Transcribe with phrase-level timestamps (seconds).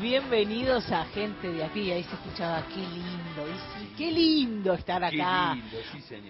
[0.00, 1.92] bienvenidos a Gente de aquí.
[1.92, 3.46] Ahí se escuchaba, qué lindo,
[3.80, 5.56] y qué lindo estar acá.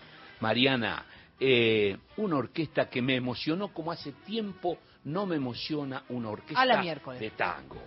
[0.41, 1.07] Mariana,
[1.39, 6.83] eh, una orquesta que me emocionó como hace tiempo no me emociona una orquesta
[7.19, 7.83] de tango.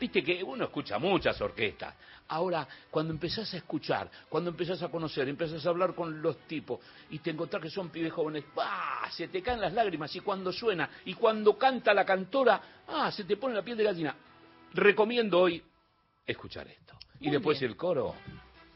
[0.00, 1.94] Viste que uno escucha muchas orquestas.
[2.28, 6.80] Ahora, cuando empezás a escuchar, cuando empezás a conocer, empezás a hablar con los tipos
[7.10, 9.10] y te encontrás que son pibes jóvenes, ¡bah!
[9.10, 13.10] se te caen las lágrimas y cuando suena y cuando canta la cantora, ¡ah!
[13.10, 14.16] se te pone la piel de gallina.
[14.72, 15.62] Recomiendo hoy
[16.24, 16.96] escuchar esto.
[17.18, 18.14] y después el coro,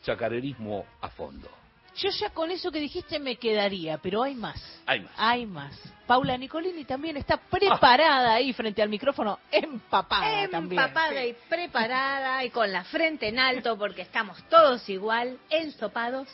[0.03, 1.64] chacarerismo a fondo.
[1.97, 4.60] Yo ya con eso que dijiste me quedaría, pero hay más.
[4.87, 5.12] Hay más.
[5.16, 5.78] Hay más.
[6.06, 10.82] Paula Nicolini también está preparada ahí frente al micrófono, empapada, también.
[10.82, 16.28] Empapada y preparada y con la frente en alto porque estamos todos igual, ensopados.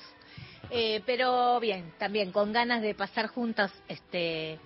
[0.70, 4.58] Eh, pero bien, también con ganas de pasar juntas este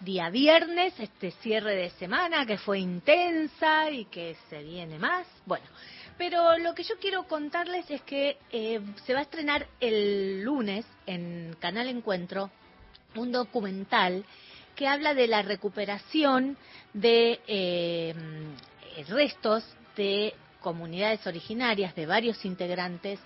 [0.00, 5.26] día viernes, este cierre de semana que fue intensa y que se viene más.
[5.46, 5.64] Bueno,
[6.18, 10.86] pero lo que yo quiero contarles es que eh, se va a estrenar el lunes
[11.06, 12.50] en Canal Encuentro
[13.14, 14.24] un documental
[14.74, 16.56] que habla de la recuperación
[16.94, 18.14] de eh,
[19.08, 19.64] restos
[19.96, 23.18] de comunidades originarias de varios integrantes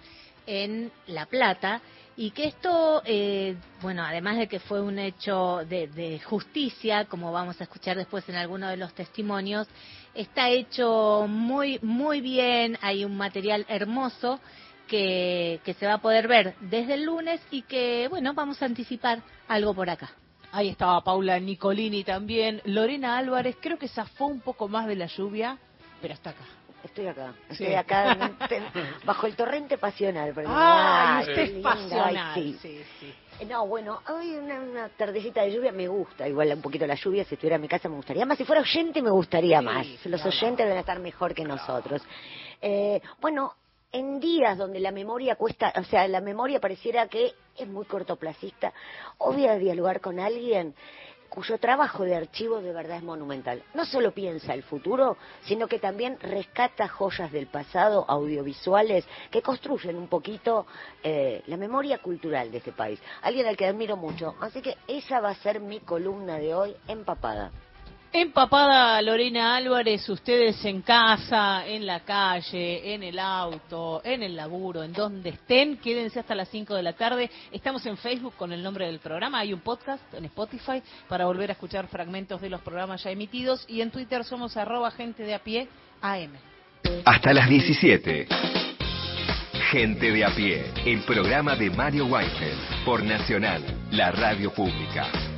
[0.47, 1.81] en La Plata
[2.17, 7.61] y que esto, eh, bueno, además de que fue un hecho de, justicia, como vamos
[7.61, 9.69] a escuchar después en alguno de los testimonios,
[10.15, 14.41] está hecho muy, muy bien, hay un material hermoso
[14.89, 18.67] que, que se va a poder ver desde el lunes y que, bueno, vamos a
[18.67, 20.11] anticipar algo por acá.
[20.53, 25.07] Ahí estaba Paula Nicolini también, Lorena Álvarez, creo que zafó un poco más de la
[25.07, 25.59] lluvia,
[26.01, 26.45] pero está acá.
[26.85, 28.37] Estoy acá, estoy acá
[29.05, 30.33] bajo el torrente pasional.
[30.47, 32.35] Ah, usted es pasional.
[32.35, 32.57] sí.
[32.61, 37.25] Sí, No, bueno, hoy una, tardecita de lluvia me gusta, igual un poquito la lluvia,
[37.25, 40.25] si estuviera en mi casa me gustaría más, si fuera oyente me gustaría más, los
[40.25, 42.03] oyentes deben estar mejor que nosotros.
[42.63, 43.55] Eh, bueno,
[43.93, 48.73] en días donde la memoria cuesta, o sea, la memoria pareciera que es muy cortoplacista,
[49.19, 50.75] o voy a dialogar con alguien
[51.37, 53.63] cuyo trabajo de archivo de verdad es monumental.
[53.75, 59.97] No solo piensa el futuro, sino que también rescata joyas del pasado, audiovisuales, que construyen
[59.97, 60.67] un poquito
[61.03, 62.99] eh, la memoria cultural de este país.
[63.21, 64.35] Alguien al que admiro mucho.
[64.41, 67.53] Así que esa va a ser mi columna de hoy, empapada.
[68.19, 74.83] Empapada Lorena Álvarez, ustedes en casa, en la calle, en el auto, en el laburo,
[74.83, 77.31] en donde estén, quédense hasta las 5 de la tarde.
[77.53, 81.51] Estamos en Facebook con el nombre del programa, hay un podcast en Spotify para volver
[81.51, 85.35] a escuchar fragmentos de los programas ya emitidos y en Twitter somos arroba gente de
[85.35, 85.69] a pie
[86.01, 86.33] AM.
[87.05, 88.29] Hasta las 17.
[89.73, 95.36] Gente de a pie, el programa de Mario Weinfeld por Nacional, la radio pública.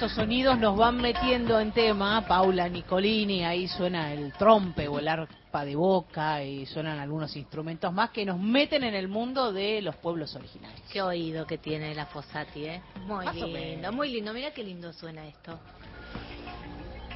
[0.00, 2.26] Estos sonidos nos van metiendo en tema.
[2.26, 7.92] Paula Nicolini, ahí suena el trompe o el arpa de boca y suenan algunos instrumentos
[7.92, 10.80] más que nos meten en el mundo de los pueblos originarios.
[10.90, 12.82] Qué oído que tiene la Fossati, ¿eh?
[13.04, 14.32] Muy lindo, muy lindo.
[14.32, 15.60] Mira qué lindo suena esto.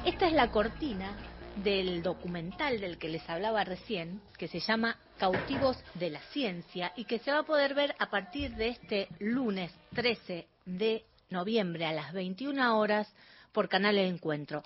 [0.05, 1.17] Esta es la cortina
[1.63, 7.05] del documental del que les hablaba recién, que se llama Cautivos de la Ciencia y
[7.05, 11.93] que se va a poder ver a partir de este lunes 13 de noviembre a
[11.93, 13.11] las 21 horas
[13.51, 14.63] por Canal El Encuentro.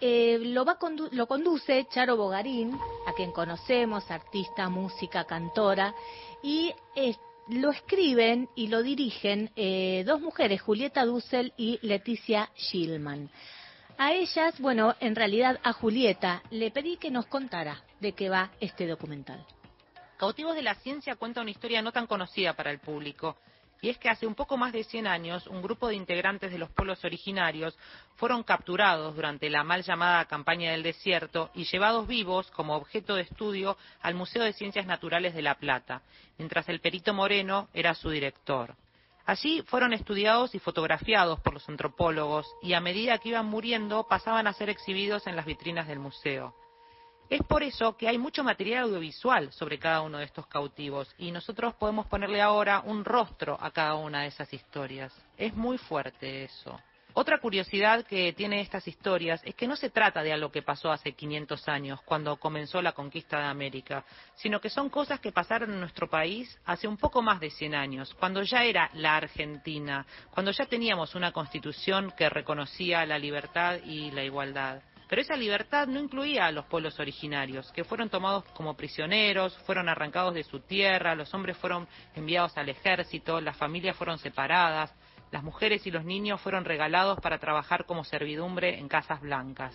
[0.00, 0.78] Eh, lo, va
[1.10, 5.92] lo conduce Charo Bogarín, a quien conocemos, artista, música, cantora,
[6.42, 6.72] y
[7.48, 13.30] lo escriben y lo dirigen eh, dos mujeres, Julieta Dussel y Leticia Schillman.
[13.96, 18.52] A ellas, bueno, en realidad a Julieta, le pedí que nos contara de qué va
[18.60, 19.44] este documental.
[20.18, 23.36] Cautivos de la Ciencia cuenta una historia no tan conocida para el público
[23.80, 26.58] y es que hace un poco más de 100 años un grupo de integrantes de
[26.58, 27.76] los pueblos originarios
[28.16, 33.22] fueron capturados durante la mal llamada campaña del desierto y llevados vivos como objeto de
[33.22, 36.02] estudio al Museo de Ciencias Naturales de La Plata,
[36.36, 38.74] mientras el perito Moreno era su director.
[39.26, 44.46] Allí fueron estudiados y fotografiados por los antropólogos y a medida que iban muriendo pasaban
[44.46, 46.54] a ser exhibidos en las vitrinas del museo.
[47.30, 51.30] Es por eso que hay mucho material audiovisual sobre cada uno de estos cautivos y
[51.30, 55.12] nosotros podemos ponerle ahora un rostro a cada una de esas historias.
[55.36, 56.80] Es muy fuerte eso.
[57.20, 60.92] Otra curiosidad que tiene estas historias es que no se trata de algo que pasó
[60.92, 64.04] hace 500 años, cuando comenzó la conquista de América,
[64.36, 67.74] sino que son cosas que pasaron en nuestro país hace un poco más de 100
[67.74, 73.80] años, cuando ya era la Argentina, cuando ya teníamos una constitución que reconocía la libertad
[73.84, 74.80] y la igualdad.
[75.08, 79.88] Pero esa libertad no incluía a los pueblos originarios, que fueron tomados como prisioneros, fueron
[79.88, 84.94] arrancados de su tierra, los hombres fueron enviados al ejército, las familias fueron separadas,
[85.30, 89.74] las mujeres y los niños fueron regalados para trabajar como servidumbre en casas blancas.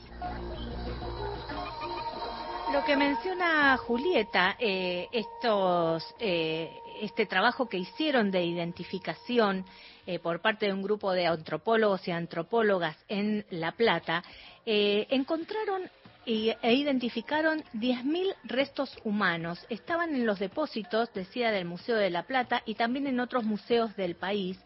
[2.73, 6.71] Lo que menciona Julieta, eh, estos, eh,
[7.01, 9.63] este trabajo que hicieron de identificación
[10.07, 14.23] eh, por parte de un grupo de antropólogos y antropólogas en La Plata,
[14.65, 15.89] eh, encontraron
[16.25, 19.65] e identificaron 10.000 restos humanos.
[19.69, 23.95] Estaban en los depósitos, decía, del Museo de La Plata y también en otros museos
[23.97, 24.57] del país.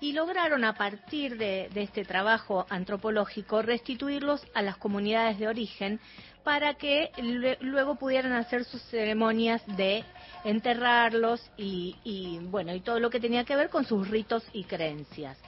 [0.00, 6.00] Y lograron, a partir de, este trabajo antropológico, restituirlos a las comunidades de origen
[6.42, 7.10] para que
[7.60, 10.04] luego pudieran hacer sus ceremonias de
[10.44, 14.64] enterrarlos y, y, bueno y todo lo que tenía que ver con sus ritos y
[14.64, 15.38] creencias.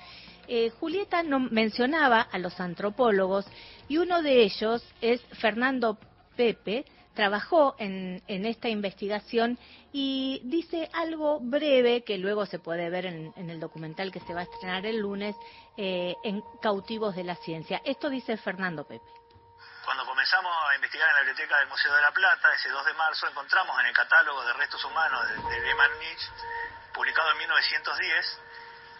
[0.49, 3.47] Eh, Julieta no, mencionaba a los antropólogos
[3.89, 5.99] y uno de ellos es Fernando
[6.37, 6.85] Pepe,
[7.15, 9.59] trabajó en, esta investigación
[9.93, 14.41] y dice algo breve que luego se puede ver en, el documental que se va
[14.41, 15.35] a estrenar el lunes
[15.77, 17.81] eh, en Cautivos de la Ciencia.
[17.85, 19.07] Esto dice Fernando Pepe.
[19.85, 22.95] Cuando comenzamos a investigar en la biblioteca del Museo de la Plata, ese 2 de
[22.95, 25.91] marzo, encontramos en el catálogo de restos humanos de, de Lehmann
[26.93, 28.41] publicado en 1910,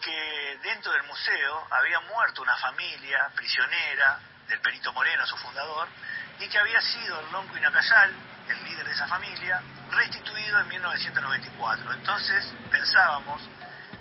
[0.03, 5.87] que dentro del museo había muerto una familia prisionera del Perito Moreno, su fundador,
[6.39, 8.13] y que había sido el Lonco Inacayal,
[8.47, 9.61] el líder de esa familia,
[9.91, 11.93] restituido en 1994.
[11.93, 13.41] Entonces pensábamos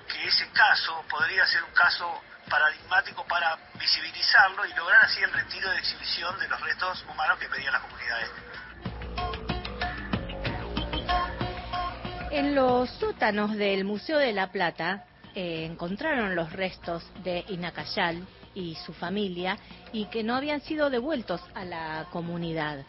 [0.09, 5.71] que ese caso podría ser un caso paradigmático para visibilizarlo y lograr así el retiro
[5.71, 8.31] de exhibición de los restos humanos que pedían las comunidades.
[12.31, 18.75] En los sótanos del Museo de la Plata eh, encontraron los restos de Inacayal y
[18.87, 19.59] su familia
[19.93, 22.87] y que no habían sido devueltos a la comunidad.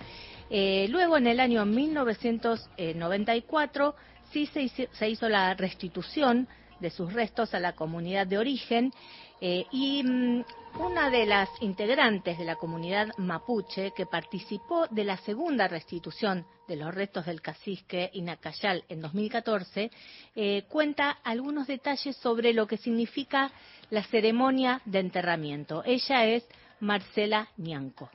[0.49, 3.95] Eh, luego, en el año 1994,
[4.31, 4.61] sí se
[5.09, 6.47] hizo, la restitución
[6.79, 8.93] de sus restos a la comunidad de origen
[9.41, 10.43] eh, y mm,
[10.79, 16.75] una de las integrantes de la comunidad mapuche que participó de la segunda restitución de
[16.75, 19.91] los restos del cacique Inacayal en 2014,
[20.35, 23.51] eh, cuenta algunos detalles sobre lo que significa
[23.89, 25.83] la ceremonia de enterramiento.
[25.85, 26.43] Ella es
[26.79, 28.11] Marcela Ñanco.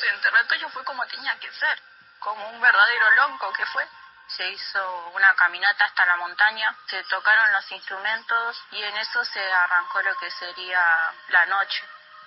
[0.00, 1.78] Se enterró yo fue como tenía que ser.
[2.18, 3.84] como un verdadero lonco que fue.
[4.28, 9.52] Se hizo una caminata hasta la montaña, se tocaron los instrumentos y en eso se
[9.52, 11.84] arrancó lo que sería la noche.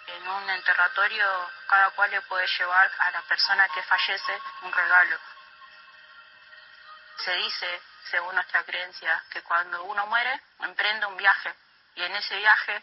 [0.07, 5.19] En un enterratorio cada cual le puede llevar a la persona que fallece un regalo.
[7.17, 11.53] Se dice, según nuestra creencia, que cuando uno muere emprende un viaje
[11.95, 12.81] y en ese viaje,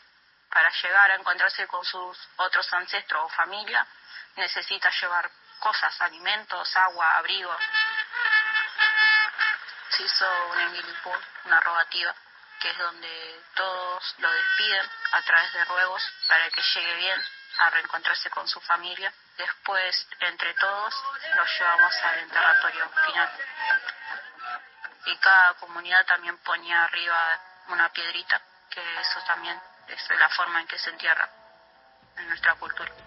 [0.50, 3.86] para llegar a encontrarse con sus otros ancestros o familia,
[4.36, 7.54] necesita llevar cosas, alimentos, agua, abrigo.
[9.96, 11.10] Se hizo un emilipo,
[11.44, 12.14] una rogativa,
[12.60, 17.22] que es donde todos lo despiden a través de ruegos para que llegue bien
[17.58, 19.10] a reencontrarse con su familia.
[19.38, 20.94] Después, entre todos,
[21.34, 23.30] lo llevamos al enterratorio final.
[25.06, 30.66] Y cada comunidad también ponía arriba una piedrita, que eso también es la forma en
[30.66, 31.26] que se entierra
[32.16, 33.05] en nuestra cultura.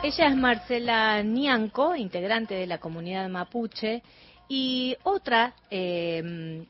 [0.00, 4.02] Ella es Marcela Nianco, integrante de la comunidad mapuche,
[4.48, 6.64] y otra eh,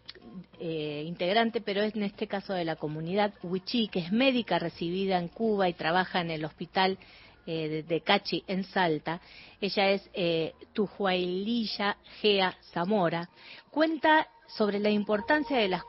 [0.58, 5.18] eh, integrante, pero es en este caso de la comunidad Huichí, que es médica recibida
[5.18, 6.99] en Cuba y trabaja en el hospital
[7.47, 9.20] eh, de, Cachi en Salta.
[9.61, 13.28] Ella es eh, Tujuaililla Gea Zamora.
[13.70, 15.82] Cuenta sobre la importancia de las,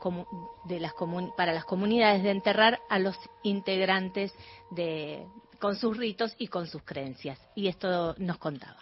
[0.66, 0.92] de las
[1.36, 4.32] para las comunidades de enterrar a los integrantes
[4.70, 5.26] de,
[5.60, 7.38] con sus ritos y con sus creencias.
[7.54, 8.80] Y esto nos contaba.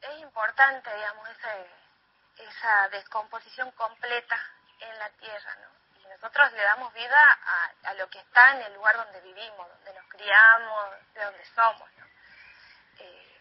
[0.00, 1.54] Es importante, digamos, esa,
[2.38, 4.36] esa descomposición completa
[4.80, 6.00] en la tierra, ¿no?
[6.00, 9.68] Y nosotros le damos vida a, a, lo que está en el lugar donde vivimos,
[9.68, 12.06] donde nos criamos, de donde somos, ¿no?
[12.98, 13.40] Eh,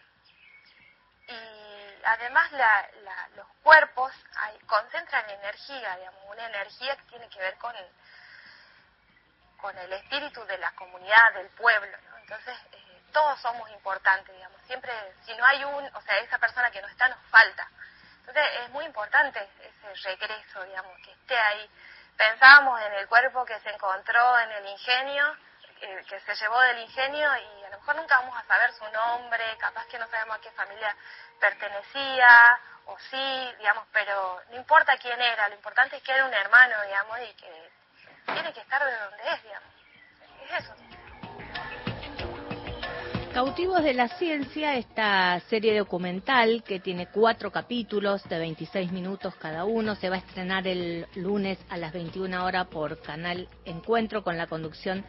[1.28, 7.40] y además la, la, los cuerpos hay, concentran energía, digamos, una energía que tiene que
[7.40, 7.74] ver con
[9.66, 12.18] con el espíritu de la comunidad, del pueblo, ¿no?
[12.20, 14.94] Entonces, eh, todos somos importantes, digamos, siempre,
[15.26, 17.68] si no hay un, o sea, esa persona que no está, nos falta.
[18.20, 21.68] Entonces, es muy importante ese regreso, digamos, que esté ahí.
[22.16, 25.36] Pensábamos en el cuerpo que se encontró en el ingenio,
[25.82, 28.88] eh, que se llevó del ingenio y a lo mejor nunca vamos a saber su
[28.92, 30.96] nombre, capaz que no sabemos a qué familia
[31.40, 36.34] pertenecía, o sí, digamos, pero no importa quién era, lo importante es que era un
[36.36, 37.75] hermano, digamos, y que
[38.26, 39.70] tiene que estar de donde es, digamos.
[40.44, 40.74] Es eso.
[43.36, 49.66] Cautivos de la Ciencia, esta serie documental que tiene cuatro capítulos de 26 minutos cada
[49.66, 54.38] uno, se va a estrenar el lunes a las 21 horas por Canal Encuentro con
[54.38, 55.04] la conducción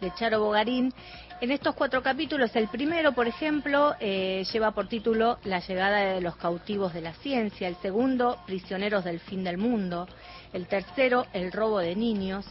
[0.00, 0.92] de Charo Bogarín.
[1.40, 6.20] En estos cuatro capítulos, el primero, por ejemplo, eh, lleva por título La llegada de
[6.20, 10.08] los cautivos de la ciencia, el segundo, Prisioneros del fin del mundo,
[10.52, 12.44] el tercero, El robo de niños,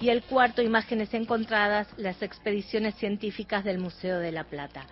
[0.00, 4.86] y el cuarto, Imágenes encontradas, las expediciones científicas del Museo de la Plata.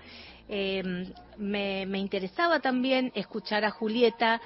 [0.48, 4.40] Em, me, interesaba también escuchar a Julieta.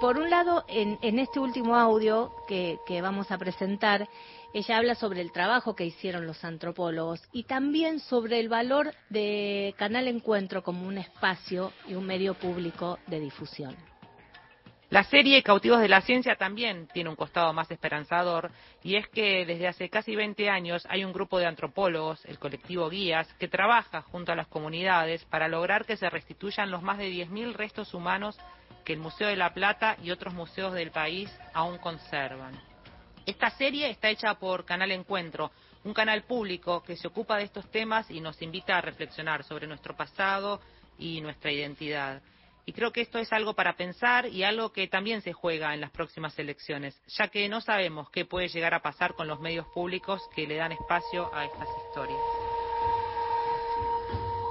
[0.00, 4.06] Por un lado, en, este último audio que, vamos a presentar,
[4.52, 9.74] ella habla sobre el trabajo que hicieron los antropólogos y también sobre el valor de
[9.78, 13.95] Canal Encuentro como un espacio y un medio público de difusión.
[14.88, 18.52] La serie Cautivos de la Ciencia también tiene un costado más esperanzador
[18.84, 22.88] y es que desde hace casi 20 años hay un grupo de antropólogos, el colectivo
[22.88, 27.10] Guías, que trabaja junto a las comunidades para lograr que se restituyan los más de
[27.10, 28.38] 10.000 restos humanos
[28.84, 32.54] que el Museo de la Plata y otros museos del país aún conservan.
[33.26, 35.50] Esta serie está hecha por Canal Encuentro,
[35.82, 39.66] un canal público que se ocupa de estos temas y nos invita a reflexionar sobre
[39.66, 40.60] nuestro pasado
[40.96, 42.22] y nuestra identidad.
[42.68, 45.80] Y creo que esto es algo para pensar y algo que también se juega en
[45.80, 49.68] las próximas elecciones, ya que no sabemos qué puede llegar a pasar con los medios
[49.68, 52.18] públicos que le dan espacio a estas historias.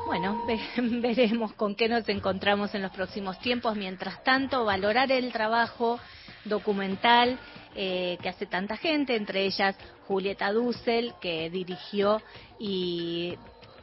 [0.05, 0.45] Bueno,
[1.01, 3.75] veremos con qué nos encontramos en los próximos tiempos.
[3.75, 5.99] Mientras tanto, valorar el trabajo
[6.45, 7.37] documental
[7.75, 9.75] eh, que hace tanta gente, entre ellas
[10.07, 12.21] Julieta Dussel, que dirigió
[12.59, 13.37] y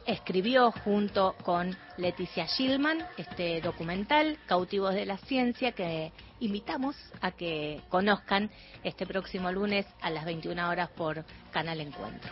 [0.05, 7.81] escribió junto con Leticia Schillman este documental, Cautivos de la Ciencia, que invitamos a que
[7.89, 8.49] conozcan
[8.83, 12.31] este próximo lunes a las 21 horas por Canal Encuentro.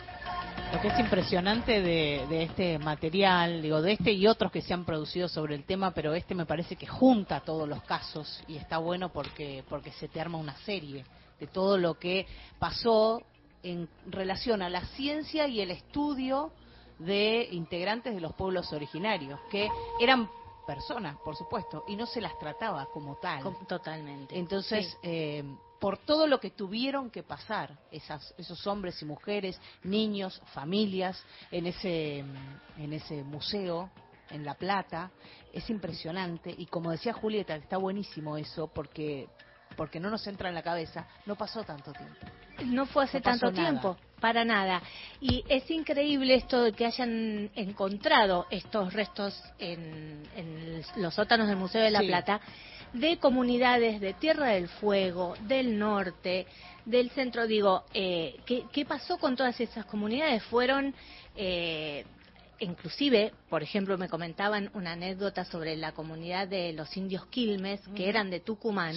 [0.72, 4.84] Lo que es impresionante de, este material, digo, de este y otros que se han
[4.84, 8.78] producido sobre el tema, pero este me parece que junta todos los casos y está
[8.78, 11.04] bueno porque, porque se te arma una serie
[11.38, 12.26] de todo lo que
[12.58, 13.22] pasó
[13.62, 16.52] en relación a la ciencia y el estudio
[16.98, 19.68] de integrantes de los pueblos originarios, que
[20.00, 20.28] eran
[20.66, 23.42] personas, por supuesto, y no se las trataba como tal.
[23.66, 24.38] Totalmente.
[24.38, 25.44] Entonces, eh,
[25.80, 31.66] por todo lo que tuvieron que pasar esas, esos hombres y mujeres, niños, familias, en
[31.66, 32.24] ese,
[32.78, 33.90] en ese museo
[34.30, 35.10] en La Plata,
[35.52, 39.28] es impresionante y como decía Julieta, está buenísimo eso porque
[39.76, 42.26] porque no nos entra en la cabeza, no pasó tanto tiempo.
[42.66, 44.80] No fue hace tanto tiempo, para nada.
[45.20, 50.22] Y es increíble esto de que hayan encontrado estos restos en,
[50.96, 52.40] los sótanos del Museo de la Plata
[52.92, 56.46] de comunidades de Tierra del Fuego, del norte,
[56.84, 57.46] del centro.
[57.46, 60.42] Digo, eh, ¿qué, pasó con todas esas comunidades?
[60.44, 60.94] Fueron
[61.34, 62.04] eh,
[62.60, 68.08] inclusive, por ejemplo, me comentaban una anécdota sobre la comunidad de los indios Quilmes, que
[68.08, 68.94] eran de Tucumán,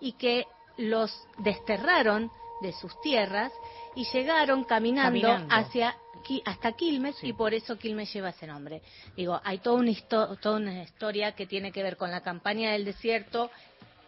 [0.00, 0.44] y que
[0.76, 3.52] los desterraron de sus tierras
[3.94, 5.96] y llegaron caminando, hacia
[6.44, 8.82] hasta Quilmes y por eso Quilmes lleva ese nombre.
[9.16, 9.92] Digo, hay toda una,
[10.40, 13.50] toda una historia que tiene que ver con la campaña del desierto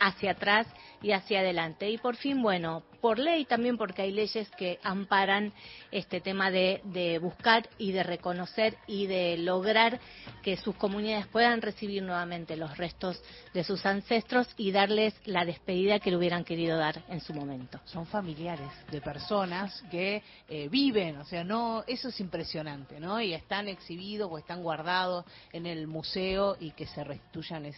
[0.03, 0.67] hacia atrás
[1.01, 1.89] y hacia adelante.
[1.91, 5.53] Y por fin, bueno, por ley también porque hay leyes que amparan
[5.91, 10.01] este tema de, de, buscar y de reconocer y de lograr
[10.43, 13.23] que sus comunidades puedan recibir nuevamente los restos
[13.55, 17.81] de sus ancestros y darles la despedida que le hubieran querido dar en su momento.
[17.85, 23.21] Son familiares de personas que eh, viven, o sea, no, eso es impresionante, ¿no?
[23.21, 27.77] Y están exhibidos o están guardados en el museo y que se restituyan es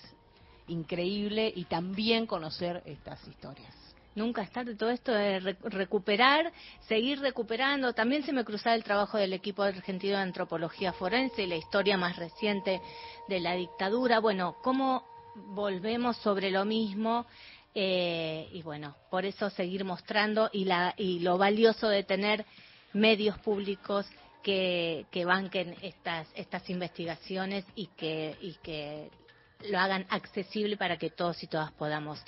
[0.69, 3.75] increíble y también conocer estas historias.
[4.15, 6.53] Nunca está de todo esto de recuperar,
[6.87, 7.95] seguir recuperando.
[7.95, 11.97] También se me cruzaba el trabajo del equipo argentino de antropología forense y la historia
[11.97, 12.81] más reciente
[13.29, 14.21] de la dictadura.
[14.21, 15.05] Bueno, cómo
[15.35, 17.27] volvemos sobre lo mismo
[17.75, 22.47] eh, y bueno, por eso seguir mostrando y, la, y lo valioso de tener
[22.93, 24.07] medios públicos
[24.45, 29.11] que, que banquen estas, estas investigaciones y que, y que
[29.69, 32.23] lo hagan accesible para que todos y todas podamos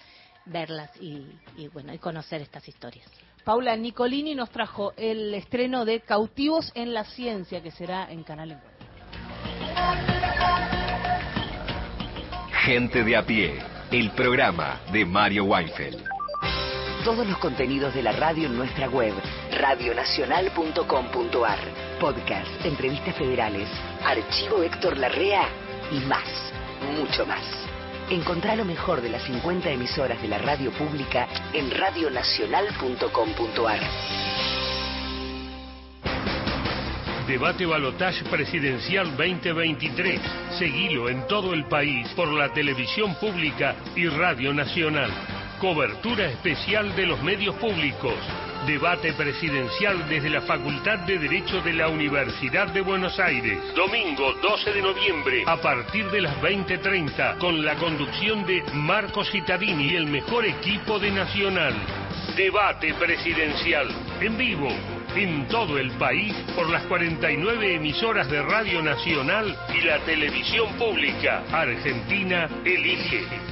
[0.46, 1.26] verlas y,
[1.72, 3.06] bueno y conocer estas historias.
[3.44, 8.52] Paula Nicolini nos trajo el estreno de Cautivos en la Ciencia, que será en Canal
[8.52, 8.86] Encuentro.
[12.64, 16.02] Gente de a pie, el programa de Mario Weinfeld.
[17.04, 19.14] Todos los contenidos de la radio en nuestra web,
[19.52, 21.58] radionacional.com.ar.
[22.00, 23.68] Podcast, entrevistas federales,
[24.04, 25.48] archivo Héctor Larrea
[25.92, 26.55] y más
[26.92, 27.42] mucho más.
[28.10, 33.80] Encontrá lo mejor de las 50 emisoras de la radio pública en radionacional.com.ar.
[37.26, 40.20] Debate Balotage Presidencial 2023.
[40.58, 45.10] Seguilo en todo el país por la televisión pública y Radio Nacional.
[45.58, 48.14] Cobertura especial de los medios públicos
[48.66, 53.58] Debate presidencial desde la Facultad de Derecho de la Universidad de Buenos Aires.
[53.76, 59.92] Domingo 12 de noviembre a partir de las 20.30 con la conducción de Marco Cittadini
[59.92, 61.74] y el mejor equipo de Nacional.
[62.36, 63.86] Debate presidencial
[64.20, 64.68] en vivo
[65.14, 71.44] en todo el país por las 49 emisoras de Radio Nacional y la televisión pública.
[71.52, 73.45] Argentina elige.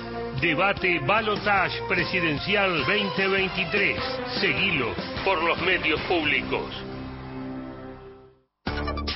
[0.44, 3.96] Debate Balotage Presidencial 2023.
[4.42, 4.88] Seguilo
[5.24, 6.70] por los medios públicos.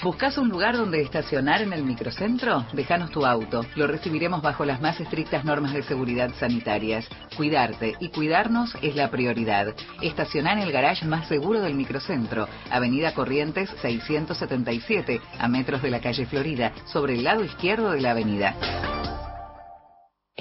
[0.02, 2.64] ¿Buscas un lugar donde estacionar en el microcentro?
[2.72, 3.66] Déjanos tu auto.
[3.76, 7.06] Lo recibiremos bajo las más estrictas normas de seguridad sanitarias.
[7.36, 9.74] Cuidarte y cuidarnos es la prioridad.
[10.00, 16.00] Estacioná en el garage más seguro del microcentro, Avenida Corrientes 677, a metros de la
[16.00, 18.54] calle Florida, sobre el lado izquierdo de la avenida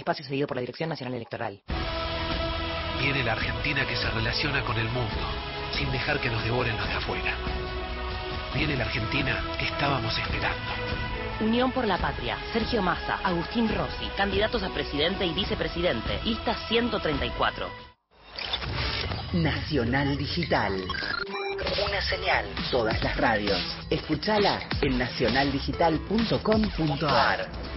[0.08, 1.60] espacio seguido por la Dirección Nacional Electoral.
[3.02, 5.18] Viene la Argentina que se relaciona con el mundo,
[5.74, 7.36] sin dejar que nos devoren los de afuera.
[8.54, 10.72] Viene la Argentina que estábamos esperando.
[11.42, 17.70] Unión por la Patria, Sergio Massa, Agustín Rossi, candidatos a presidente y vicepresidente, lista 134.
[19.34, 20.86] Nacional Digital.
[21.86, 22.46] Una señal.
[22.72, 23.60] Todas las radios.
[23.90, 27.77] Escúchala en nacionaldigital.com.ar.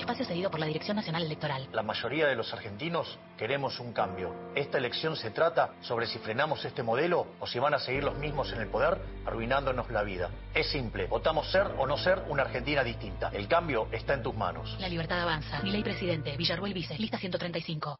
[0.00, 1.68] Espacio cedido por la Dirección Nacional Electoral.
[1.72, 4.34] La mayoría de los argentinos queremos un cambio.
[4.54, 8.16] Esta elección se trata sobre si frenamos este modelo o si van a seguir los
[8.16, 10.30] mismos en el poder, arruinándonos la vida.
[10.54, 13.30] Es simple, votamos ser o no ser una Argentina distinta.
[13.32, 14.76] El cambio está en tus manos.
[14.80, 15.60] La libertad avanza.
[15.62, 17.96] Mi ley presidente, Villarruel Vice, lista 135.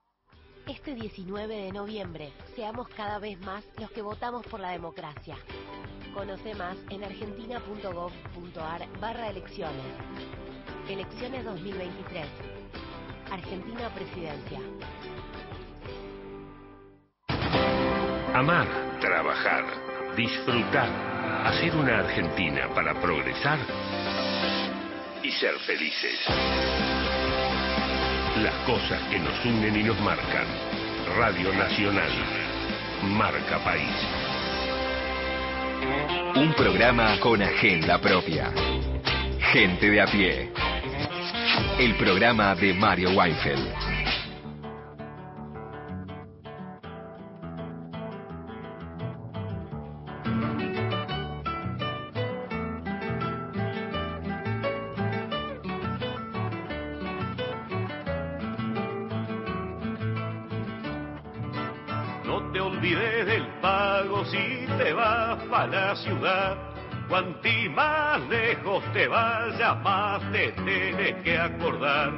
[0.66, 5.36] Este 19 de noviembre, seamos cada vez más los que votamos por la democracia.
[6.14, 9.84] Conoce más en argentina.gov.ar barra elecciones.
[10.88, 12.26] Elecciones 2023.
[13.30, 14.58] Argentina Presidencia.
[18.34, 18.66] Amar,
[19.00, 19.64] trabajar,
[20.16, 20.88] disfrutar,
[21.46, 23.58] hacer una Argentina para progresar
[25.22, 26.18] y ser felices.
[28.38, 30.46] Las cosas que nos unen y nos marcan.
[31.16, 32.10] Radio Nacional.
[33.02, 34.19] Marca País.
[36.36, 38.52] Un programa con agenda propia.
[39.52, 40.52] Gente de a pie.
[41.78, 44.19] El programa de Mario Weinfeld.
[65.66, 66.56] La ciudad.
[67.08, 72.12] Cuanti más lejos te vayas, más te tienes que acordar.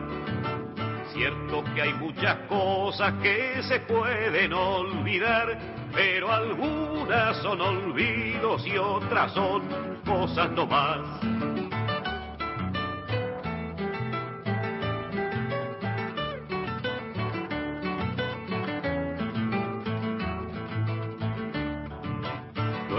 [1.13, 5.59] Cierto que hay muchas cosas que se pueden olvidar,
[5.95, 9.63] pero algunas son olvidos y otras son
[10.05, 10.99] cosas no más.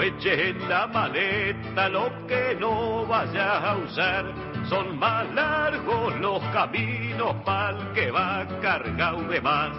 [0.03, 4.25] Eches en la maleta lo que no vayas a usar.
[4.69, 9.71] Son más largos los caminos pa'l que va cargado de más.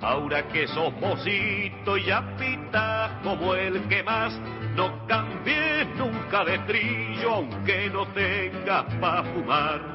[0.00, 4.38] Ahora que sos mocito y ya pitas como el que más,
[4.74, 9.93] no cambies nunca de trillo aunque no tengas pa' fumar.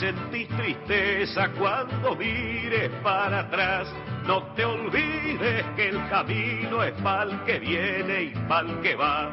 [0.00, 3.86] Sentís tristeza cuando mires para atrás.
[4.26, 9.30] No te olvides que el camino es pa'l que viene y pa'l que va.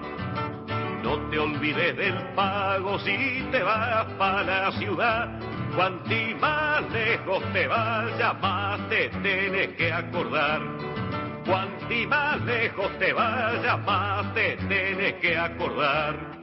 [1.04, 5.40] No te olvides del pago si te vas para la ciudad.
[5.74, 10.62] Cuanti más lejos te vayas, más te tienes que acordar.
[11.46, 16.37] Cuanti más lejos te vayas, más te tienes que acordar.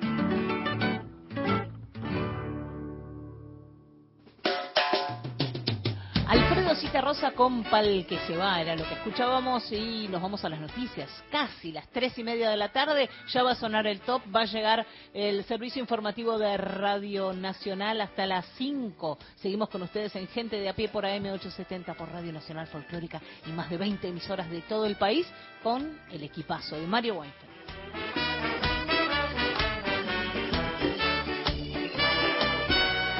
[6.75, 10.49] Alfredo Rosa con Pal que se va, era lo que escuchábamos y nos vamos a
[10.49, 11.09] las noticias.
[11.31, 14.41] Casi las tres y media de la tarde ya va a sonar el top, va
[14.41, 19.19] a llegar el servicio informativo de Radio Nacional hasta las 5.
[19.37, 23.53] Seguimos con ustedes en Gente de a pie por AM870 por Radio Nacional Folclórica y
[23.53, 25.29] más de 20 emisoras de todo el país
[25.63, 28.24] con el equipazo de Mario Weinfeld.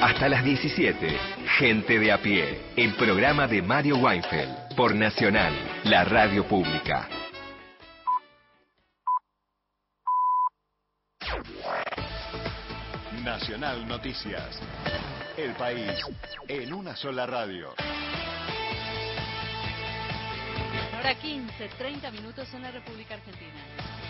[0.01, 1.17] Hasta las 17,
[1.57, 5.53] Gente de a pie, el programa de Mario Weinfeld, por Nacional,
[5.85, 7.07] la radio pública.
[13.23, 14.59] Nacional Noticias.
[15.37, 15.91] El país
[16.49, 17.73] en una sola radio.
[20.99, 24.04] Hora 15, 30 minutos en la República Argentina.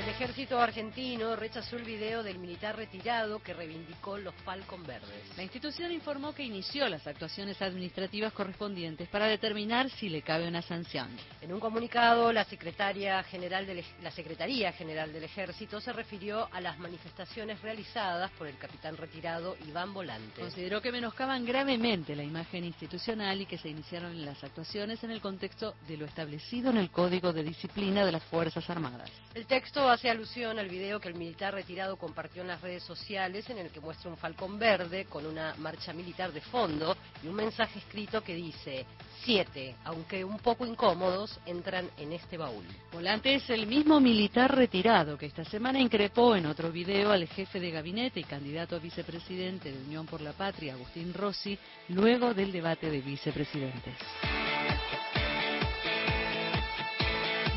[0.00, 5.36] El ejército argentino rechazó el video del militar retirado que reivindicó los Falcon Verdes.
[5.36, 10.62] La institución informó que inició las actuaciones administrativas correspondientes para determinar si le cabe una
[10.62, 11.08] sanción.
[11.42, 13.66] En un comunicado, la secretaria general
[14.02, 19.54] la Secretaría General del Ejército se refirió a las manifestaciones realizadas por el capitán retirado
[19.68, 20.40] Iván Volante.
[20.40, 25.20] Consideró que menoscaban gravemente la imagen institucional y que se iniciaron las actuaciones en el
[25.20, 29.10] contexto de lo establecido en el Código de Disciplina de las Fuerzas Armadas.
[29.34, 33.48] El texto hace alusión al video que el militar retirado compartió en las redes sociales
[33.50, 37.34] en el que muestra un falcón verde con una marcha militar de fondo y un
[37.34, 38.86] mensaje escrito que dice
[39.24, 42.64] siete, aunque un poco incómodos, entran en este baúl.
[42.92, 47.60] Volante es el mismo militar retirado que esta semana increpó en otro video al jefe
[47.60, 52.52] de gabinete y candidato a vicepresidente de Unión por la Patria, Agustín Rossi, luego del
[52.52, 53.94] debate de vicepresidentes.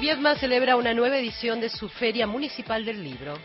[0.04, 3.36] Viedma celebra una nueva edición de su Feria Municipal del Libro.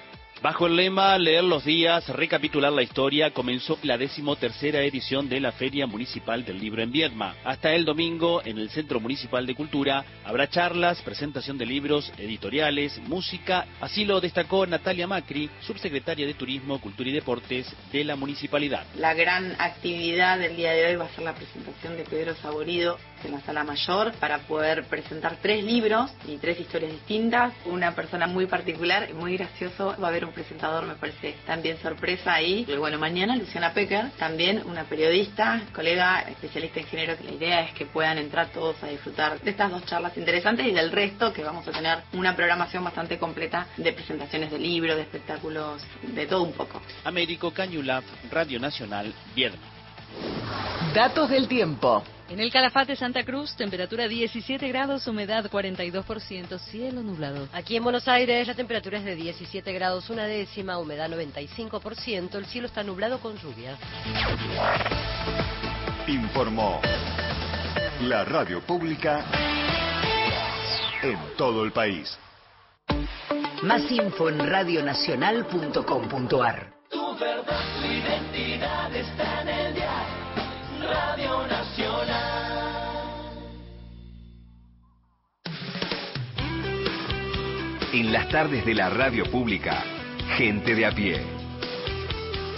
[0.43, 5.53] Bajo el lema Leer los días, recapitular la historia, comenzó la decimotercera edición de la
[5.53, 7.37] Feria Municipal del Libro en Viedma.
[7.45, 13.01] Hasta el domingo, en el Centro Municipal de Cultura, habrá charlas, presentación de libros, editoriales,
[13.07, 13.67] música.
[13.81, 18.85] Así lo destacó Natalia Macri, subsecretaria de Turismo, Cultura y Deportes de la municipalidad.
[18.97, 22.99] La gran actividad del día de hoy va a ser la presentación de Pedro Saborido
[23.25, 27.53] en la sala mayor para poder presentar tres libros y tres historias distintas.
[27.67, 32.35] Una persona muy particular muy gracioso va a haber un presentador, me parece también sorpresa
[32.35, 32.65] ahí.
[32.69, 37.61] Y bueno, mañana Luciana Pecker, también una periodista, colega, especialista en género, que la idea
[37.63, 41.33] es que puedan entrar todos a disfrutar de estas dos charlas interesantes y del resto,
[41.33, 46.27] que vamos a tener una programación bastante completa de presentaciones de libros, de espectáculos, de
[46.27, 46.81] todo un poco.
[47.05, 49.59] Américo Cañulaf, Radio Nacional, Viedma.
[50.95, 52.05] Datos del tiempo.
[52.31, 57.47] En el Calafate Santa Cruz, temperatura 17 grados, humedad 42%, cielo nublado.
[57.53, 62.47] Aquí en Buenos Aires la temperatura es de 17 grados, una décima, humedad 95%, el
[62.47, 63.77] cielo está nublado con lluvia.
[66.07, 66.81] Informó
[68.03, 69.25] la radio pública
[71.03, 72.17] en todo el país.
[73.63, 76.73] Más info en radionacional.com.ar.
[76.91, 79.38] Tu verdad, tu identidad está
[87.91, 89.83] En las tardes de la radio pública,
[90.37, 91.23] Gente de a pie.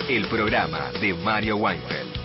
[0.08, 2.19] El programa de Mario Weinfeld.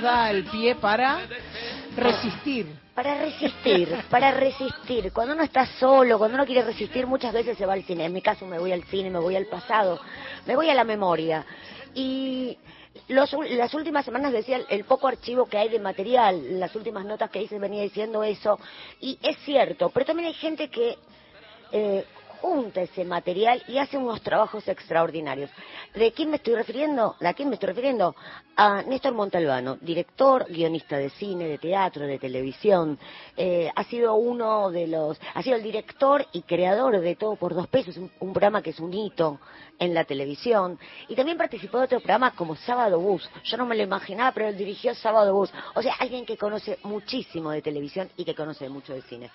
[0.00, 1.20] Da el pie para
[1.96, 2.66] resistir.
[2.94, 5.12] Para resistir, para resistir.
[5.12, 8.04] Cuando uno está solo, cuando uno quiere resistir, muchas veces se va al cine.
[8.04, 10.00] En mi caso me voy al cine, me voy al pasado,
[10.46, 11.44] me voy a la memoria.
[11.94, 12.58] Y
[13.08, 17.30] los, las últimas semanas decía el, poco archivo que hay de material, las últimas notas
[17.30, 18.58] que hice venía diciendo eso,
[19.00, 20.96] y es cierto, pero también hay gente que
[21.72, 22.04] eh,
[22.40, 25.50] junta ese material y hace unos trabajos extraordinarios.
[25.94, 27.16] ¿De quién me estoy refiriendo?
[27.20, 28.14] ¿De quién me estoy refiriendo?
[28.56, 32.98] A Néstor Montalbano, director, guionista de cine, de teatro, de televisión.
[33.36, 37.54] Eh, ha sido uno de los, ha sido el director y creador de Todo por
[37.54, 39.40] Dos Pesos, un, programa que es un hito
[39.78, 40.78] en la televisión.
[41.08, 43.28] Y también participó de otros programas como Sábado Bus.
[43.44, 45.50] Yo no me lo imaginaba, pero él dirigió Sábado Bus.
[45.74, 49.30] O sea, alguien que conoce muchísimo de televisión y que conoce mucho de cine.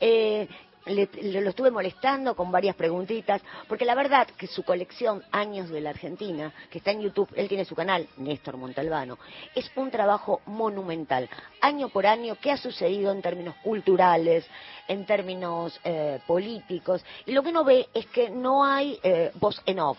[0.00, 0.48] Eh,
[0.88, 1.08] le,
[1.40, 5.90] lo estuve molestando con varias preguntitas, porque la verdad que su colección Años de la
[5.90, 9.18] Argentina, que está en YouTube, él tiene su canal, Néstor Montalbano,
[9.54, 11.28] es un trabajo monumental,
[11.60, 14.46] año por año, qué ha sucedido en términos culturales,
[14.86, 19.60] en términos eh, políticos, y lo que uno ve es que no hay eh, voz
[19.66, 19.98] en off,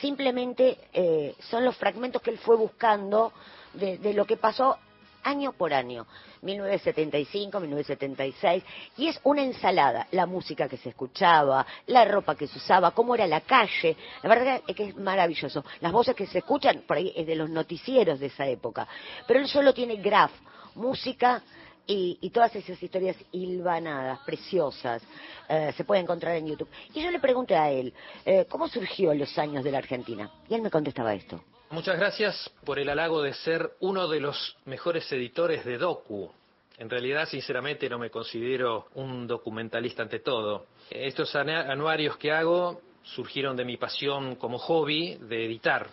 [0.00, 3.32] simplemente eh, son los fragmentos que él fue buscando
[3.74, 4.78] de lo que pasó
[5.26, 6.06] año por año.
[6.46, 8.64] 1975, 1976,
[8.96, 13.14] y es una ensalada, la música que se escuchaba, la ropa que se usaba, cómo
[13.14, 15.64] era la calle, la verdad es que es maravilloso.
[15.80, 18.86] Las voces que se escuchan por ahí es de los noticieros de esa época,
[19.26, 20.30] pero él solo tiene graf,
[20.74, 21.42] música
[21.86, 25.02] y, todas esas historias hilvanadas, preciosas,
[25.48, 26.68] eh, se puede encontrar en YouTube.
[26.92, 30.30] Y yo le pregunté a él, eh, ¿cómo surgió los años de la Argentina?
[30.48, 31.40] Y él me contestaba esto.
[31.70, 36.30] Muchas gracias por el halago de ser uno de los mejores editores de docu.
[36.78, 40.66] En realidad, sinceramente, no me considero un documentalista ante todo.
[40.90, 45.88] Estos anuarios que hago surgieron de mi pasión como hobby de editar,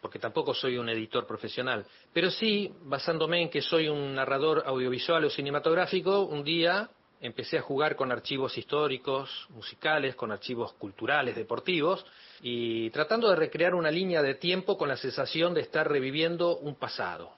[0.00, 1.84] porque tampoco soy un editor profesional.
[2.12, 6.88] Pero sí, basándome en que soy un narrador audiovisual o cinematográfico, un día
[7.20, 12.04] empecé a jugar con archivos históricos, musicales, con archivos culturales, deportivos,
[12.40, 16.76] y tratando de recrear una línea de tiempo con la sensación de estar reviviendo un
[16.76, 17.32] pasado,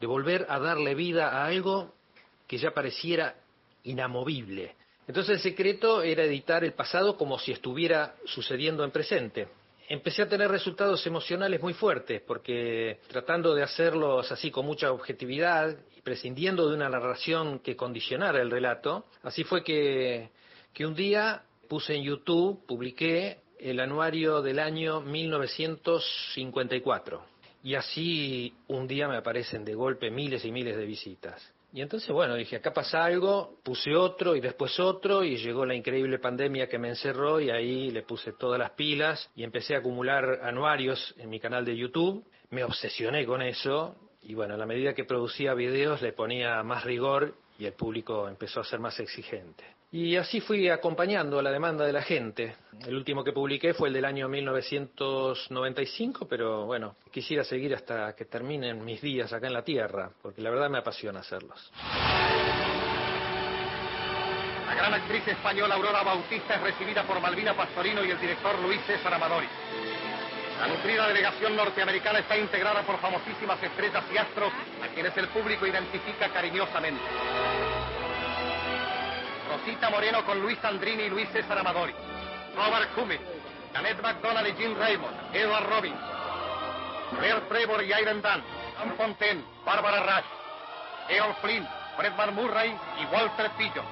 [0.00, 1.92] de volver a darle vida a algo
[2.46, 3.36] que ya pareciera
[3.84, 4.74] inamovible.
[5.06, 9.48] Entonces el secreto era editar el pasado como si estuviera sucediendo en presente.
[9.88, 15.76] Empecé a tener resultados emocionales muy fuertes, porque tratando de hacerlos así con mucha objetividad
[16.02, 20.30] prescindiendo de una narración que condicionara el relato, así fue que,
[20.72, 27.24] que un día puse en YouTube, publiqué el anuario del año 1954.
[27.64, 31.52] Y así un día me aparecen de golpe miles y miles de visitas.
[31.76, 35.74] Y entonces, bueno, dije, acá pasa algo, puse otro y después otro y llegó la
[35.74, 39.80] increíble pandemia que me encerró y ahí le puse todas las pilas y empecé a
[39.80, 42.24] acumular anuarios en mi canal de YouTube.
[42.48, 46.82] Me obsesioné con eso y bueno, a la medida que producía videos le ponía más
[46.82, 49.75] rigor y el público empezó a ser más exigente.
[49.98, 52.54] Y así fui acompañando a la demanda de la gente.
[52.86, 58.26] El último que publiqué fue el del año 1995, pero bueno, quisiera seguir hasta que
[58.26, 61.72] terminen mis días acá en la Tierra, porque la verdad me apasiona hacerlos.
[64.66, 68.82] La gran actriz española Aurora Bautista es recibida por Malvina Pastorino y el director Luis
[68.86, 69.48] César Amadori.
[70.60, 75.66] La nutrida delegación norteamericana está integrada por famosísimas estrellas y astros a quienes el público
[75.66, 77.00] identifica cariñosamente.
[79.56, 81.94] Rosita Moreno con Luis Andrini y Luis César Amadori.
[82.54, 83.22] Robert Cummings,
[83.72, 86.00] Janet McDonald y Jim Raymond, Edward Robbins,
[87.18, 88.42] Claire Trevor y Iron Dan,
[88.76, 91.66] Sam Fontaine, Barbara Rush, Earl Flynn,
[91.96, 93.86] Fred Van Murray y Walter Pillon.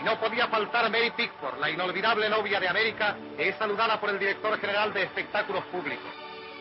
[0.00, 4.10] Y no podía faltar Mary Pickford, la inolvidable novia de América, que es saludada por
[4.10, 6.10] el director general de espectáculos públicos.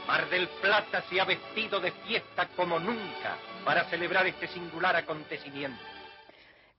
[0.08, 5.93] Mar del Plata se ha vestido de fiesta como nunca para celebrar este singular acontecimiento.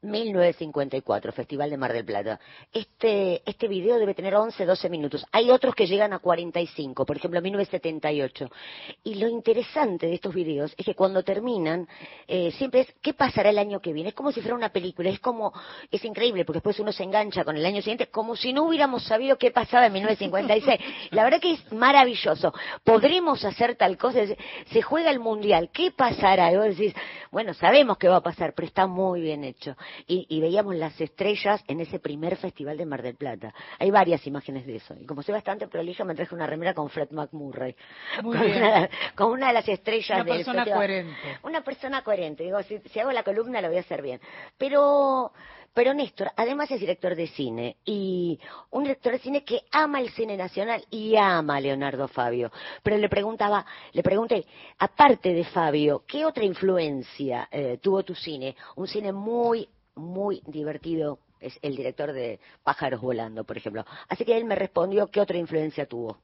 [0.04, 2.38] 1954, Festival de Mar del Plata.
[2.72, 5.24] Este, este video debe tener 11, 12 minutos.
[5.32, 8.50] Hay otros que llegan a 45, por ejemplo, 1978.
[9.04, 11.88] Y lo interesante de estos videos es que cuando terminan,
[12.28, 14.10] eh, siempre es, ¿qué pasará el año que viene?
[14.10, 15.52] Es como si fuera una película, es como,
[15.90, 19.04] es increíble, porque después uno se engancha con el año siguiente, como si no hubiéramos
[19.04, 21.10] sabido qué pasaba en 1956.
[21.12, 22.52] La verdad que es maravilloso.
[22.84, 24.20] Podremos hacer tal cosa,
[24.66, 26.52] se juega el mundial, ¿qué pasará?
[26.52, 26.94] Y vos decís,
[27.30, 29.76] bueno, sabemos qué va a pasar, pero está muy bien hecho
[30.06, 33.54] y, y, veíamos las estrellas en ese primer festival de Mar del Plata.
[33.78, 34.94] Hay varias imágenes de eso.
[34.98, 37.74] Y como soy bastante prolija, me traje una remera con Fred McMurray.
[38.22, 38.62] Muy con, bien.
[38.62, 40.78] Una, con una de las estrellas Una del persona festival.
[40.78, 41.38] coherente.
[41.42, 42.44] Una persona coherente.
[42.44, 44.20] Digo, si, si hago la columna lo voy a hacer bien.
[44.58, 45.32] Pero
[45.74, 48.38] pero Néstor, además es director de cine y
[48.70, 52.52] un director de cine que ama el cine nacional y ama a Leonardo Fabio.
[52.84, 54.46] Pero le preguntaba, le pregunté,
[54.78, 58.54] aparte de Fabio, ¿qué otra influencia eh, tuvo tu cine?
[58.76, 61.18] Un cine muy, muy divertido.
[61.40, 63.84] Es el director de Pájaros Volando, por ejemplo.
[64.08, 66.18] Así que él me respondió qué otra influencia tuvo.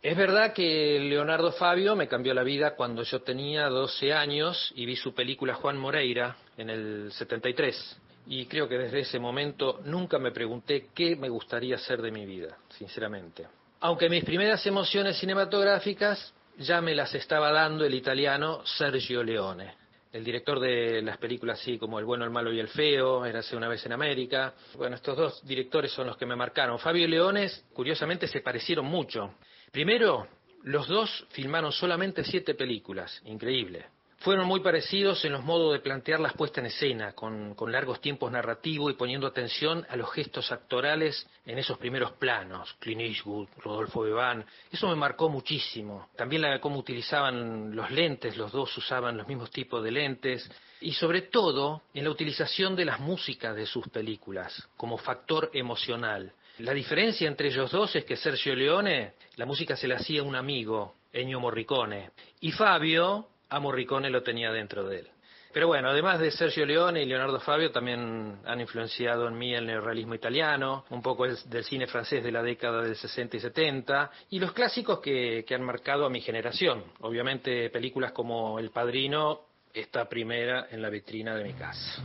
[0.00, 4.86] Es verdad que Leonardo Fabio me cambió la vida cuando yo tenía 12 años y
[4.86, 10.18] vi su película Juan Moreira en el 73 y creo que desde ese momento nunca
[10.18, 13.46] me pregunté qué me gustaría hacer de mi vida, sinceramente.
[13.80, 19.74] Aunque mis primeras emociones cinematográficas ya me las estaba dando el italiano Sergio Leone,
[20.12, 23.56] el director de las películas así como El bueno, el malo y el feo, Érase
[23.56, 24.54] una vez en América.
[24.76, 26.78] Bueno, estos dos directores son los que me marcaron.
[26.78, 29.34] Fabio y Leones, curiosamente, se parecieron mucho.
[29.70, 30.26] Primero,
[30.64, 33.86] los dos filmaron solamente siete películas, increíble.
[34.20, 38.00] Fueron muy parecidos en los modos de plantear las puestas en escena, con, con, largos
[38.00, 42.74] tiempos narrativos y poniendo atención a los gestos actorales en esos primeros planos.
[42.80, 46.08] Clint Eastwood, Rodolfo Bebán, eso me marcó muchísimo.
[46.16, 50.50] También la, cómo utilizaban los lentes, los dos usaban los mismos tipos de lentes.
[50.80, 56.32] Y sobre todo en la utilización de las músicas de sus películas como factor emocional.
[56.58, 60.34] La diferencia entre ellos dos es que Sergio Leone, la música se la hacía un
[60.34, 65.08] amigo, Ennio Morricone, y Fabio a Morricone lo tenía dentro de él.
[65.52, 69.66] Pero bueno, además de Sergio Leone y Leonardo Fabio, también han influenciado en mí el
[69.66, 74.10] neorrealismo italiano, un poco el, del cine francés de la década del 60 y 70,
[74.30, 76.84] y los clásicos que, que han marcado a mi generación.
[77.00, 82.02] Obviamente películas como El Padrino está primera en la vitrina de mi casa.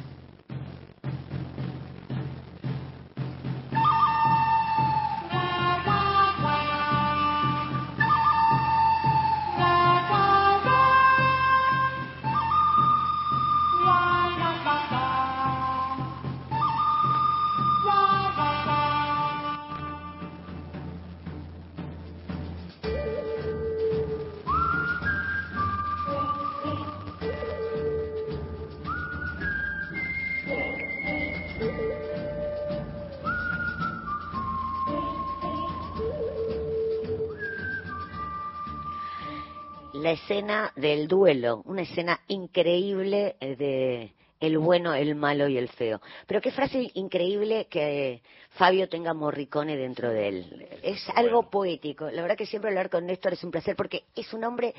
[40.04, 44.14] La escena del duelo, una escena increíble de
[44.44, 46.02] el bueno, el malo y el feo.
[46.28, 50.68] Pero qué frase increíble que Fabio tenga Morricone dentro de él.
[50.84, 52.12] Es algo poético.
[52.12, 54.76] La verdad que siempre hablar con Néstor es un placer porque es un hombre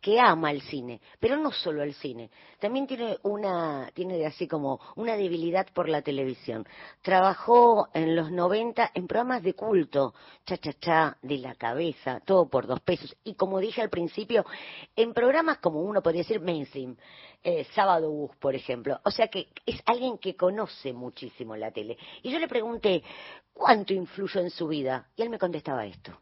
[0.00, 2.28] que ama el cine, pero no solo el cine.
[2.58, 6.66] También tiene una, tiene así como una debilidad por la televisión.
[7.00, 10.12] Trabajó en los 90 en programas de culto,
[10.44, 13.16] cha cha cha, de la cabeza, todo por dos pesos.
[13.22, 14.44] Y como dije al principio,
[14.96, 16.96] en programas como uno podría decir mainstream,
[17.46, 18.98] eh, Sábado Bus, por ejemplo.
[19.04, 21.98] O sea que es alguien que conoce muchísimo la tele.
[22.22, 23.02] Y yo le pregunté,
[23.52, 25.08] ¿cuánto influyó en su vida?
[25.14, 26.18] Y él me contestaba esto.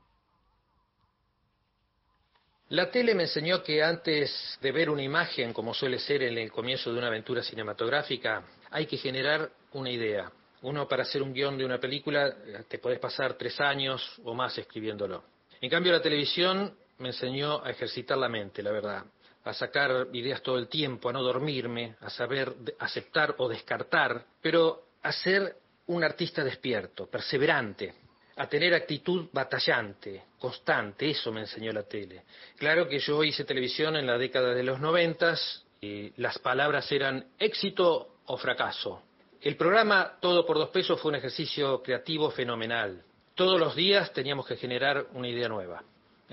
[2.70, 6.50] La tele me enseñó que antes de ver una imagen, como suele ser en el
[6.50, 10.32] comienzo de una aventura cinematográfica, hay que generar una idea.
[10.62, 12.34] Uno para hacer un guion de una película
[12.68, 15.22] te podés pasar tres años o más escribiéndolo.
[15.60, 19.04] En cambio la televisión me enseñó a ejercitar la mente, la verdad
[19.44, 24.84] a sacar ideas todo el tiempo, a no dormirme, a saber aceptar o descartar, pero
[25.02, 27.94] a ser un artista despierto, perseverante,
[28.36, 32.22] a tener actitud batallante, constante, eso me enseñó la tele.
[32.56, 37.26] Claro que yo hice televisión en la década de los noventas y las palabras eran
[37.38, 39.02] éxito o fracaso.
[39.40, 43.02] El programa Todo por dos pesos fue un ejercicio creativo fenomenal.
[43.34, 45.82] todos los días teníamos que generar una idea nueva.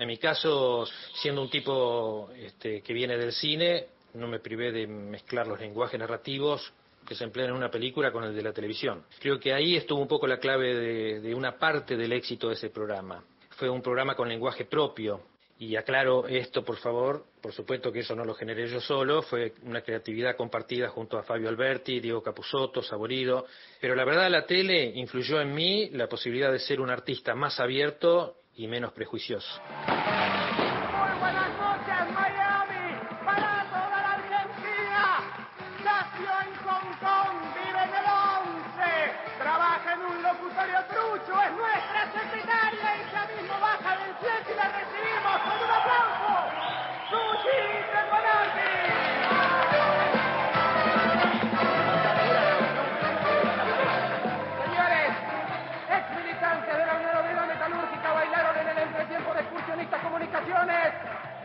[0.00, 4.86] En mi caso, siendo un tipo este, que viene del cine, no me privé de
[4.86, 6.72] mezclar los lenguajes narrativos
[7.06, 9.04] que se emplean en una película con el de la televisión.
[9.18, 12.70] Creo que ahí estuvo un poco la clave de, una parte del éxito de ese
[12.70, 13.22] programa.
[13.50, 15.20] Fue un programa con lenguaje propio,
[15.58, 19.52] y aclaro esto, por favor, por supuesto que eso no lo generé yo solo, fue
[19.64, 23.44] una creatividad compartida junto a Fabio Alberti, Diego Capusotto, Saborido,
[23.78, 27.60] pero la verdad la tele influyó en mí la posibilidad de ser un artista más
[27.60, 29.48] abierto y menos prejuicioso.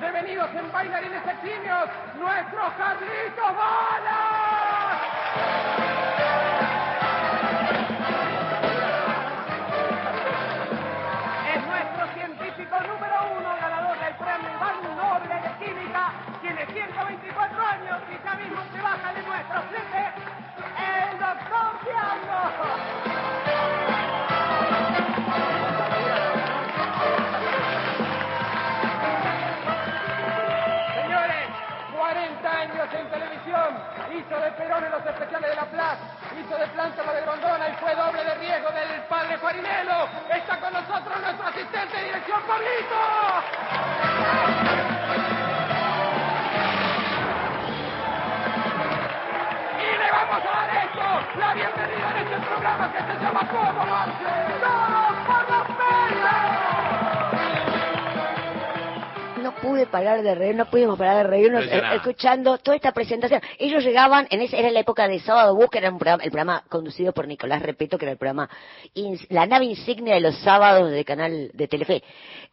[0.05, 1.89] Devenidos en bailarines eximios,
[2.19, 3.55] nuestros Carlitos
[11.51, 16.13] Es nuestro científico número uno, ganador del premio Iván Noble de Química.
[16.39, 20.05] Tiene 124 años y ya mismo se baja de nuestro flete
[20.77, 22.94] el doctor Señores,
[34.25, 35.97] hizo de Perón en los especiales de La Plaza,
[36.33, 40.07] hizo de Plántano de Grondona y fue doble de riesgo del padre Farinelo.
[40.33, 43.01] Está con nosotros nuestro asistente de dirección, Pablito.
[49.77, 53.85] Y le vamos a dar esto, la bienvenida en este programa que se llama ¿Cómo
[53.85, 54.25] Marche?
[54.59, 55.04] ¡Todos
[59.61, 63.41] pude parar de reír, no pudimos parar de reírnos eh, escuchando toda esta presentación.
[63.57, 66.31] Ellos llegaban, en esa, era la época de Sábado Bus, que era un programa, el
[66.31, 68.49] programa conducido por Nicolás Repeto, que era el programa,
[69.29, 72.03] la nave insignia de los sábados de canal de Telefe,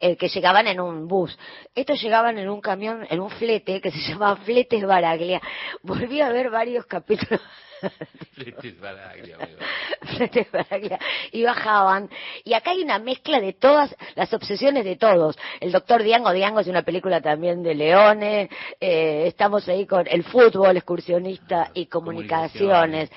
[0.01, 1.39] eh, que llegaban en un bus.
[1.75, 5.41] Estos llegaban en un camión, en un flete, que se llamaba Fletes Baraglia.
[5.83, 7.41] Volví a ver varios capítulos
[8.35, 9.37] Fletes Baraglia.
[10.17, 10.49] Fletes
[11.33, 12.09] y bajaban.
[12.45, 15.37] Y acá hay una mezcla de todas las obsesiones de todos.
[15.61, 18.51] El doctor Diango, Diango es una película también de Leone.
[18.81, 23.11] eh, estamos ahí con el fútbol, excursionista y comunicaciones.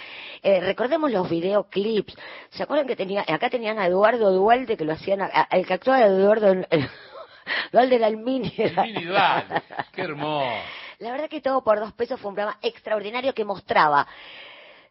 [0.43, 2.15] Eh, recordemos los videoclips.
[2.51, 5.65] ¿Se acuerdan que tenía, acá tenían a Eduardo Dualde que lo hacían, a- a- el
[5.65, 6.67] que actuaba de Eduardo, el,
[7.71, 8.53] Dualde era el mini.
[8.83, 9.61] Mini Dualde,
[9.93, 10.51] qué hermoso.
[10.99, 14.07] La verdad que todo por dos pesos fue un programa extraordinario que mostraba,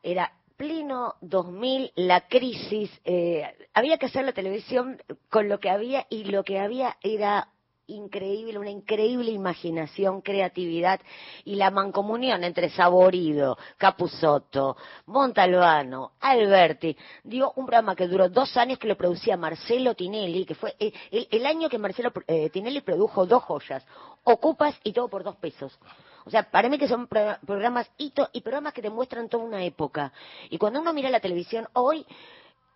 [0.05, 3.43] era pleno 2000, la crisis, eh,
[3.73, 7.49] había que hacer la televisión con lo que había y lo que había era
[7.87, 11.01] increíble, una increíble imaginación, creatividad
[11.45, 14.77] y la mancomunión entre Saborido, Capusotto,
[15.07, 20.55] Montalbano, Alberti, dio un programa que duró dos años que lo producía Marcelo Tinelli, que
[20.55, 23.85] fue eh, el, el año que Marcelo eh, Tinelli produjo dos joyas,
[24.23, 25.79] Ocupas y todo por dos pesos.
[26.27, 29.45] O sea, para mí que son pro- programas hito y programas que te muestran toda
[29.45, 30.13] una época.
[30.51, 32.07] Y cuando uno mira la televisión hoy,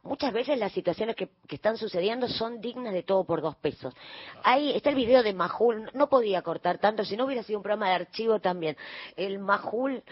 [0.09, 3.95] muchas veces las situaciones que, que están sucediendo son dignas de todo por dos pesos.
[4.43, 7.63] Ahí está el video de Majul, no podía cortar tanto, si no hubiera sido un
[7.63, 8.77] programa de archivo también.
[9.17, 10.03] El Majul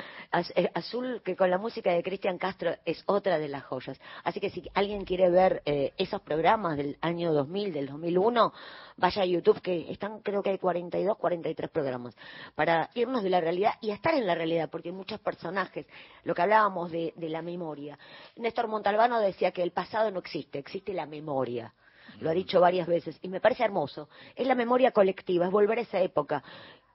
[0.55, 3.99] eh, azul, que con la música de Cristian Castro es otra de las joyas.
[4.23, 8.53] Así que si alguien quiere ver eh, esos programas del año 2000, del 2001,
[8.97, 12.15] vaya a YouTube, que están, creo que hay 42, 43 programas,
[12.55, 15.87] para irnos de la realidad y estar en la realidad, porque hay muchos personajes,
[16.25, 17.99] lo que hablábamos de, de la memoria.
[18.37, 19.73] Néstor Montalbano decía que el
[20.13, 21.73] no existe, existe la memoria.
[22.21, 24.09] Lo ha dicho varias veces y me parece hermoso.
[24.35, 26.43] Es la memoria colectiva, es volver a esa época.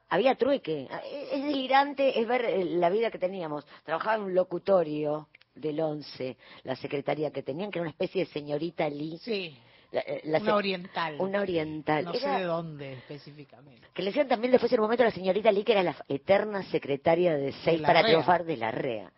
[0.10, 0.88] Había trueque.
[1.32, 3.66] Es delirante, es ver eh, la vida que teníamos.
[3.84, 8.32] Trabajaba en un locutorio del 11, la secretaria que tenían, que era una especie de
[8.32, 9.18] señorita Lee.
[9.22, 9.58] Sí.
[9.92, 11.16] La- eh, la Una oriental.
[11.20, 12.06] Una oriental.
[12.06, 13.88] No sé de dónde específicamente.
[13.94, 15.96] que le decían también después en un momento a la señorita Lee que era la
[16.08, 18.12] eterna secretaria de Seis para REA.
[18.12, 19.12] triunfar de la REA.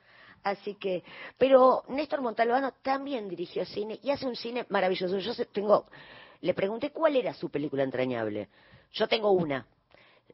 [0.43, 1.03] Así que,
[1.37, 5.17] pero Néstor Montalbano también dirigió cine y hace un cine maravilloso.
[5.19, 5.85] Yo tengo,
[6.41, 8.49] le pregunté cuál era su película entrañable.
[8.91, 9.65] Yo tengo una.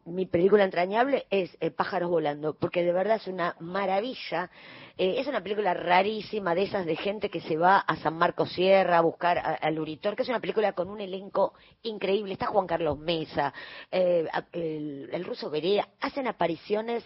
[0.05, 4.49] Mi película entrañable es eh, Pájaros Volando, porque de verdad es una maravilla.
[4.97, 8.51] Eh, es una película rarísima de esas de gente que se va a San Marcos
[8.53, 11.53] Sierra a buscar al Uritor, que es una película con un elenco
[11.83, 12.33] increíble.
[12.33, 13.53] Está Juan Carlos Mesa,
[13.91, 17.03] eh, el, ruso Berea, hacen apariciones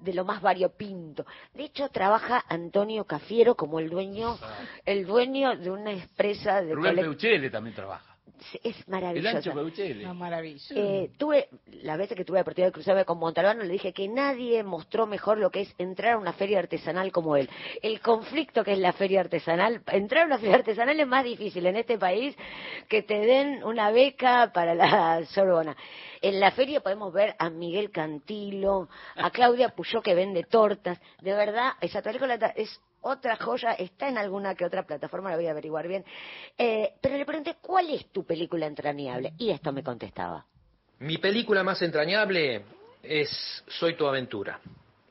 [0.00, 1.24] de lo más variopinto.
[1.54, 4.38] De hecho, trabaja Antonio Cafiero como el dueño,
[4.84, 8.09] el dueño de una empresa de Rubén Peuchele también trabaja.
[8.62, 9.36] Es El maravilloso.
[9.36, 10.12] ancho Peuchele.
[10.14, 10.60] Maravilla.
[10.74, 11.48] Eh, tuve,
[11.82, 15.06] la vez que tuve la oportunidad de cruzarme con Montalbano, le dije que nadie mostró
[15.06, 17.48] mejor lo que es entrar a una feria artesanal como él.
[17.82, 21.66] El conflicto que es la feria artesanal, entrar a una feria artesanal es más difícil
[21.66, 22.36] en este país
[22.88, 25.76] que te den una beca para la Sorbona.
[26.22, 31.00] En la feria podemos ver a Miguel Cantilo, a Claudia Puyó que vende tortas.
[31.22, 35.46] De verdad, esa película es otra joya, está en alguna que otra plataforma, la voy
[35.46, 36.04] a averiguar bien.
[36.56, 39.32] Eh, pero le pregunté, ¿cuál es tu película entrañable?
[39.38, 40.46] Y esto me contestaba.
[40.98, 42.62] Mi película más entrañable
[43.02, 44.60] es Soy tu aventura,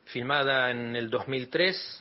[0.06, 2.00] filmada en el 2003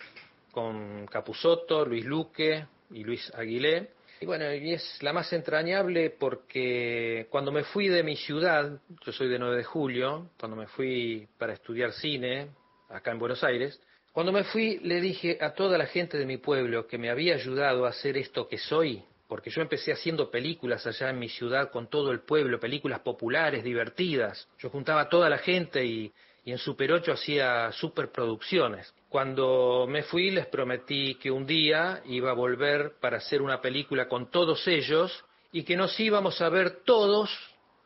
[0.52, 3.90] con Capusotto, Luis Luque y Luis Aguilé.
[4.20, 9.12] Y bueno, y es la más entrañable porque cuando me fui de mi ciudad, yo
[9.12, 12.48] soy de 9 de julio, cuando me fui para estudiar cine
[12.88, 13.80] acá en Buenos Aires,
[14.18, 17.36] cuando me fui le dije a toda la gente de mi pueblo que me había
[17.36, 21.70] ayudado a hacer esto que soy, porque yo empecé haciendo películas allá en mi ciudad
[21.70, 24.48] con todo el pueblo, películas populares, divertidas.
[24.58, 26.12] Yo juntaba a toda la gente y,
[26.44, 28.92] en Super 8 hacía superproducciones.
[29.08, 34.08] Cuando me fui les prometí que un día iba a volver para hacer una película
[34.08, 37.30] con todos ellos y que nos íbamos a ver todos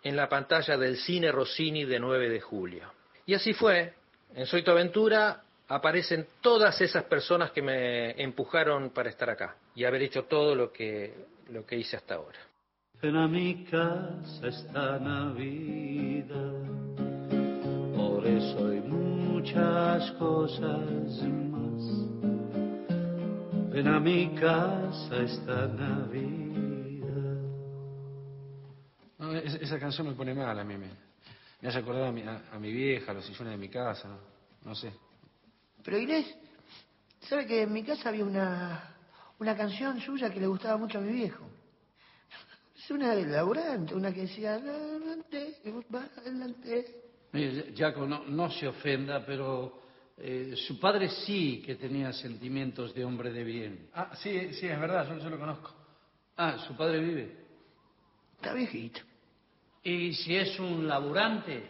[0.02, 2.90] en la pantalla del cine Rossini de 9 de julio.
[3.26, 3.92] Y así fue.
[4.34, 5.42] En Soy tu aventura
[5.74, 10.70] aparecen todas esas personas que me empujaron para estar acá y haber hecho todo lo
[10.72, 11.14] que,
[11.50, 12.38] lo que hice hasta ahora.
[13.00, 16.52] Ven a mi casa esta Navidad,
[17.96, 21.82] por eso hay muchas cosas más.
[23.72, 27.38] Ven a mi casa esta Navidad.
[29.18, 30.76] No, es- esa canción me pone mal a mí.
[30.76, 30.86] Me,
[31.60, 34.08] me hace acordar a mi, a, a mi vieja, a los sillones de mi casa.
[34.64, 34.92] No sé.
[35.84, 36.26] Pero Inés,
[37.20, 38.94] ¿sabe que en mi casa había una,
[39.38, 41.44] una canción suya que le gustaba mucho a mi viejo?
[42.76, 45.56] Es una de laburante, una que decía, adelante,
[45.94, 47.02] va adelante.
[47.32, 49.82] Mire, Jaco, no, no se ofenda, pero
[50.16, 53.88] eh, su padre sí que tenía sentimientos de hombre de bien.
[53.94, 55.72] Ah, sí, sí, es verdad, yo, yo lo conozco.
[56.36, 57.36] Ah, ¿su padre vive?
[58.36, 59.00] Está viejito.
[59.84, 61.64] Y si es un laburante,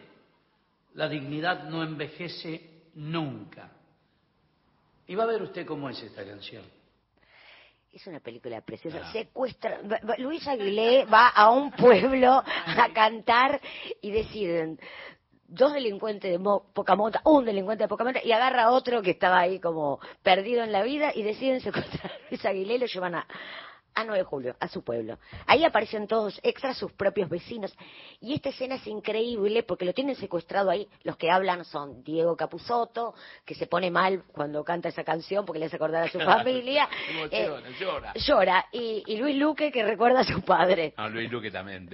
[0.95, 3.71] la dignidad no envejece nunca.
[5.07, 6.63] Y va a ver usted cómo es esta canción.
[7.91, 9.01] Es una película preciosa.
[9.03, 9.11] Ah.
[9.11, 9.79] Secuestra.
[10.17, 12.31] Luis Aguilé va a un pueblo
[12.65, 13.61] a cantar
[14.01, 14.79] y deciden
[15.47, 19.03] dos delincuentes de mo- poca monta, un delincuente de poca monta, y agarra a otro
[19.03, 22.79] que estaba ahí como perdido en la vida y deciden secuestrar a Luis Aguilé y
[22.79, 23.27] lo llevan a,
[23.95, 25.17] a 9 de julio, a su pueblo.
[25.45, 27.75] Ahí aparecen todos extras, sus propios vecinos.
[28.21, 30.87] Y esta escena es increíble porque lo tienen secuestrado ahí.
[31.03, 33.13] Los que hablan son Diego Capusotto,
[33.45, 36.87] que se pone mal cuando canta esa canción porque le hace acordar a su familia.
[37.31, 38.13] Eh, llora.
[38.15, 38.65] llora.
[38.71, 40.93] Y, y Luis Luque que recuerda a su padre.
[40.97, 41.89] No, Luis Luque también,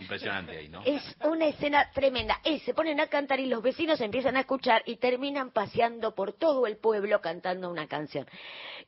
[0.00, 0.82] impresionante ahí, ¿no?
[0.84, 2.40] Es una escena tremenda.
[2.44, 6.32] Eh, se ponen a cantar y los vecinos empiezan a escuchar y terminan paseando por
[6.32, 8.26] todo el pueblo cantando una canción.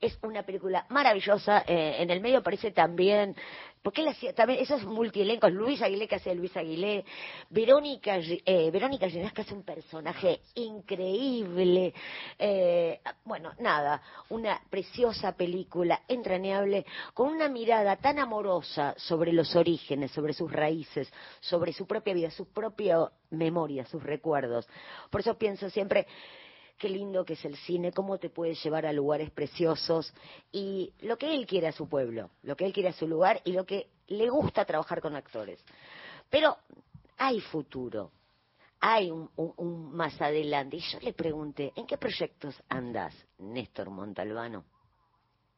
[0.00, 1.64] Es una película maravillosa.
[1.66, 3.34] eh, en el medio aparece también,
[3.82, 5.52] porque él hacía también esos multielencos.
[5.52, 7.04] Luis Aguilé que hace Luis Aguilé,
[7.50, 11.94] Verónica, eh, Verónica Ginás que hace un personaje increíble.
[12.38, 20.10] Eh, bueno, nada, una preciosa película, entrañable, con una mirada tan amorosa sobre los orígenes,
[20.12, 22.98] sobre sus raíces, sobre su propia vida, su propia
[23.30, 24.66] memoria, sus recuerdos.
[25.10, 26.06] Por eso pienso siempre,
[26.78, 30.14] qué lindo que es el cine, cómo te puede llevar a lugares preciosos
[30.52, 33.42] y lo que él quiere a su pueblo, lo que él quiere a su lugar
[33.44, 35.62] y lo que le gusta trabajar con actores.
[36.30, 36.56] Pero
[37.18, 38.12] hay futuro,
[38.80, 40.76] hay un, más adelante.
[40.76, 44.64] Y yo le pregunté, ¿en qué proyectos andas, Néstor Montalbano?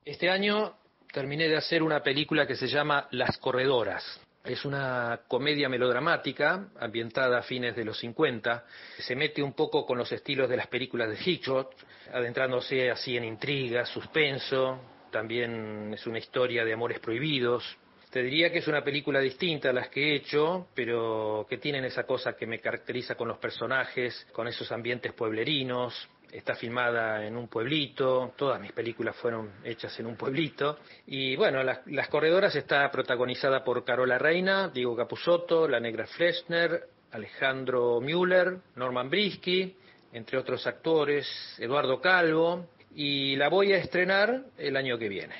[0.04, 0.74] Este año
[1.12, 4.20] terminé de hacer una película que se llama Las Corredoras.
[4.44, 8.64] Es una comedia melodramática ambientada a fines de los 50.
[8.98, 11.74] Se mete un poco con los estilos de las películas de Hitchcock,
[12.12, 14.80] adentrándose así en intriga, suspenso.
[15.10, 17.76] También es una historia de amores prohibidos.
[18.10, 21.84] Te diría que es una película distinta a las que he hecho, pero que tienen
[21.84, 26.08] esa cosa que me caracteriza con los personajes, con esos ambientes pueblerinos.
[26.32, 30.78] Está filmada en un pueblito, todas mis películas fueron hechas en un pueblito.
[31.06, 36.88] Y bueno, Las, Las Corredoras está protagonizada por Carola Reina, Diego Capusotto, La Negra Flesner,
[37.12, 39.76] Alejandro Müller, Norman Brisky,
[40.12, 41.26] entre otros actores,
[41.58, 45.34] Eduardo Calvo, y la voy a estrenar el año que viene.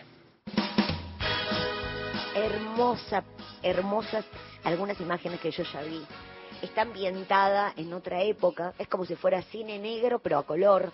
[2.35, 3.25] hermosa,
[3.63, 4.25] hermosas
[4.65, 6.03] algunas imágenes que yo ya vi.
[6.63, 10.93] Está ambientada en otra época, es como si fuera cine negro pero a color.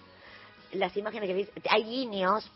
[0.72, 2.50] Las imágenes que ves, hay guiños,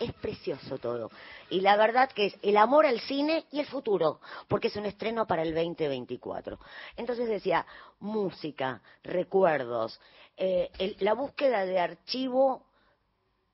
[0.00, 1.10] es precioso todo.
[1.50, 4.86] Y la verdad que es el amor al cine y el futuro, porque es un
[4.86, 6.58] estreno para el 2024.
[6.96, 7.64] Entonces decía,
[8.00, 10.00] música, recuerdos,
[10.36, 12.63] eh, el- la búsqueda de archivo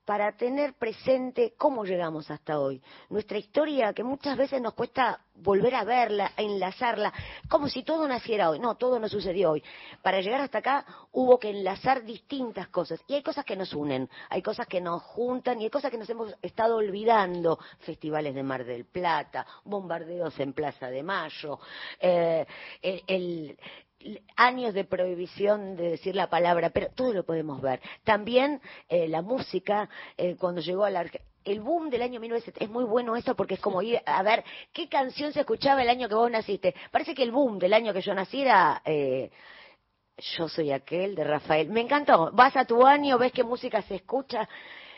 [0.05, 2.81] para tener presente cómo llegamos hasta hoy.
[3.09, 7.13] Nuestra historia, que muchas veces nos cuesta volver a verla, a enlazarla,
[7.49, 8.59] como si todo naciera hoy.
[8.59, 9.63] No, todo no sucedió hoy.
[10.01, 12.99] Para llegar hasta acá hubo que enlazar distintas cosas.
[13.07, 15.97] Y hay cosas que nos unen, hay cosas que nos juntan y hay cosas que
[15.97, 17.59] nos hemos estado olvidando.
[17.79, 21.59] Festivales de Mar del Plata, bombardeos en Plaza de Mayo,
[21.99, 22.45] eh,
[22.81, 23.59] el- el,
[24.35, 27.79] años de prohibición de decir la palabra, pero todo lo podemos ver.
[28.03, 31.05] También eh, la música, eh, cuando llegó a la
[31.43, 34.43] el boom del año 1970, es muy bueno eso porque es como ir a ver
[34.71, 36.75] qué canción se escuchaba el año que vos naciste.
[36.91, 39.31] Parece que el boom del año que yo nací era eh,
[40.37, 41.69] Yo soy aquel de Rafael.
[41.69, 42.29] Me encantó.
[42.33, 44.47] Vas a tu año, ves qué música se escucha.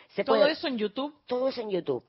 [0.09, 1.15] Se ¿Todo puede- eso en YouTube?
[1.25, 2.03] Todo eso en YouTube.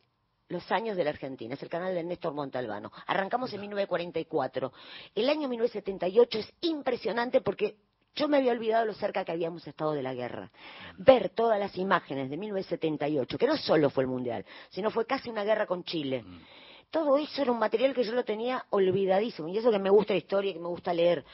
[0.48, 2.92] Los años de la Argentina, es el canal de Néstor Montalbano.
[3.06, 4.72] Arrancamos en 1944.
[5.14, 7.76] El año 1978 es impresionante porque
[8.14, 10.50] yo me había olvidado lo cerca que habíamos estado de la guerra.
[10.98, 15.30] Ver todas las imágenes de 1978, que no solo fue el Mundial, sino fue casi
[15.30, 16.22] una guerra con Chile.
[16.90, 19.48] Todo eso era un material que yo lo tenía olvidadísimo.
[19.48, 21.24] Y eso que me gusta la historia, que me gusta leer.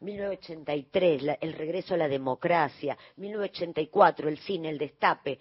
[0.00, 2.96] 1983, la- el regreso a la democracia.
[3.16, 5.38] 1984, el cine, el destape.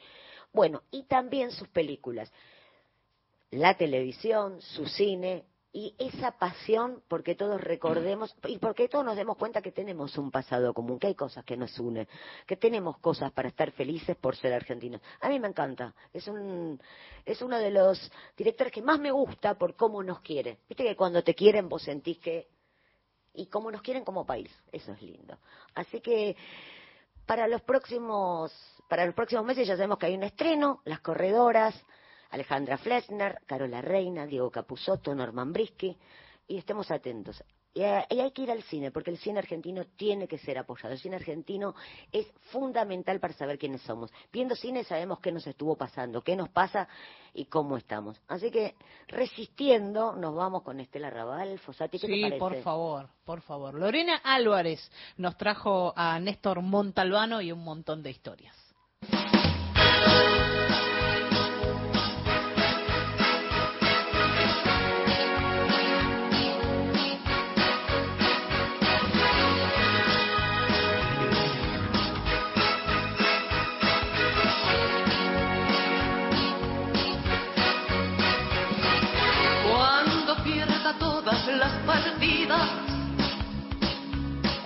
[0.52, 2.30] Bueno, y también sus películas
[3.52, 9.38] la televisión, su cine y esa pasión porque todos recordemos y porque todos nos demos
[9.38, 12.08] cuenta que tenemos un pasado común, que hay cosas que nos unen,
[12.47, 15.02] que tenemos cosas para estar felices por ser argentinos.
[15.22, 16.80] A mí me encanta, es un
[17.24, 20.60] es uno de los directores que más me gusta por cómo nos quiere.
[20.68, 22.47] Viste que cuando te quieren vos sentís que
[23.34, 25.38] y cómo nos quieren como país, eso es lindo.
[25.76, 26.36] Así que
[27.28, 28.52] para los próximos
[28.89, 31.76] para los próximos meses ya sabemos que hay un estreno, Las Corredoras,
[32.30, 35.96] Alejandra Flesner, Carola Reina, Diego Capusotto, Norman Brisky,
[36.48, 37.44] y estemos atentos.
[37.72, 40.58] Y, eh, y hay que ir al cine, porque el cine argentino tiene que ser
[40.58, 40.92] apoyado.
[40.92, 41.76] El cine argentino
[42.12, 44.12] es fundamental para saber quiénes somos.
[44.34, 46.88] Viendo cine sabemos qué nos estuvo pasando, qué nos pasa
[47.32, 48.20] y cómo estamos.
[48.28, 48.74] Así que,
[49.08, 52.40] resistiendo, nos vamos con Estela Raval, Fosati, ¿qué te Sí, parece?
[52.40, 53.76] por favor, por favor.
[53.76, 58.56] Lorena Álvarez nos trajo a Néstor Montalbano y un montón de historias.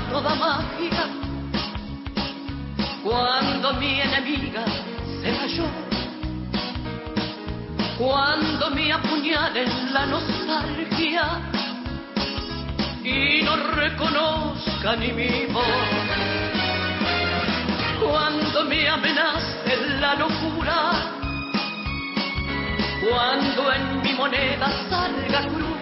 [0.00, 1.06] toda magia,
[3.02, 4.64] cuando mi enemiga
[5.22, 5.64] sea yo,
[7.98, 11.40] cuando me apuñalen la nostalgia
[13.02, 15.64] y no reconozca ni mi voz,
[18.02, 21.14] cuando me amenace la locura,
[23.10, 25.73] Cuando en mi moneda salga cruz,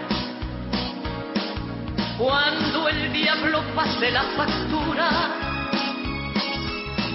[2.23, 5.09] cuando el diablo pase la factura,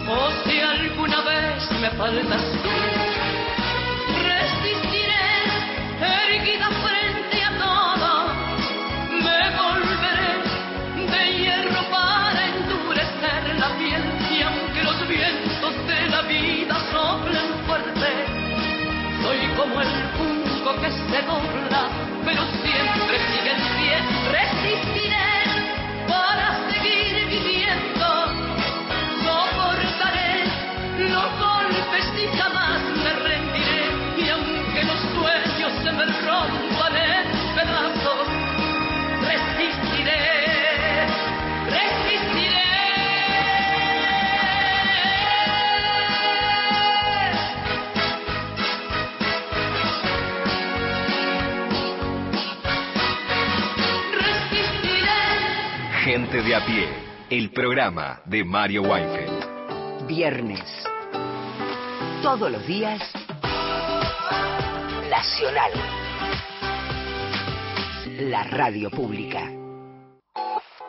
[0.07, 2.69] o si alguna vez me faltas tú,
[4.23, 5.29] resistiré
[6.03, 8.11] erguida frente a todo,
[9.25, 10.33] me volveré
[11.11, 18.11] de hierro para endurecer la piel y aunque los vientos de la vida soplen fuerte,
[19.23, 19.89] soy como el
[20.19, 21.89] junco que se dobla,
[22.27, 24.98] pero siempre sigue en pie.
[56.09, 56.89] Gente de a pie,
[57.29, 60.07] el programa de Mario Weinfeld.
[60.07, 60.89] Viernes.
[62.23, 63.01] Todos los días.
[65.09, 65.71] Nacional.
[68.19, 69.45] La radio pública.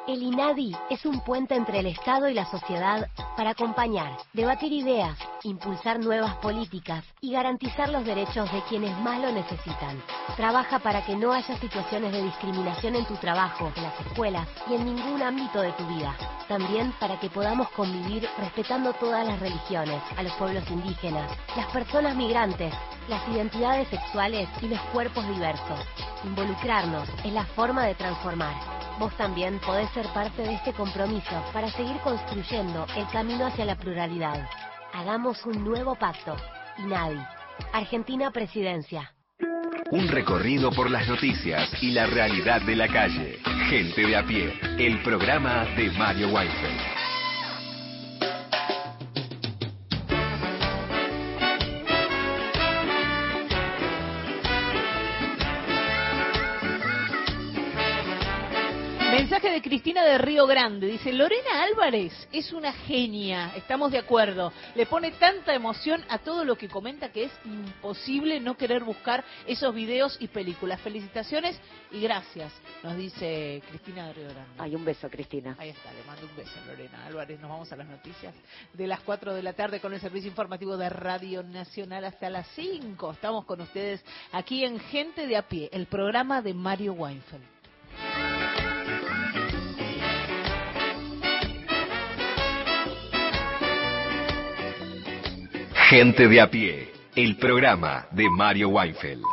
[0.07, 3.07] El INADI es un puente entre el Estado y la sociedad
[3.37, 9.31] para acompañar, debatir ideas, impulsar nuevas políticas y garantizar los derechos de quienes más lo
[9.31, 10.01] necesitan.
[10.35, 14.75] Trabaja para que no haya situaciones de discriminación en tu trabajo, en las escuelas y
[14.75, 16.15] en ningún ámbito de tu vida.
[16.47, 22.15] También para que podamos convivir respetando todas las religiones, a los pueblos indígenas, las personas
[22.15, 22.73] migrantes,
[23.07, 25.79] las identidades sexuales y los cuerpos diversos.
[26.23, 28.55] Involucrarnos es la forma de transformar.
[28.99, 33.75] Vos también podés ser parte de este compromiso para seguir construyendo el camino hacia la
[33.75, 34.45] pluralidad.
[34.93, 36.35] Hagamos un nuevo pacto.
[36.77, 37.19] INADI.
[37.73, 39.13] Argentina Presidencia.
[39.91, 43.39] Un recorrido por las noticias y la realidad de la calle.
[43.69, 46.98] Gente de a pie, el programa de Mario Weinfeld.
[59.29, 60.87] Mensaje de Cristina de Río Grande.
[60.87, 64.51] Dice, Lorena Álvarez es una genia, estamos de acuerdo.
[64.73, 69.23] Le pone tanta emoción a todo lo que comenta que es imposible no querer buscar
[69.45, 70.81] esos videos y películas.
[70.81, 71.61] Felicitaciones
[71.91, 72.51] y gracias,
[72.81, 74.51] nos dice Cristina de Río Grande.
[74.57, 75.55] Ay, un beso, Cristina.
[75.59, 77.39] Ahí está, le mando un beso, Lorena Álvarez.
[77.39, 78.33] Nos vamos a las noticias
[78.73, 82.47] de las 4 de la tarde con el servicio informativo de Radio Nacional hasta las
[82.55, 83.11] 5.
[83.11, 88.38] Estamos con ustedes aquí en Gente de a pie, el programa de Mario Weinfeld.
[95.89, 99.23] Gente de a pie, el programa de Mario Weinfeld.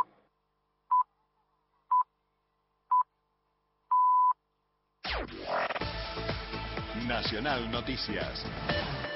[7.07, 8.43] Nacional Noticias.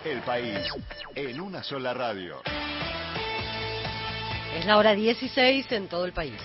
[0.05, 0.71] El país
[1.15, 2.43] en una sola radio.
[4.59, 6.43] Es la hora 16 en todo el país.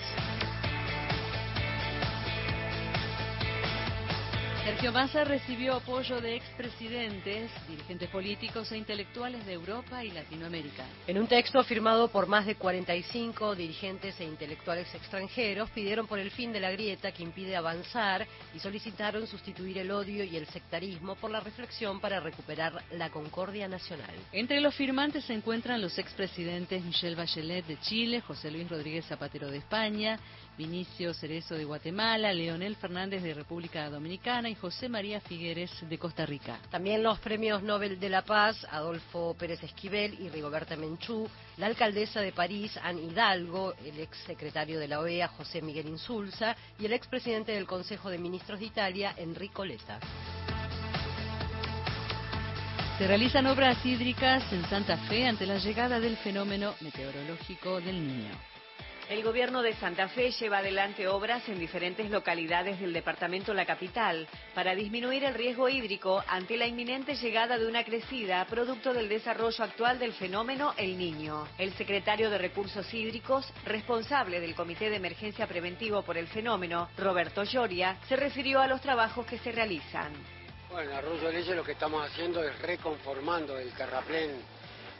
[4.66, 10.84] Sergio Massa recibió apoyo de expresidentes, dirigentes políticos e intelectuales de Europa y Latinoamérica.
[11.06, 16.32] En un texto firmado por más de 45 dirigentes e intelectuales extranjeros, pidieron por el
[16.32, 21.14] fin de la grieta que impide avanzar y solicitaron sustituir el odio y el sectarismo
[21.14, 24.16] por la reflexión para recuperar la concordia nacional.
[24.32, 29.48] Entre los firmantes se encuentran los expresidentes Michelle Bachelet de Chile, José Luis Rodríguez Zapatero
[29.48, 30.18] de España,
[30.56, 36.24] Vinicio Cerezo de Guatemala, Leonel Fernández de República Dominicana y José María Figueres de Costa
[36.24, 36.58] Rica.
[36.70, 41.28] También los premios Nobel de la Paz, Adolfo Pérez Esquivel y Rigoberta Menchú,
[41.58, 46.56] la alcaldesa de París, Anne Hidalgo, el ex secretario de la OEA, José Miguel Insulza,
[46.78, 50.00] y el expresidente del Consejo de Ministros de Italia, Enrico Letta.
[52.96, 58.55] Se realizan obras hídricas en Santa Fe ante la llegada del fenómeno meteorológico del Niño.
[59.08, 64.26] El gobierno de Santa Fe lleva adelante obras en diferentes localidades del departamento La Capital
[64.52, 69.62] para disminuir el riesgo hídrico ante la inminente llegada de una crecida producto del desarrollo
[69.62, 71.46] actual del fenómeno El Niño.
[71.56, 77.44] El secretario de Recursos Hídricos, responsable del Comité de Emergencia Preventivo por el fenómeno, Roberto
[77.44, 80.12] Lloria, se refirió a los trabajos que se realizan.
[80.68, 84.32] Bueno, en Arroyo Leche lo que estamos haciendo es reconformando el terraplén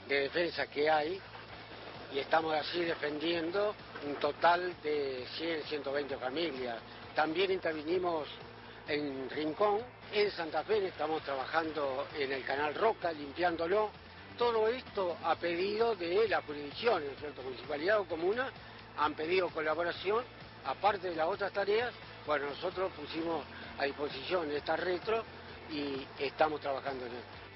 [0.07, 1.21] de defensa que hay
[2.15, 3.75] y estamos así defendiendo
[4.07, 6.79] un total de 100, 120 familias.
[7.15, 8.29] También intervinimos
[8.89, 9.81] en Rincón,
[10.13, 13.91] en Santa Fe estamos trabajando en el canal Roca, limpiándolo.
[14.39, 17.43] Todo esto a pedido de la jurisdicción, ¿no cierto?
[17.43, 18.51] Municipalidad o comuna,
[18.99, 20.25] han pedido colaboración,
[20.65, 21.93] aparte de las otras tareas,
[22.27, 23.45] bueno, nosotros pusimos
[23.79, 25.23] a disposición esta retro
[25.71, 27.47] y estamos trabajando en esto.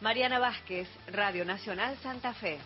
[0.00, 2.58] Mariana Vázquez, Radio Nacional Santa Fe.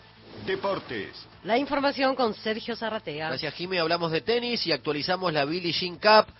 [0.47, 1.14] Deportes.
[1.43, 3.29] La información con Sergio Zarratea.
[3.29, 3.79] Gracias, Jimmy.
[3.79, 6.33] Hablamos de tenis y actualizamos la Billie Jean Cup.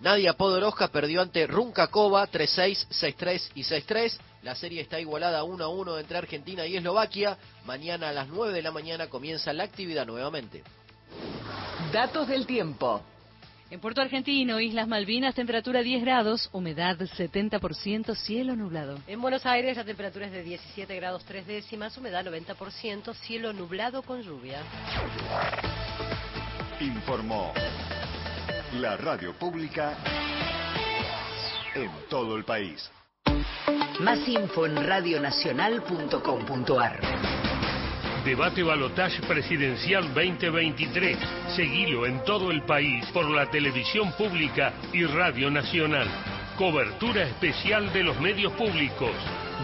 [0.00, 4.18] Nadia Podoroska perdió ante Runkakova 3-6, 6-3 y 6-3.
[4.42, 7.38] La serie está igualada 1-1 entre Argentina y Eslovaquia.
[7.64, 10.64] Mañana a las 9 de la mañana comienza la actividad nuevamente.
[11.92, 13.02] Datos del tiempo.
[13.72, 18.98] En Puerto Argentino, Islas Malvinas, temperatura 10 grados, humedad 70%, cielo nublado.
[19.06, 24.02] En Buenos Aires la temperatura es de 17 grados 3 décimas, humedad 90%, cielo nublado
[24.02, 24.58] con lluvia.
[26.80, 27.54] Informó
[28.74, 29.96] la radio pública
[31.74, 32.90] en todo el país.
[34.00, 37.41] Más info en radionacional.com.ar.
[38.24, 41.18] Debate Balotage Presidencial 2023.
[41.56, 46.06] Seguilo en todo el país por la televisión pública y Radio Nacional.
[46.56, 49.10] Cobertura especial de los medios públicos.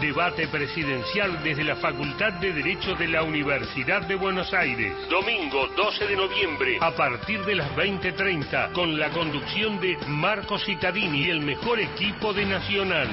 [0.01, 4.93] Debate presidencial desde la Facultad de Derecho de la Universidad de Buenos Aires.
[5.09, 11.23] Domingo 12 de noviembre a partir de las 20.30 con la conducción de Marco Cittadini
[11.23, 13.07] y el mejor equipo de Nacional.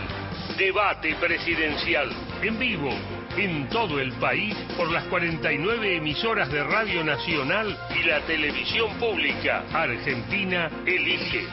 [0.58, 2.10] Debate presidencial
[2.42, 2.90] en vivo
[3.36, 9.64] en todo el país por las 49 emisoras de Radio Nacional y la televisión pública.
[9.72, 11.46] Argentina elige.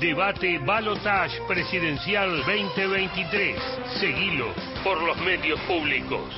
[0.00, 3.56] Debate Balotage Presidencial 2023.
[4.00, 4.52] Seguilo
[4.82, 6.28] por los medios públicos.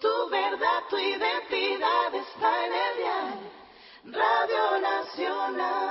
[0.00, 3.38] Tu verdad, tu identidad está en el dial.
[4.04, 5.88] Radio Nacional.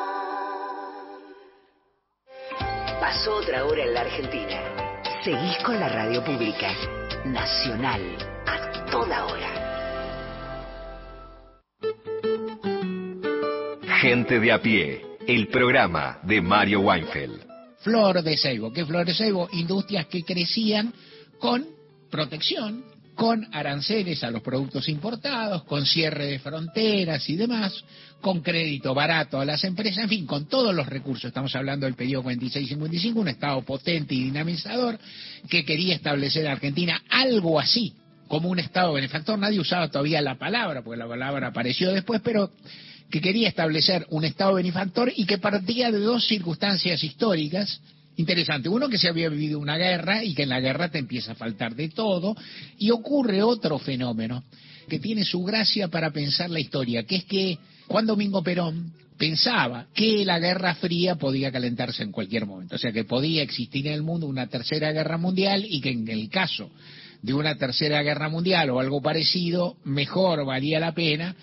[3.00, 4.87] Pasó otra hora en la Argentina.
[5.24, 6.72] Seguís con la radio pública.
[7.26, 8.02] Nacional.
[8.46, 9.50] A toda hora.
[14.00, 17.46] Gente de a pie, el programa de Mario Weinfeld.
[17.80, 18.72] Flor de ceibo.
[18.72, 19.50] ¿Qué flor de ceibo?
[19.54, 20.94] Industrias que crecían
[21.40, 21.66] con
[22.12, 22.84] protección,
[23.18, 27.74] con aranceles a los productos importados, con cierre de fronteras y demás,
[28.22, 31.26] con crédito barato a las empresas, en fin, con todos los recursos.
[31.26, 35.00] Estamos hablando del periodo 46-55, un Estado potente y dinamizador
[35.50, 37.96] que quería establecer en Argentina algo así,
[38.28, 39.40] como un Estado benefactor.
[39.40, 42.52] Nadie usaba todavía la palabra, porque la palabra apareció después, pero
[43.10, 47.82] que quería establecer un Estado benefactor y que partía de dos circunstancias históricas
[48.18, 48.72] interesantes.
[48.72, 51.36] Uno, que se había vivido una guerra y que en la guerra te empieza a
[51.36, 52.36] faltar de todo.
[52.78, 54.44] Y ocurre otro fenómeno
[54.90, 57.58] que tiene su gracia para pensar la historia, que es que
[57.88, 62.92] Juan Domingo Perón pensaba que la Guerra Fría podía calentarse en cualquier momento, o sea
[62.92, 66.70] que podía existir en el mundo una tercera guerra mundial y que en el caso
[67.22, 71.36] de una tercera guerra mundial o algo parecido, mejor valía la pena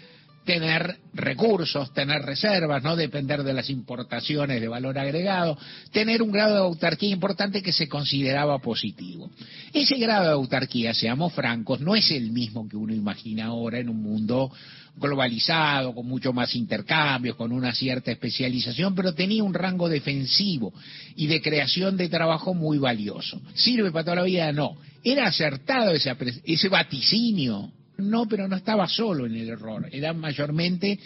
[0.45, 5.59] tener recursos, tener reservas, no depender de las importaciones de valor agregado,
[5.93, 9.31] tener un grado de autarquía importante que se consideraba positivo.
[9.73, 13.89] Ese grado de autarquía, seamos francos, no es el mismo que uno imagina ahora en
[13.89, 14.53] un mundo
[14.97, 20.73] globalizado, con mucho más intercambios, con una cierta especialización, pero tenía un rango defensivo
[21.17, 23.41] y de creación de trabajo muy valioso.
[23.55, 24.53] ¿Sirve para toda la vida?
[24.53, 24.77] No.
[25.03, 26.15] Era acertado ese,
[26.45, 29.89] ese vaticinio no, pero no estaba solo en el error.
[29.93, 30.99] Era mayormente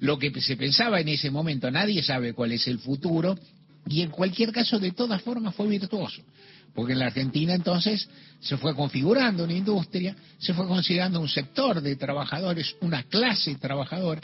[0.00, 1.70] lo que se pensaba en ese momento.
[1.70, 3.38] Nadie sabe cuál es el futuro
[3.86, 6.22] y en cualquier caso, de todas formas, fue virtuoso.
[6.74, 8.08] Porque en la Argentina entonces
[8.40, 14.20] se fue configurando una industria, se fue considerando un sector de trabajadores, una clase trabajadora,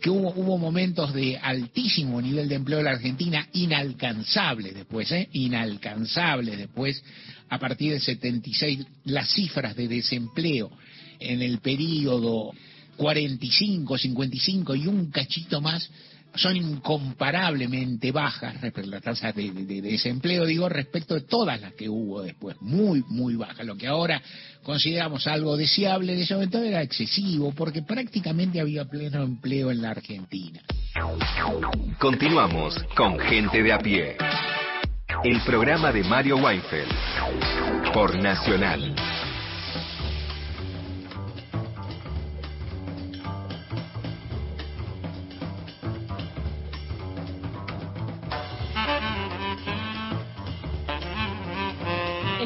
[0.00, 5.28] que hubo, momentos de altísimo nivel de empleo en la Argentina, inalcanzables después, ¿eh?
[5.32, 7.02] inalcanzables después,
[7.50, 10.70] a partir del 76, las cifras de desempleo
[11.20, 12.52] en el periodo
[12.96, 15.88] 45, 55 y un cachito más
[16.36, 21.60] son incomparablemente bajas, respecto a la tasa de, de- de desempleo, digo, respecto de todas
[21.60, 23.66] las que hubo después, muy, muy bajas.
[23.66, 24.22] Lo que ahora
[24.62, 29.90] consideramos algo deseable en ese momento era excesivo, porque prácticamente había pleno empleo en la
[29.90, 30.60] Argentina.
[31.98, 34.16] Continuamos con Gente de a pie.
[35.24, 38.94] El programa de Mario Weinfeld por Nacional.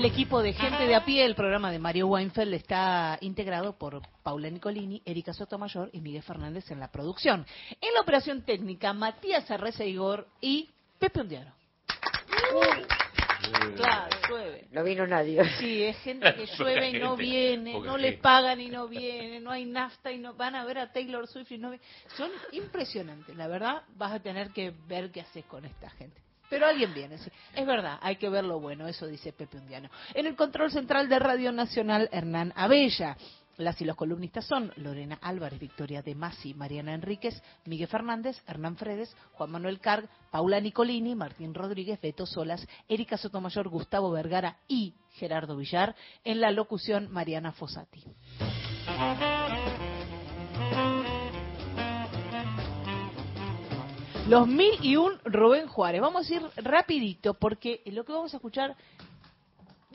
[0.05, 4.03] El equipo de gente de a pie, el programa de Mario Weinfeld, está integrado por
[4.23, 7.47] Paula Nicolini, Erika Sotomayor y Miguel Fernández en la producción.
[7.81, 11.55] En la operación técnica, Matías Arreza Igor y Pepe Undiano.
[13.77, 14.69] Claro, llueve.
[14.73, 15.43] No vino nadie.
[15.59, 18.03] Sí, es gente que llueve y no Gente, viene, no sí.
[18.03, 21.27] les pagan y no viene, no hay nafta y no van a ver a Taylor
[21.27, 21.73] Swift y no
[22.15, 26.24] Son impresionantes, la verdad, vas a tener que ver qué haces con esta gente.
[26.49, 27.31] Pero alguien viene, sí.
[27.55, 29.91] Es verdad, hay que ver lo bueno, eso dice Pepe Undiano.
[30.15, 33.17] En el control central de Radio Nacional, Hernán Abella.
[33.57, 38.77] Las y los columnistas son Lorena Álvarez, Victoria De Masi, Mariana Enríquez, Miguel Fernández, Hernán
[38.77, 44.95] Fredes, Juan Manuel Carg, Paula Nicolini, Martín Rodríguez, Beto Solas, Erika Sotomayor, Gustavo Vergara y
[45.13, 45.95] Gerardo Villar.
[46.25, 48.03] En la locución, Mariana Fossati.
[54.29, 56.01] Los mil y un Rubén Juárez.
[56.01, 58.75] Vamos a ir rapidito porque lo que vamos a escuchar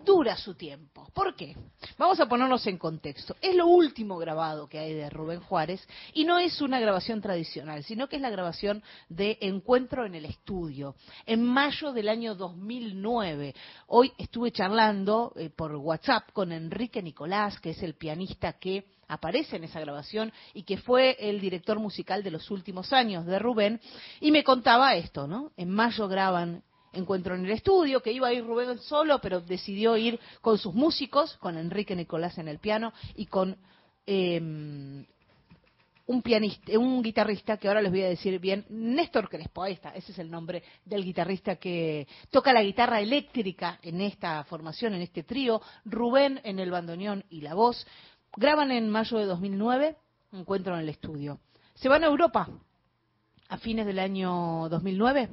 [0.03, 1.07] dura su tiempo.
[1.13, 1.55] ¿Por qué?
[1.97, 3.35] Vamos a ponernos en contexto.
[3.41, 7.83] Es lo último grabado que hay de Rubén Juárez y no es una grabación tradicional,
[7.83, 10.95] sino que es la grabación de Encuentro en el Estudio,
[11.25, 13.53] en mayo del año 2009.
[13.87, 19.57] Hoy estuve charlando eh, por WhatsApp con Enrique Nicolás, que es el pianista que aparece
[19.57, 23.81] en esa grabación y que fue el director musical de los últimos años de Rubén,
[24.21, 25.51] y me contaba esto, ¿no?
[25.57, 26.63] En mayo graban
[26.93, 30.73] Encuentro en el estudio, que iba a ir Rubén solo, pero decidió ir con sus
[30.73, 33.57] músicos, con Enrique Nicolás en el piano y con
[34.05, 35.05] eh,
[36.09, 39.89] un pianista, un guitarrista que ahora les voy a decir bien, Néstor Crespo, ahí está,
[39.91, 45.03] ese es el nombre del guitarrista que toca la guitarra eléctrica en esta formación, en
[45.03, 47.85] este trío, Rubén en el bandoneón y la voz.
[48.35, 49.95] Graban en mayo de 2009,
[50.31, 51.39] Encuentro en el estudio.
[51.75, 52.49] Se van a Europa,
[53.49, 55.29] a fines del año 2009.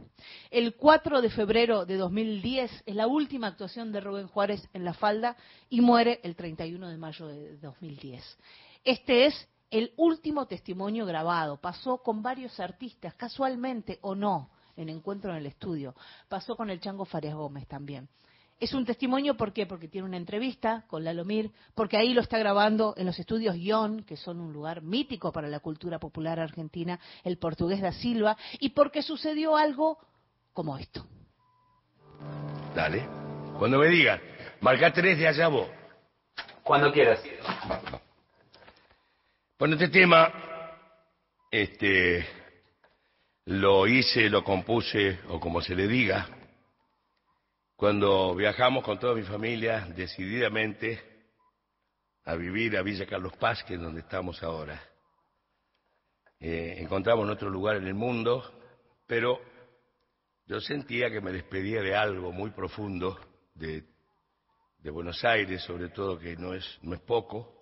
[0.50, 4.94] El 4 de febrero de 2010 es la última actuación de Rubén Juárez en La
[4.94, 5.36] Falda
[5.68, 8.38] y muere el 31 de mayo de 2010.
[8.84, 11.60] Este es el último testimonio grabado.
[11.60, 15.94] Pasó con varios artistas, casualmente o no, en Encuentro en el Estudio.
[16.28, 18.08] Pasó con el Chango Farias Gómez también.
[18.58, 19.66] Es un testimonio, ¿por qué?
[19.66, 23.54] Porque tiene una entrevista con Lalo Mir, porque ahí lo está grabando en los estudios
[23.54, 28.36] Guión, que son un lugar mítico para la cultura popular argentina, el portugués da Silva,
[28.58, 29.98] y porque sucedió algo
[30.54, 31.06] como esto.
[32.74, 33.06] Dale.
[33.58, 34.20] Cuando me digan,
[34.62, 35.68] marca tres de allá vos.
[36.62, 37.22] Cuando quieras.
[39.58, 40.32] Bueno, este tema,
[41.50, 42.26] este,
[43.44, 46.26] lo hice, lo compuse, o como se le diga,
[47.76, 50.98] cuando viajamos con toda mi familia decididamente
[52.24, 54.82] a vivir a Villa Carlos Paz, que es donde estamos ahora.
[56.40, 58.42] Eh, encontramos otro lugar en el mundo,
[59.06, 59.38] pero
[60.46, 63.20] yo sentía que me despedía de algo muy profundo
[63.54, 63.84] de,
[64.78, 67.52] de Buenos Aires, sobre todo que no es, no es poco.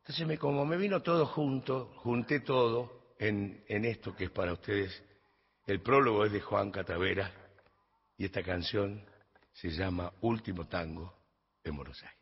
[0.00, 4.52] Entonces, me, como me vino todo junto, junté todo en, en esto que es para
[4.52, 5.02] ustedes.
[5.66, 7.32] El prólogo es de Juan Catavera
[8.20, 9.02] y esta canción
[9.50, 11.10] se llama Último Tango
[11.64, 12.18] en Buenos Aires.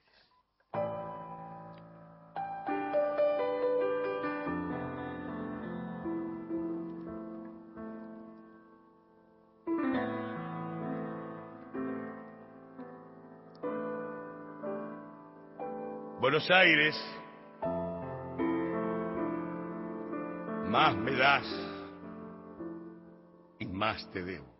[16.20, 16.94] Buenos Aires,
[20.68, 21.46] más me das
[23.59, 24.57] y más te debo.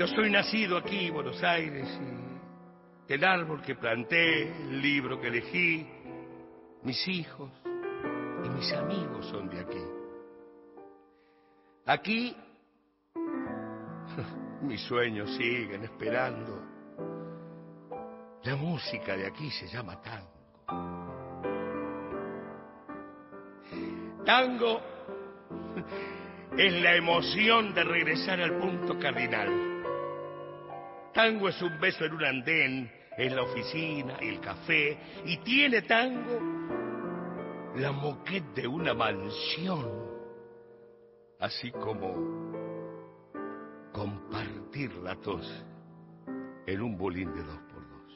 [0.00, 1.86] Yo soy nacido aquí, Buenos Aires,
[3.06, 5.86] y el árbol que planté, el libro que elegí,
[6.82, 7.50] mis hijos
[8.42, 9.84] y mis amigos son de aquí.
[11.84, 12.34] Aquí
[14.62, 16.62] mis sueños siguen esperando.
[18.44, 20.32] La música de aquí se llama tango.
[24.24, 24.80] Tango
[26.56, 29.69] es la emoción de regresar al punto cardinal.
[31.12, 36.40] Tango es un beso en un andén, en la oficina, el café, y tiene tango
[37.76, 39.86] la moquette de una mansión,
[41.38, 42.50] así como
[43.92, 45.64] compartir la tos
[46.66, 48.12] en un bolín de dos por dos.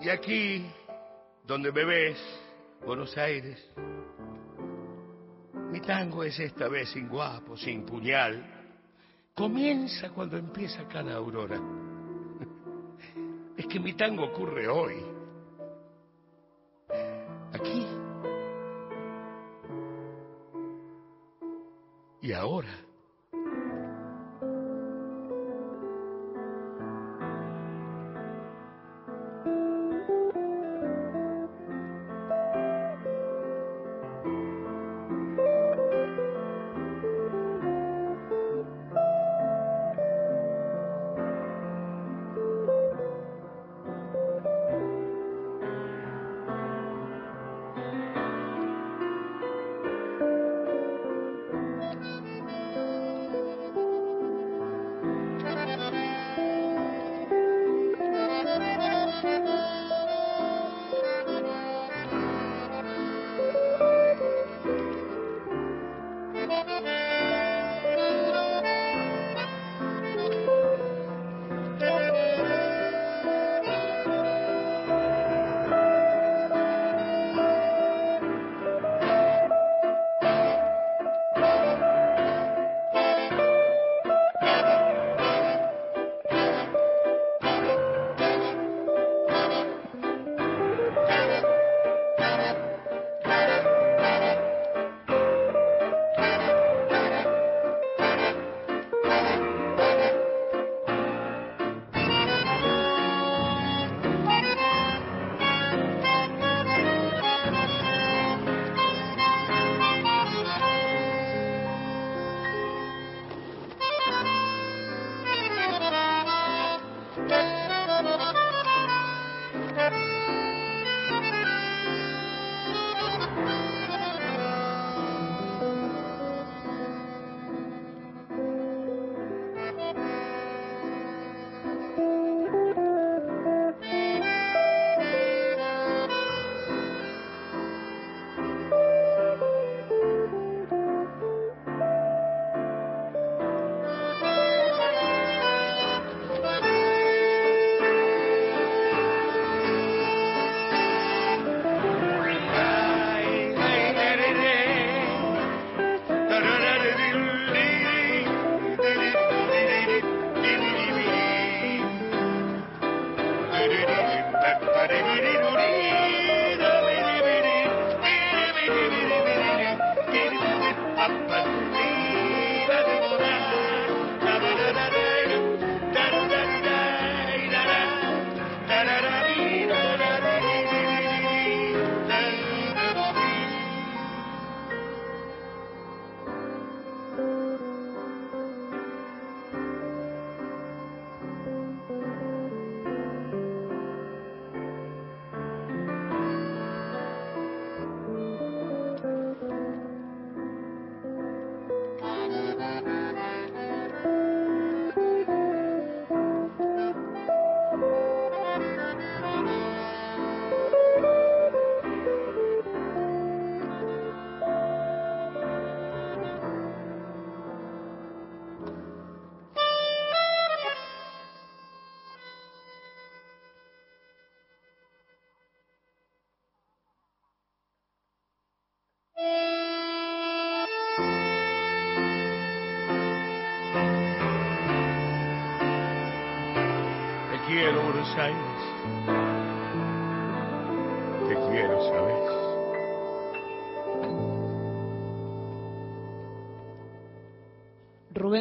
[0.00, 0.70] Y aquí,
[1.44, 2.18] donde me ves,
[2.84, 3.58] Buenos Aires,
[5.70, 8.44] mi tango es esta vez sin guapo, sin puñal.
[9.34, 11.60] Comienza cuando empieza cada aurora.
[13.56, 14.94] Es que mi tango ocurre hoy.
[17.52, 17.86] Aquí.
[22.22, 22.89] Y ahora.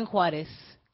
[0.10, 0.50] Juárez,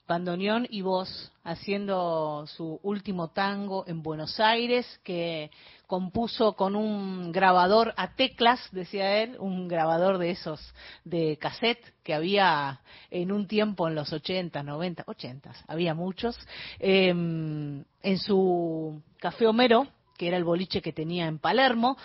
[0.09, 5.51] bandoneón y voz, haciendo su último tango en Buenos Aires, que
[5.87, 10.59] compuso con un grabador a teclas, decía él, un grabador de esos
[11.05, 16.37] de cassette que había en un tiempo en los 80, 90, 80, había muchos,
[16.79, 19.87] eh, en su Café Homero,
[20.17, 21.97] que era el boliche que tenía en Palermo,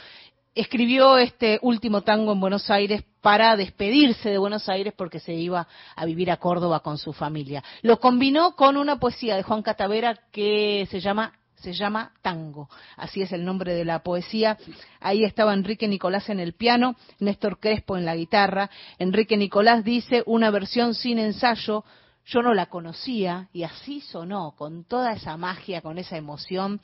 [0.55, 5.69] escribió este último tango en Buenos Aires para despedirse de Buenos Aires porque se iba
[5.95, 7.63] a vivir a Córdoba con su familia.
[7.83, 13.21] Lo combinó con una poesía de Juan Catavera que se llama se llama Tango, así
[13.21, 14.57] es el nombre de la poesía.
[14.99, 18.71] Ahí estaba Enrique Nicolás en el piano, Néstor Crespo en la guitarra.
[18.99, 21.85] Enrique Nicolás dice una versión sin ensayo,
[22.25, 26.81] yo no la conocía y así sonó, con toda esa magia, con esa emoción.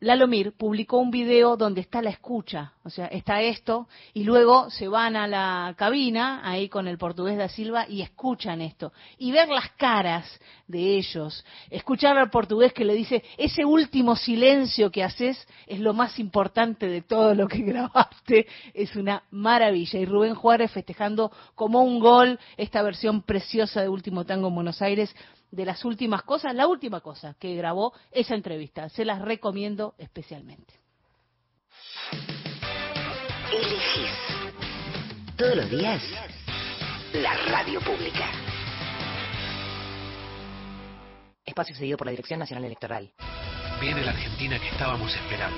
[0.00, 4.88] Lalomir publicó un video donde está la escucha, o sea, está esto, y luego se
[4.88, 8.92] van a la cabina, ahí con el portugués da Silva, y escuchan esto.
[9.16, 14.90] Y ver las caras de ellos, escuchar al portugués que le dice, ese último silencio
[14.90, 19.98] que haces es lo más importante de todo lo que grabaste, es una maravilla.
[19.98, 24.82] Y Rubén Juárez festejando como un gol esta versión preciosa de Último Tango en Buenos
[24.82, 25.14] Aires,
[25.50, 28.88] de las últimas cosas, la última cosa que grabó esa entrevista.
[28.88, 30.74] Se las recomiendo especialmente.
[33.52, 34.10] Elegís
[35.36, 36.02] todos los días
[37.14, 38.30] la radio pública.
[41.44, 43.12] Espacio cedido por la Dirección Nacional Electoral.
[43.80, 45.56] Viene la Argentina que estábamos esperando,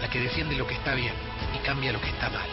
[0.00, 1.12] la que defiende lo que está bien
[1.54, 2.48] y cambia lo que está mal.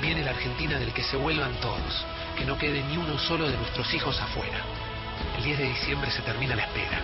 [0.00, 2.06] Viene la Argentina del que se vuelvan todos,
[2.36, 4.87] que no quede ni uno solo de nuestros hijos afuera.
[5.38, 6.98] El 10 de diciembre se termina la espera,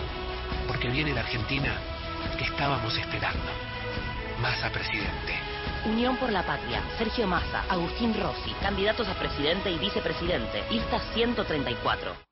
[0.67, 1.73] porque viene la Argentina
[2.37, 3.45] que estábamos esperando.
[4.41, 5.39] Massa presidente.
[5.85, 12.24] Unión por la Patria, Sergio Massa, Agustín Rossi, candidatos a presidente y vicepresidente, lista 134.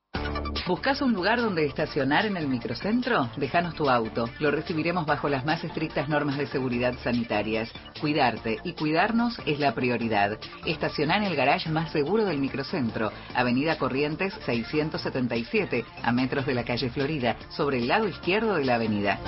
[0.67, 3.29] ¿Buscas un lugar donde estacionar en el microcentro?
[3.35, 4.29] Déjanos tu auto.
[4.39, 7.69] Lo recibiremos bajo las más estrictas normas de seguridad sanitarias.
[7.99, 10.39] Cuidarte y cuidarnos es la prioridad.
[10.65, 16.63] Estacionar en el garage más seguro del microcentro, Avenida Corrientes 677, a metros de la
[16.63, 19.19] calle Florida, sobre el lado izquierdo de la avenida.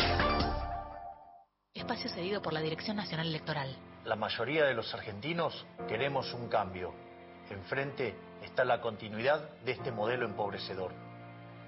[1.73, 3.75] Espacio cedido por la Dirección Nacional Electoral.
[4.05, 6.93] La mayoría de los argentinos queremos un cambio.
[7.49, 11.04] Enfrente está la continuidad de este modelo empobrecedor.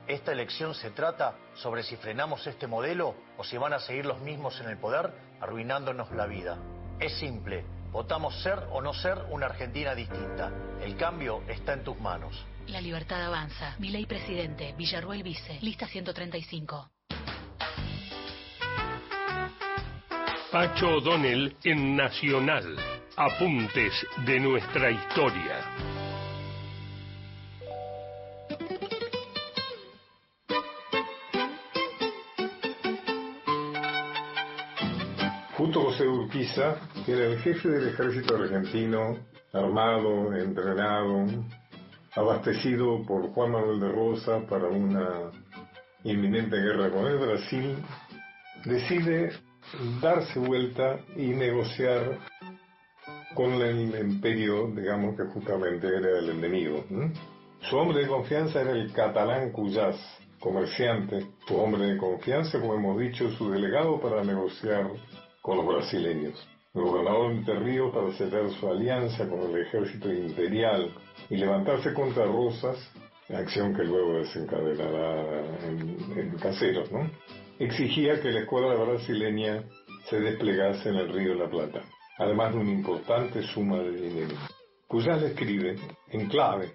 [0.08, 4.22] Esta elección se trata sobre si frenamos este modelo o si van a seguir los
[4.22, 5.12] mismos en el poder
[5.42, 6.58] arruinándonos la vida.
[6.98, 10.50] Es simple, votamos ser o no ser una Argentina distinta.
[10.82, 12.46] El cambio está en tus manos.
[12.68, 13.76] La libertad avanza.
[13.80, 16.90] Milei presidente, Villarruel vice, lista 135.
[20.50, 22.78] Pacho O'Donnell en Nacional.
[23.18, 23.92] Apuntes
[24.26, 25.97] de nuestra historia.
[37.06, 39.16] Que era el jefe del ejército argentino,
[39.54, 41.28] armado, entrenado,
[42.16, 45.32] abastecido por Juan Manuel de Rosa para una
[46.04, 47.76] inminente guerra con el Brasil,
[48.66, 49.34] decide
[50.02, 52.18] darse vuelta y negociar
[53.36, 56.84] con el imperio, digamos que justamente era el enemigo.
[57.70, 59.96] Su hombre de confianza era el catalán Cuyás,
[60.40, 64.88] comerciante, su hombre de confianza, como hemos dicho, su delegado para negociar
[65.48, 66.46] con los brasileños.
[66.76, 70.94] El gobernador Ríos para sellar su alianza con el ejército imperial
[71.30, 72.78] y levantarse contra Rosas,
[73.30, 77.10] acción que luego desencadenará en, en caseros, ¿no?
[77.60, 79.64] Exigía que la escuadra brasileña
[80.10, 81.82] se desplegase en el río de la Plata,
[82.18, 84.36] además de una importante suma de dinero.
[84.86, 85.78] Cuyás le escribe,
[86.10, 86.74] en clave,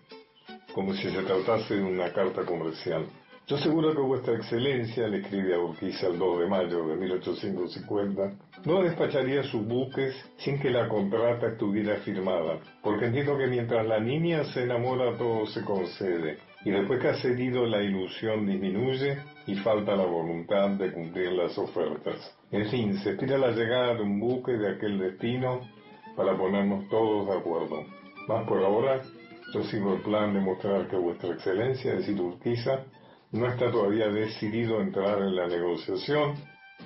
[0.75, 3.05] como si se tratase de una carta comercial.
[3.49, 8.33] Yo seguro que vuestra excelencia, le escribe a Urquiza el 2 de mayo de 1850,
[8.65, 13.99] no despacharía sus buques sin que la contrata estuviera firmada, porque entiendo que mientras la
[13.99, 19.57] niña se enamora todo se concede, y después que ha cedido la ilusión disminuye y
[19.57, 22.39] falta la voluntad de cumplir las ofertas.
[22.53, 25.63] En fin, se espera la llegada de un buque de aquel destino
[26.17, 27.85] para ponernos todos de acuerdo.
[28.29, 29.03] Más por ahora,
[29.53, 32.85] yo sigo el plan de mostrar que vuestra excelencia, es decir, Urquiza,
[33.33, 36.35] no está todavía decidido a entrar en la negociación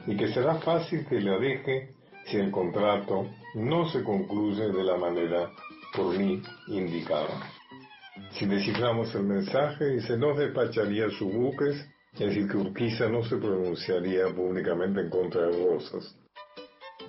[0.06, 1.94] y que será fácil que la deje
[2.27, 5.51] si el contrato no se concluye de la manera
[5.94, 7.51] por mí indicada.
[8.32, 11.86] Si desciframos el mensaje, dice, no despacharía sus buques
[12.18, 16.18] es decir, que Urquiza no se pronunciaría públicamente en contra de Rosas.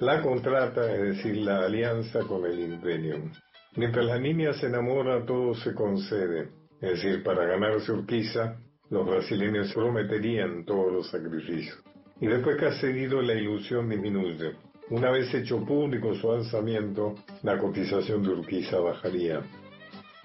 [0.01, 3.31] La contrata, es decir, la alianza con el imperio.
[3.77, 6.49] Mientras la niña se enamora, todo se concede.
[6.81, 8.57] Es decir, para ganarse Urquiza,
[8.89, 11.77] los brasileños prometerían todos los sacrificios.
[12.19, 14.55] Y después que ha cedido, la ilusión disminuye.
[14.89, 19.41] Una vez hecho público su alzamiento, la cotización de Urquiza bajaría.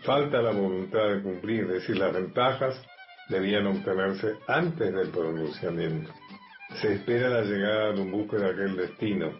[0.02, 2.80] Falta la voluntad de cumplir, es decir, las ventajas
[3.28, 6.10] debían obtenerse antes del pronunciamiento.
[6.80, 9.32] Se espera la llegada de un buque de aquel destino.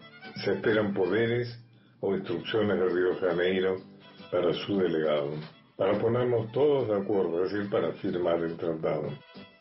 [0.43, 1.57] Se esperan poderes
[2.01, 3.77] o instrucciones de Río Janeiro
[4.31, 5.31] para su delegado,
[5.77, 9.09] para ponernos todos de acuerdo, es decir, para firmar el tratado.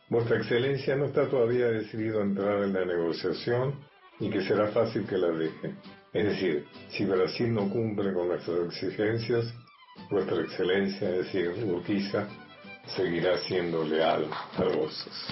[0.09, 3.81] Vuestra Excelencia no está todavía decidido a entrar en la negociación
[4.21, 5.75] y que será fácil que la deje.
[6.13, 9.55] Es decir, si Brasil no cumple con nuestras exigencias,
[10.11, 12.27] Vuestra Excelencia, es decir, Urquiza,
[12.97, 14.27] seguirá siendo leal
[14.57, 15.27] a Rosas.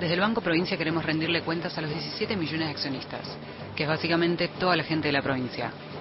[0.00, 3.36] Desde el Banco Provincia queremos rendirle cuentas a los 17 millones de accionistas,
[3.74, 5.72] que es básicamente toda la gente de la provincia,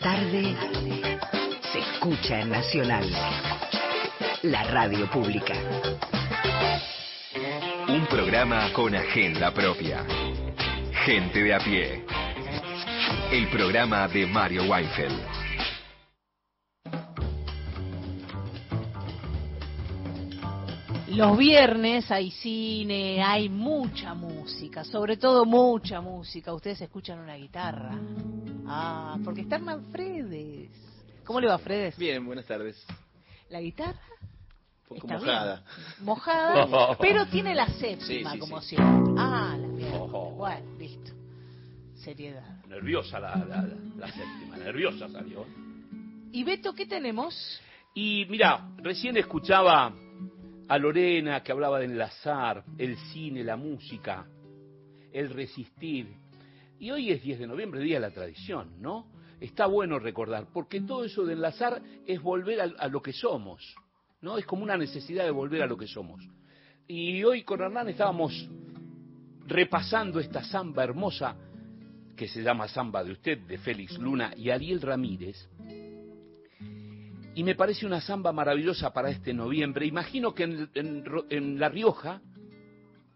[0.00, 0.56] Tarde
[1.72, 3.10] se escucha en Nacional.
[4.42, 5.54] La radio pública.
[7.88, 10.04] Un programa con agenda propia.
[11.04, 12.04] Gente de a pie.
[13.30, 15.41] El programa de Mario Weinfeld.
[21.14, 26.52] Los viernes hay cine, hay mucha música, sobre todo mucha música.
[26.54, 27.98] Ustedes escuchan una guitarra.
[28.66, 30.70] Ah, porque está Hernán Fredes.
[31.24, 31.96] ¿Cómo le va, Fredes?
[31.98, 32.82] Bien, buenas tardes.
[33.50, 33.98] ¿La guitarra?
[34.88, 35.54] Un poco Está mojada.
[35.56, 36.04] bien.
[36.06, 38.68] Mojada, pero tiene la séptima, Sí, sí, como sí.
[38.76, 39.14] siempre.
[39.18, 39.98] Ah, la mierda.
[40.00, 40.30] Ojo.
[40.36, 41.12] Bueno, listo.
[41.96, 42.64] Seriedad.
[42.68, 43.68] Nerviosa la, la, la-
[43.98, 45.44] la séptima, nerviosa salió.
[46.32, 47.60] ¿Y Beto qué tenemos?
[47.94, 49.92] Y mira, recién escuchaba
[50.68, 54.26] a Lorena que hablaba de enlazar el cine, la música,
[55.12, 56.08] el resistir.
[56.78, 59.06] Y hoy es 10 de noviembre, Día de la Tradición, ¿no?
[59.40, 63.74] Está bueno recordar, porque todo eso de enlazar es volver a, lo que somos,
[64.20, 64.38] ¿no?
[64.38, 66.22] Es como una necesidad de volver a lo que somos.
[66.86, 68.48] Y hoy con Hernán estábamos
[69.46, 71.36] repasando esta samba hermosa
[72.16, 75.48] que se llama Samba de Usted, de Félix Luna y Ariel Ramírez.
[77.34, 79.86] Y me parece una samba maravillosa para este noviembre.
[79.86, 82.20] Imagino que en, La Rioja,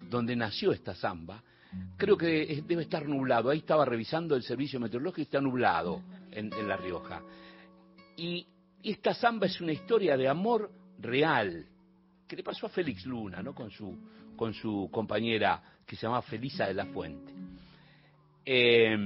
[0.09, 1.43] donde nació esta samba,
[1.99, 3.51] creo que debe estar nublado.
[3.51, 7.21] Ahí estaba revisando el servicio meteorológico y está nublado en, La Rioja.
[8.17, 8.47] Y,
[8.83, 11.67] y esta samba es una historia de amor real
[12.27, 13.55] que le pasó a Félix Luna, ¿no?
[13.55, 13.99] Con su,
[14.35, 17.33] con su compañera que se llama Felisa de la Fuente.
[18.45, 18.97] Eh,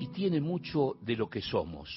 [0.00, 1.88] y tiene mucho de lo que somos,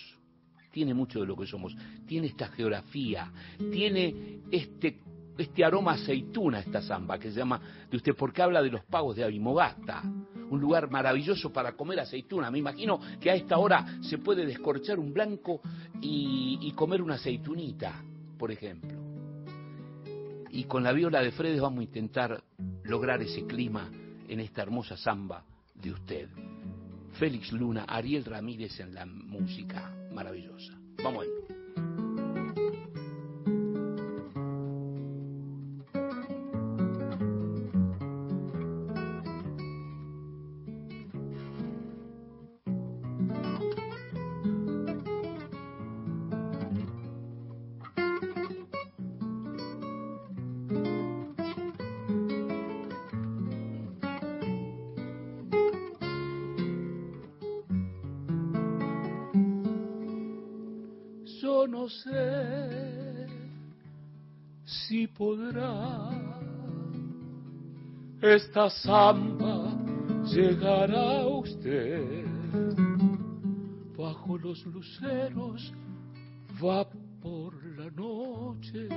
[0.71, 1.75] tiene mucho de lo que somos,
[2.07, 3.31] tiene esta geografía,
[3.71, 4.99] tiene este,
[5.37, 9.15] este aroma aceituna esta samba que se llama de usted porque habla de los pagos
[9.15, 10.01] de Avimogata,
[10.49, 12.49] un lugar maravilloso para comer aceituna.
[12.49, 15.61] Me imagino que a esta hora se puede descorchar un blanco
[16.01, 18.03] y, y comer una aceitunita,
[18.37, 18.99] por ejemplo.
[20.49, 22.43] Y con la viola de Fredes vamos a intentar
[22.83, 23.89] lograr ese clima
[24.27, 25.45] en esta hermosa samba
[25.75, 26.29] de usted.
[27.13, 30.79] Félix Luna, Ariel Ramírez en la música maravillosa.
[31.03, 31.50] Vamos ahí.
[61.81, 63.27] No sé
[64.63, 66.11] si podrá
[68.21, 69.75] esta samba
[70.25, 72.23] llegará a usted.
[73.97, 75.73] Bajo los luceros
[76.63, 76.87] va
[77.19, 78.87] por la noche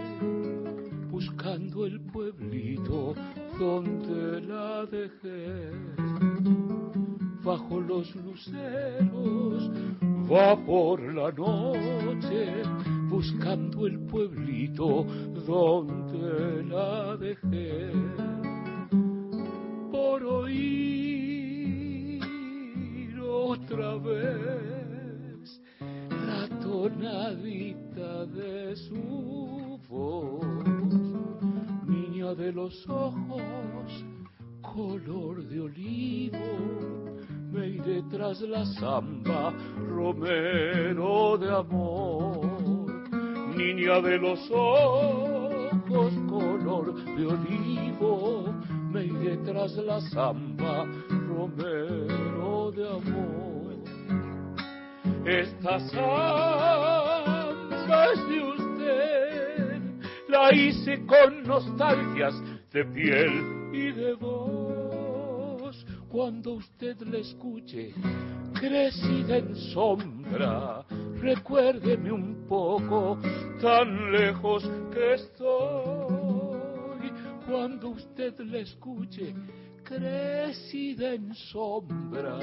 [1.11, 3.15] buscando el pueblito
[3.59, 5.71] donde la dejé.
[7.43, 9.71] Bajo los luceros
[10.31, 12.63] va por la noche
[13.09, 15.05] buscando el pueblito
[15.47, 18.04] donde la dejé.
[38.43, 39.53] La samba,
[39.89, 42.41] romero de amor,
[43.57, 48.53] niña de los ojos, color de olivo,
[48.91, 50.85] me iré tras la samba,
[51.29, 53.75] romero de amor.
[55.25, 57.53] Esta samba
[58.13, 59.81] es de usted,
[60.29, 62.35] la hice con nostalgias
[62.73, 64.64] de piel y de voz.
[66.15, 67.93] Cuando usted la escuche,
[68.53, 70.85] crecida en sombra,
[71.21, 73.19] recuérdeme un poco,
[73.61, 74.63] tan lejos
[74.93, 77.11] que estoy.
[77.49, 79.35] Cuando usted la escuche,
[79.83, 82.39] crecida en sombra,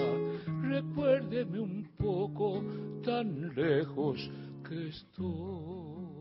[0.64, 2.62] recuérdeme un poco,
[3.06, 4.20] tan lejos
[4.68, 6.21] que estoy.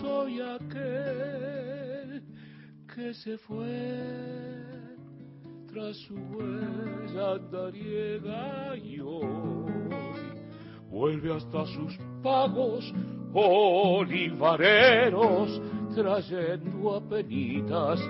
[0.00, 2.22] Soy aquel
[2.94, 4.68] que se fue
[5.72, 9.58] tras su huella andariega y hoy
[10.90, 12.92] vuelve hasta sus pagos
[13.32, 14.68] olivareros
[15.94, 18.00] trayendo a penitas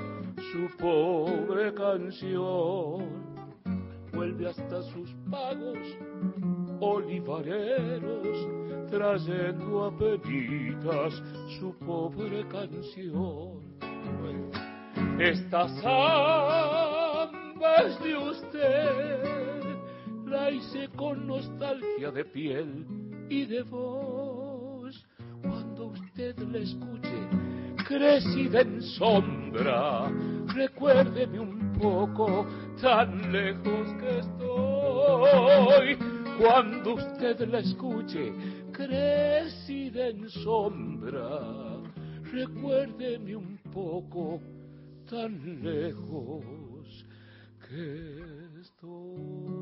[0.52, 3.28] su pobre canción.
[4.12, 5.78] Vuelve hasta sus pagos
[6.80, 11.22] olivareros, trayendo a penitas
[11.58, 13.60] su pobre canción.
[15.18, 17.28] Esta samba
[17.86, 19.76] es de usted,
[20.26, 22.86] la hice con nostalgia de piel
[23.28, 25.04] y de voz.
[25.42, 27.28] Cuando usted la escuche,
[27.86, 30.10] crecida en sombra,
[30.54, 32.46] recuérdeme un poco,
[32.80, 35.98] tan lejos que estoy
[36.38, 38.32] cuando usted la escuche,
[38.78, 41.40] crecida en sombra,
[42.32, 44.40] recuérdeme un poco,
[45.10, 47.04] tan lejos
[47.66, 49.58] que estoy.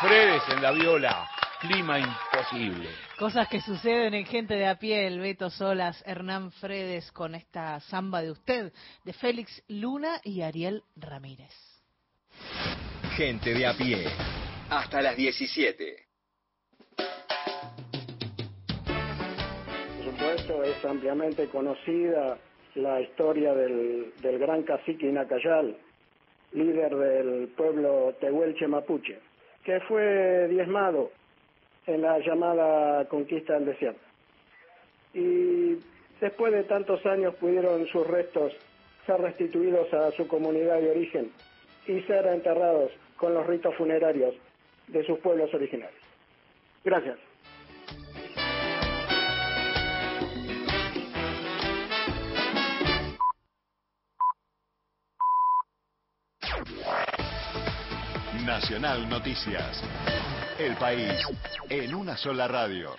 [0.00, 1.28] Fredes en la viola,
[1.60, 2.88] clima imposible.
[3.22, 7.78] Cosas que suceden en gente de a pie, el Beto Solas, Hernán Fredes con esta
[7.78, 8.72] samba de usted,
[9.04, 11.54] de Félix Luna y Ariel Ramírez.
[13.14, 14.06] Gente de a pie.
[14.70, 15.96] Hasta las 17.
[18.96, 22.36] Por supuesto, es ampliamente conocida
[22.74, 25.78] la historia del, del gran cacique Inacayal,
[26.54, 29.20] líder del pueblo tehuelche mapuche,
[29.64, 31.12] que fue diezmado
[31.86, 34.00] en la llamada conquista del desierto.
[35.14, 35.78] Y
[36.20, 38.52] después de tantos años pudieron sus restos
[39.06, 41.32] ser restituidos a su comunidad de origen
[41.86, 44.34] y ser enterrados con los ritos funerarios
[44.88, 46.00] de sus pueblos originarios.
[46.84, 47.31] Gracias.
[58.72, 59.82] Nacional Noticias.
[60.58, 61.20] El país
[61.68, 62.96] en una sola radio.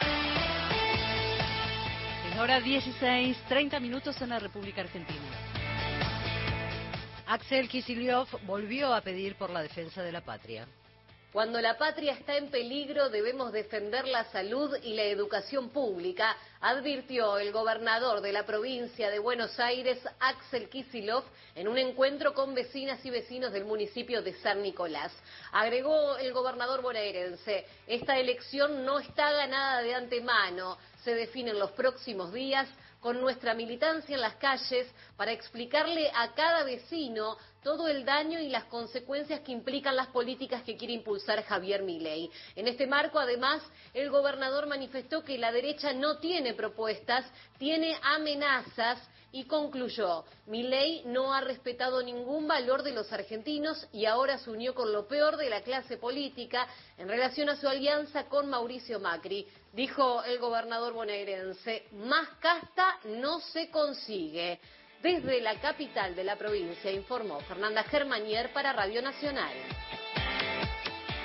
[2.32, 5.20] Es hora 16, 30 minutos en la República Argentina.
[7.26, 10.68] Axel Kicillof volvió a pedir por la defensa de la patria.
[11.34, 17.40] Cuando la patria está en peligro debemos defender la salud y la educación pública, advirtió
[17.40, 21.24] el gobernador de la provincia de Buenos Aires, Axel Kisilov,
[21.56, 25.12] en un encuentro con vecinas y vecinos del municipio de San Nicolás.
[25.52, 31.72] Agregó el gobernador bonaerense, esta elección no está ganada de antemano, se define en los
[31.72, 32.70] próximos días
[33.04, 38.48] con nuestra militancia en las calles para explicarle a cada vecino todo el daño y
[38.48, 42.32] las consecuencias que implican las políticas que quiere impulsar Javier Milei.
[42.56, 43.62] En este marco, además,
[43.94, 47.26] el gobernador manifestó que la derecha no tiene propuestas,
[47.58, 49.00] tiene amenazas
[49.34, 54.76] y concluyó, Milei no ha respetado ningún valor de los argentinos y ahora se unió
[54.76, 56.68] con lo peor de la clase política
[57.00, 59.48] en relación a su alianza con Mauricio Macri.
[59.74, 64.60] Dijo el gobernador bonaerense, más casta no se consigue.
[65.02, 69.52] Desde la capital de la provincia informó Fernanda Germanier para Radio Nacional.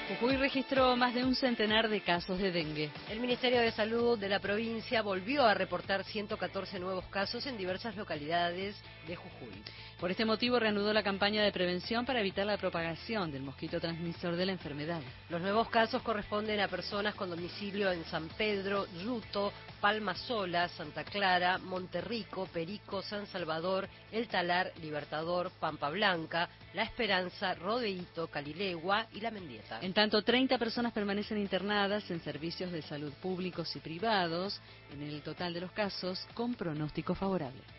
[0.09, 2.91] Jujuy registró más de un centenar de casos de dengue.
[3.11, 7.95] El Ministerio de Salud de la provincia volvió a reportar 114 nuevos casos en diversas
[7.95, 8.75] localidades
[9.07, 9.63] de Jujuy.
[9.99, 14.37] Por este motivo reanudó la campaña de prevención para evitar la propagación del mosquito transmisor
[14.37, 15.01] de la enfermedad.
[15.29, 21.03] Los nuevos casos corresponden a personas con domicilio en San Pedro, Yuto, Palma Sola, Santa
[21.03, 29.21] Clara, Monterrico, Perico, San Salvador, El Talar, Libertador, Pampa Blanca, La Esperanza, Rodeíto, Calilegua y
[29.21, 29.81] La Mendieta.
[29.83, 34.61] En tanto, 30 personas permanecen internadas en servicios de salud públicos y privados,
[34.93, 37.78] en el total de los casos con pronóstico favorable.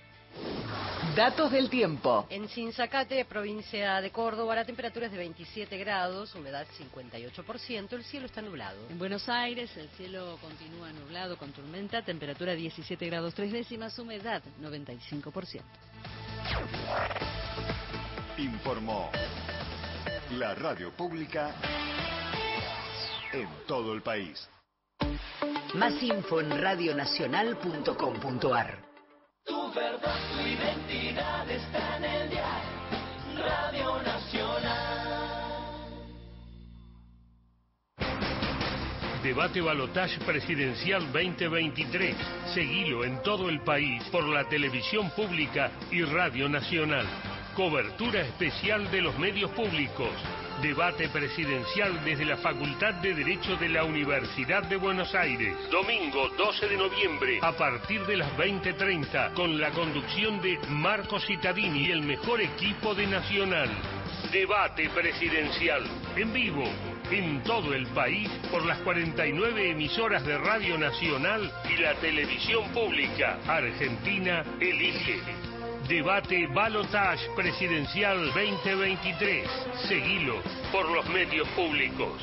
[1.15, 2.25] Datos del tiempo.
[2.29, 8.27] En Sinzacate, provincia de Córdoba, la temperatura es de 27 grados, humedad 58%, el cielo
[8.27, 8.77] está nublado.
[8.89, 14.41] En Buenos Aires, el cielo continúa nublado con tormenta, temperatura 17 grados 3 décimas, humedad
[14.61, 15.61] 95%.
[18.37, 19.11] Informó
[20.31, 21.53] la radio pública
[23.33, 24.49] en todo el país.
[25.73, 28.88] Más info en radionacional.com.ar.
[29.49, 32.61] Tu verdad, tu identidad está en el dial.
[33.35, 35.39] Radio Nacional.
[39.23, 42.15] Debate Balotage Presidencial 2023.
[42.53, 47.07] Seguilo en todo el país por la televisión pública y Radio Nacional.
[47.55, 50.11] Cobertura especial de los medios públicos.
[50.61, 55.55] Debate presidencial desde la Facultad de Derecho de la Universidad de Buenos Aires.
[55.71, 61.87] Domingo 12 de noviembre a partir de las 20.30 con la conducción de Marco Cittadini
[61.87, 63.69] y el mejor equipo de Nacional.
[64.33, 65.83] Debate presidencial
[66.17, 66.65] en vivo
[67.09, 73.39] en todo el país por las 49 emisoras de Radio Nacional y la televisión pública.
[73.47, 75.38] Argentina elige.
[75.89, 79.49] Debate Balotage Presidencial 2023.
[79.87, 80.35] Seguilo
[80.71, 82.13] por los medios públicos.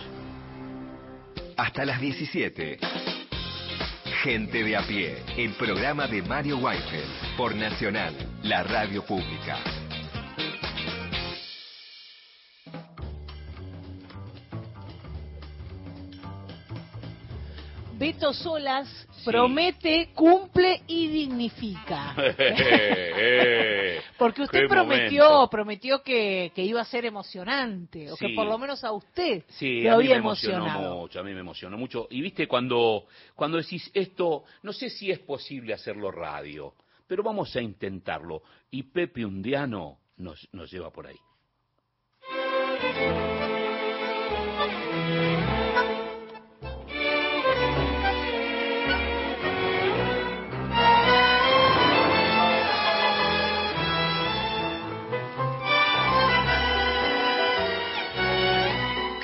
[1.57, 2.79] Hasta las 17.
[4.23, 8.15] Gente de a pie, el programa de Mario Weinfeld por Nacional,
[8.45, 9.59] la radio pública.
[17.99, 22.15] Beto Solas promete, cumple y dignifica.
[24.19, 25.51] Porque usted prometió, momento.
[25.51, 29.83] prometió que, que iba a ser emocionante, o que por lo menos a usted Sí,
[29.83, 30.97] lo a mí había me emocionó emocionado.
[30.97, 32.07] mucho, a mí me emocionó mucho.
[32.11, 36.75] Y viste cuando, cuando decís esto, no sé si es posible hacerlo radio,
[37.07, 38.43] pero vamos a intentarlo.
[38.71, 41.17] Y Pepe Undiano nos, nos lleva por ahí.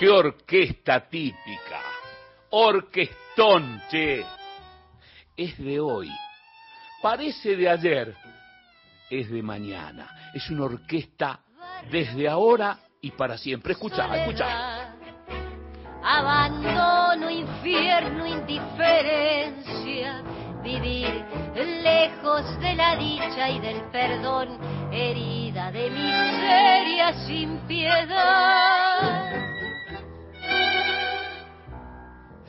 [0.02, 1.80] ¡Qué orquesta típica!
[2.50, 4.24] Orquestón, che.
[5.36, 6.10] Es de hoy.
[7.00, 8.12] Parece de ayer.
[9.08, 10.32] Es de mañana.
[10.34, 11.38] Es una orquesta
[11.88, 13.74] desde ahora y para siempre.
[13.74, 14.96] Escucha, escucha.
[16.02, 20.20] Abandono, infierno, indiferencia,
[20.64, 21.24] vivir
[21.54, 24.58] lejos de la dicha y del perdón,
[24.90, 28.81] herida de miseria sin piedad.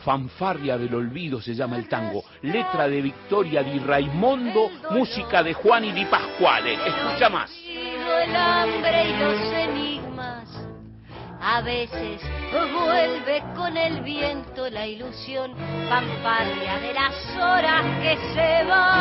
[0.04, 2.24] Fanfarria del olvido se llama el tango.
[2.42, 6.74] Letra de Victoria Di Raimondo, música de Juan y Di Pasquale.
[6.74, 7.52] Escucha más.
[7.66, 10.50] El hambre y los enigmas,
[11.42, 12.22] A veces
[12.52, 15.54] vuelve con el viento la ilusión
[15.90, 18.93] pamparia de las horas que se van.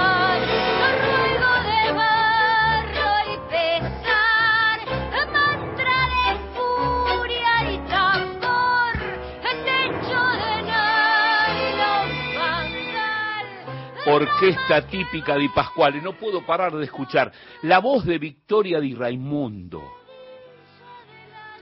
[14.13, 15.99] Orquesta típica di Pascuale.
[16.03, 17.33] No puedo parar de escuchar
[17.63, 19.81] la voz de Victoria di Raimondo.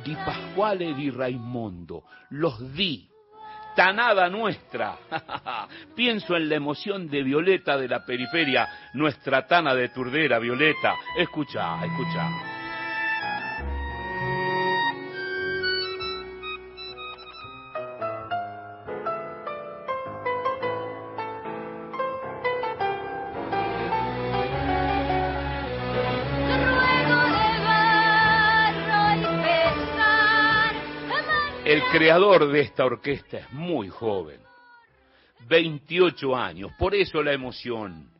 [0.02, 2.02] Di Pascuale di Raimondo.
[2.30, 3.08] Los di.
[3.76, 4.98] Tanada nuestra.
[5.94, 10.96] Pienso en la emoción de Violeta de la periferia, nuestra tana de Turdera, Violeta.
[11.16, 12.59] Escucha, escucha.
[31.70, 34.40] El creador de esta orquesta es muy joven,
[35.48, 38.10] 28 años, por eso la emoción.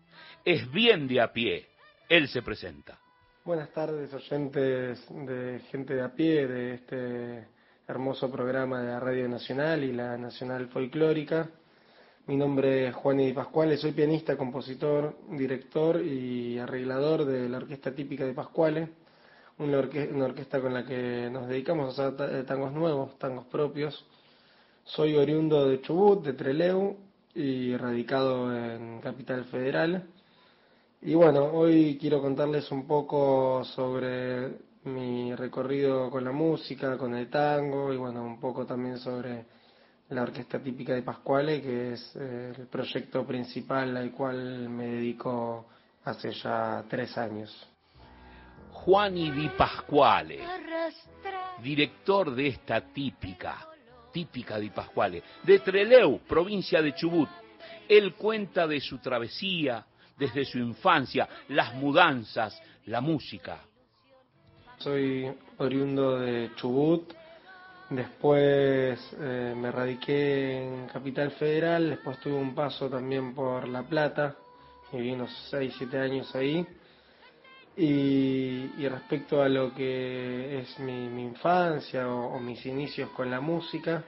[0.44, 1.66] Es bien de a pie.
[2.09, 2.97] Él se presenta.
[3.44, 7.48] Buenas tardes, oyentes de gente de a pie de este
[7.89, 11.51] hermoso programa de la Radio Nacional y la Nacional Folclórica.
[12.28, 17.93] Mi nombre es Juan Di Pascuale, soy pianista, compositor, director y arreglador de la Orquesta
[17.93, 18.90] Típica de Pascuale,
[19.60, 23.44] una, orque- una orquesta con la que nos dedicamos a hacer eh, tangos nuevos, tangos
[23.46, 24.04] propios.
[24.84, 26.96] Soy oriundo de Chubut, de Trelew
[27.34, 30.04] y radicado en Capital Federal.
[31.02, 34.52] Y bueno, hoy quiero contarles un poco sobre
[34.84, 39.44] mi recorrido con la música, con el tango y bueno, un poco también sobre
[40.08, 45.66] la orquesta típica de Pascuale, que es eh, el proyecto principal al cual me dedico
[46.04, 47.69] hace ya tres años.
[48.85, 50.39] Juani Di Pasquale,
[51.61, 53.69] director de esta típica,
[54.11, 57.28] típica Di Pasquale, de Treleu, provincia de Chubut.
[57.86, 59.85] Él cuenta de su travesía,
[60.16, 63.59] desde su infancia, las mudanzas, la música.
[64.78, 67.12] Soy oriundo de Chubut,
[67.90, 74.36] después eh, me radiqué en Capital Federal, después tuve un paso también por La Plata,
[74.90, 76.66] viví unos 6, 7 años ahí.
[77.82, 83.40] Y, respecto a lo que es mi, mi infancia o, o mis inicios con la
[83.40, 84.05] música,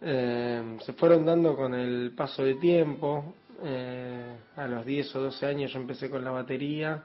[0.00, 3.34] eh, se fueron dando con el paso de tiempo.
[3.64, 7.02] Eh, a los 10 o 12 años yo empecé con la batería.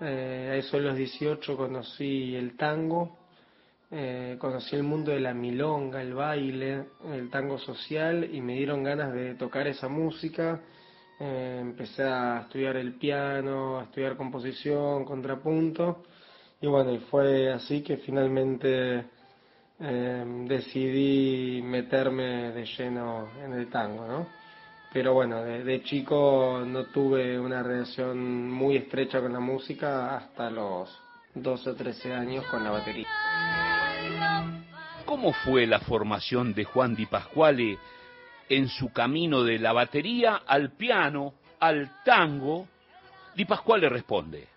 [0.00, 3.18] Eh, a eso de los 18 conocí el tango,
[3.90, 8.82] eh, conocí el mundo de la milonga, el baile, el tango social y me dieron
[8.82, 10.62] ganas de tocar esa música.
[11.22, 16.02] Eh, empecé a estudiar el piano, a estudiar composición, contrapunto
[16.62, 19.04] y bueno, y fue así que finalmente
[19.80, 24.26] eh, decidí meterme de lleno en el tango, ¿no?
[24.94, 30.50] Pero bueno, de, de chico no tuve una relación muy estrecha con la música hasta
[30.50, 30.90] los
[31.34, 33.06] 12 o 13 años con la batería.
[35.04, 37.78] ¿Cómo fue la formación de Juan Di Pasquale
[38.50, 42.66] en su camino de la batería al piano, al tango?
[43.34, 44.48] Di Pasquale responde.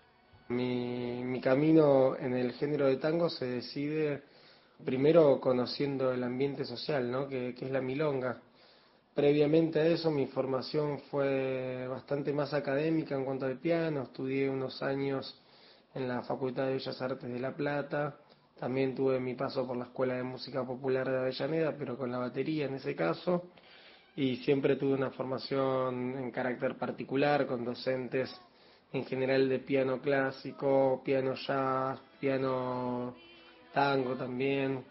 [0.48, 4.24] Mi, mi camino en el género de tango se decide
[4.84, 7.28] primero conociendo el ambiente social, ¿no?
[7.28, 8.42] que, que es la milonga.
[9.14, 14.82] Previamente a eso mi formación fue bastante más académica en cuanto al piano, estudié unos
[14.82, 15.40] años
[15.94, 18.16] en la Facultad de Bellas Artes de La Plata,
[18.58, 22.18] también tuve mi paso por la Escuela de Música Popular de Avellaneda, pero con la
[22.18, 23.44] batería en ese caso,
[24.16, 28.34] y siempre tuve una formación en carácter particular con docentes
[28.92, 33.14] en general de piano clásico, piano jazz, piano
[33.72, 34.84] tango también.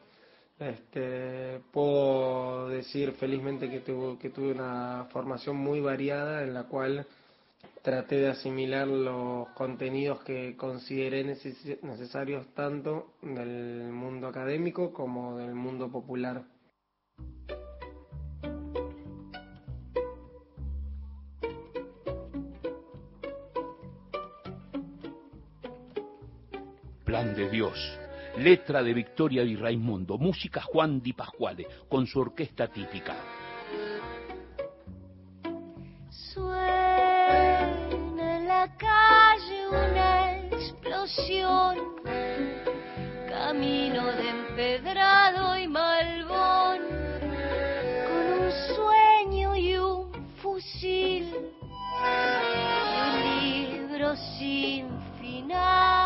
[0.59, 7.07] Este, puedo decir felizmente que tuve, que tuve una formación muy variada en la cual
[7.81, 15.53] traté de asimilar los contenidos que consideré neces- necesarios tanto del mundo académico como del
[15.55, 16.43] mundo popular.
[27.23, 27.97] De Dios.
[28.37, 30.17] Letra de Victoria Di Raimundo.
[30.17, 33.15] Música Juan Di Pasquale, con su orquesta típica.
[36.09, 41.77] Suena en la calle una explosión,
[43.29, 46.79] camino de empedrado y malvón,
[48.09, 51.33] con un sueño y un fusil,
[53.01, 54.89] un libro sin
[55.21, 56.02] final,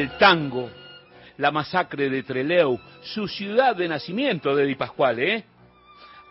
[0.00, 0.70] el tango,
[1.36, 4.76] la masacre de Trelew, su ciudad de nacimiento de Di
[5.18, 5.44] ¿eh?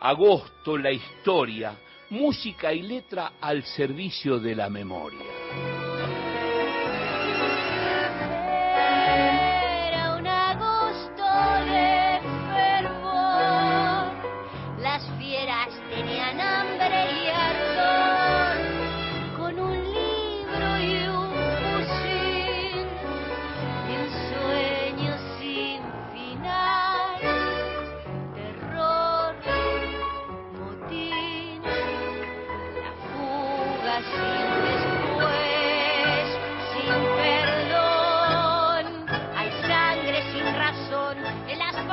[0.01, 1.75] Agosto, la historia,
[2.09, 5.38] música y letra al servicio de la memoria.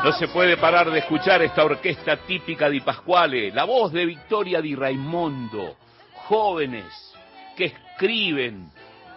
[0.07, 4.61] No se puede parar de escuchar esta orquesta típica di Pasquale, la voz de Victoria
[4.61, 5.79] di Raimondo,
[6.29, 7.13] jóvenes
[7.57, 8.71] que escriben,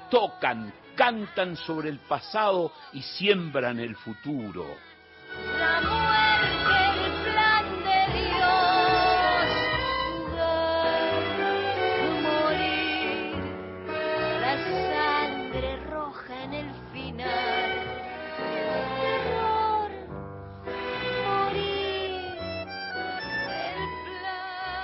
[0.10, 4.66] tocan, cantan sobre el pasado y siembran el futuro.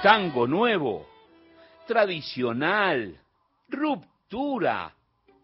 [0.06, 1.08] Tango nuevo,
[1.88, 3.20] tradicional,
[3.70, 4.94] ruptura.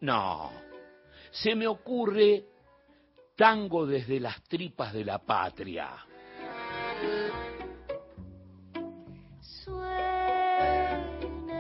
[0.02, 0.52] No,
[1.32, 2.46] se me ocurre
[3.36, 5.90] tango desde las tripas de la patria.
[9.64, 11.00] Suena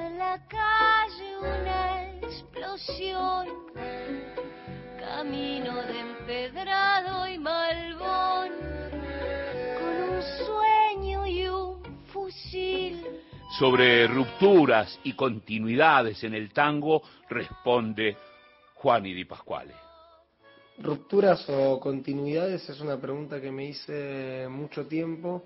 [0.06, 3.48] en la calle una explosión,
[4.99, 7.20] camino de empedrado
[13.60, 18.15] Sobre rupturas y continuidades en el tango responde
[18.76, 19.73] Juani Di Pasquale.
[20.80, 25.44] Rupturas o continuidades es una pregunta que me hice mucho tiempo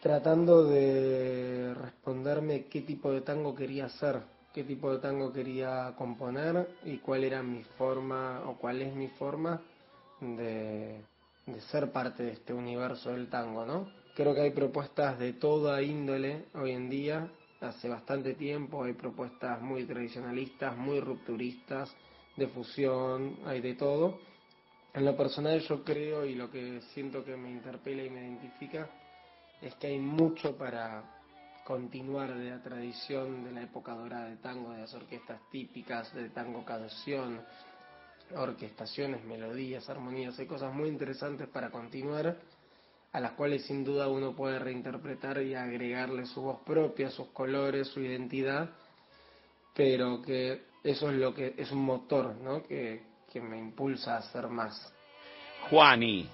[0.00, 4.20] tratando de responderme qué tipo de tango quería hacer,
[4.54, 9.08] qué tipo de tango quería componer y cuál era mi forma o cuál es mi
[9.08, 9.60] forma
[10.20, 11.00] de,
[11.44, 13.88] de ser parte de este universo del tango, ¿no?
[14.14, 17.28] Creo que hay propuestas de toda índole hoy en día,
[17.60, 21.94] hace bastante tiempo hay propuestas muy tradicionalistas, muy rupturistas,
[22.36, 24.20] de fusión, hay de todo.
[24.94, 28.88] En lo personal yo creo y lo que siento que me interpela y me identifica
[29.60, 31.02] es que hay mucho para
[31.64, 36.30] continuar de la tradición de la época dorada de tango, de las orquestas típicas, de
[36.30, 37.42] tango canción,
[38.34, 42.38] orquestaciones, melodías, armonías, hay cosas muy interesantes para continuar,
[43.12, 47.88] a las cuales sin duda uno puede reinterpretar y agregarle su voz propia, sus colores,
[47.88, 48.70] su identidad,
[49.74, 52.62] pero que eso es lo que es un motor, ¿no?
[52.62, 53.02] Que,
[53.32, 54.92] que me impulsa a hacer más.
[55.70, 56.28] Juani,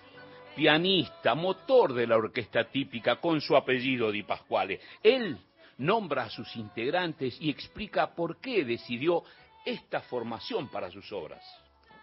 [0.54, 4.80] pianista, motor de la orquesta típica con su apellido Di Pasquale.
[5.02, 5.38] Él
[5.78, 9.22] nombra a sus integrantes y explica por qué decidió
[9.64, 11.42] esta formación para sus obras.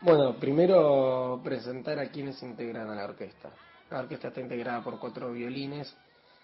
[0.02, 3.52] Bueno, primero presentar a quienes integran a la orquesta.
[3.92, 5.94] La orquesta está integrada por cuatro violines,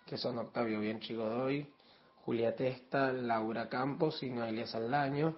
[0.06, 1.66] que son Octavio Bianchi Godoy,
[2.26, 5.34] Julia Testa, Laura Campos y Noelia Saldaño.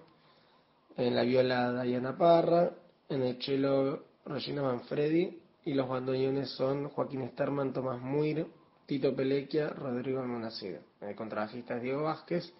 [0.96, 2.72] En la viola Diana Parra,
[3.08, 8.44] en el cello Regina Manfredi y los bandoneones son Joaquín Sterman, Tomás Muir,
[8.86, 10.80] Tito Pelequia, Rodrigo Almonacido.
[11.00, 12.52] El contrabajista es Diego Vázquez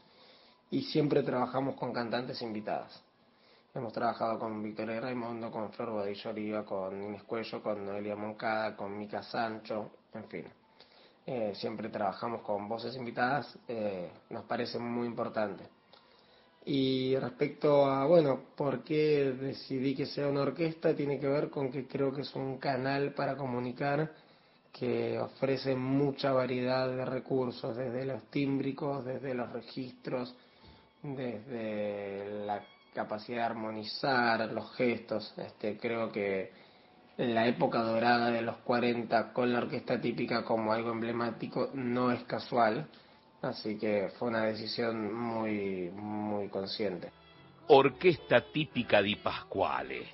[0.70, 3.02] y siempre trabajamos con cantantes invitadas.
[3.72, 8.74] Hemos trabajado con Victoria Raimondo, con Flor Bodillo Oliva, con Inés Cuello, con Noelia Moncada,
[8.74, 10.44] con Mica Sancho, en fin.
[11.24, 15.62] Eh, siempre trabajamos con voces invitadas, eh, nos parece muy importante.
[16.64, 21.70] Y respecto a, bueno, por qué decidí que sea una orquesta, tiene que ver con
[21.70, 24.10] que creo que es un canal para comunicar
[24.72, 30.34] que ofrece mucha variedad de recursos, desde los tímbricos, desde los registros,
[31.04, 32.64] desde la
[32.94, 35.32] capacidad de armonizar los gestos.
[35.36, 36.52] Este, creo que
[37.16, 42.24] la época dorada de los 40 con la orquesta típica como algo emblemático no es
[42.24, 42.86] casual,
[43.42, 47.12] así que fue una decisión muy, muy consciente.
[47.68, 50.06] Orquesta típica di Pasquale.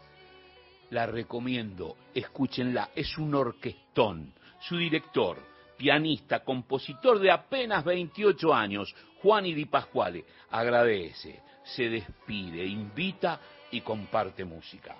[0.90, 4.32] La recomiendo, escúchenla, es un orquestón.
[4.60, 5.38] Su director,
[5.76, 11.40] pianista, compositor de apenas 28 años, Juani Di Pasquale, agradece,
[11.74, 13.40] se despide, invita
[13.70, 14.96] y comparte música.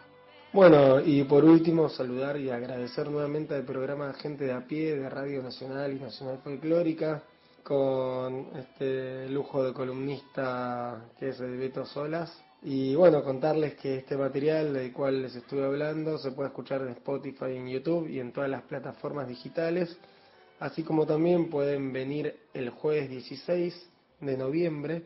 [0.53, 5.09] Bueno, y por último saludar y agradecer nuevamente al programa Gente de a pie de
[5.09, 7.23] Radio Nacional y Nacional Folclórica,
[7.63, 12.33] con este lujo de columnista que es el Beto Solas,
[12.63, 16.89] Y bueno, contarles que este material del cual les estuve hablando se puede escuchar en
[16.89, 19.99] Spotify, en YouTube y en todas las plataformas digitales,
[20.59, 23.91] así como también pueden venir el jueves 16
[24.21, 25.03] de noviembre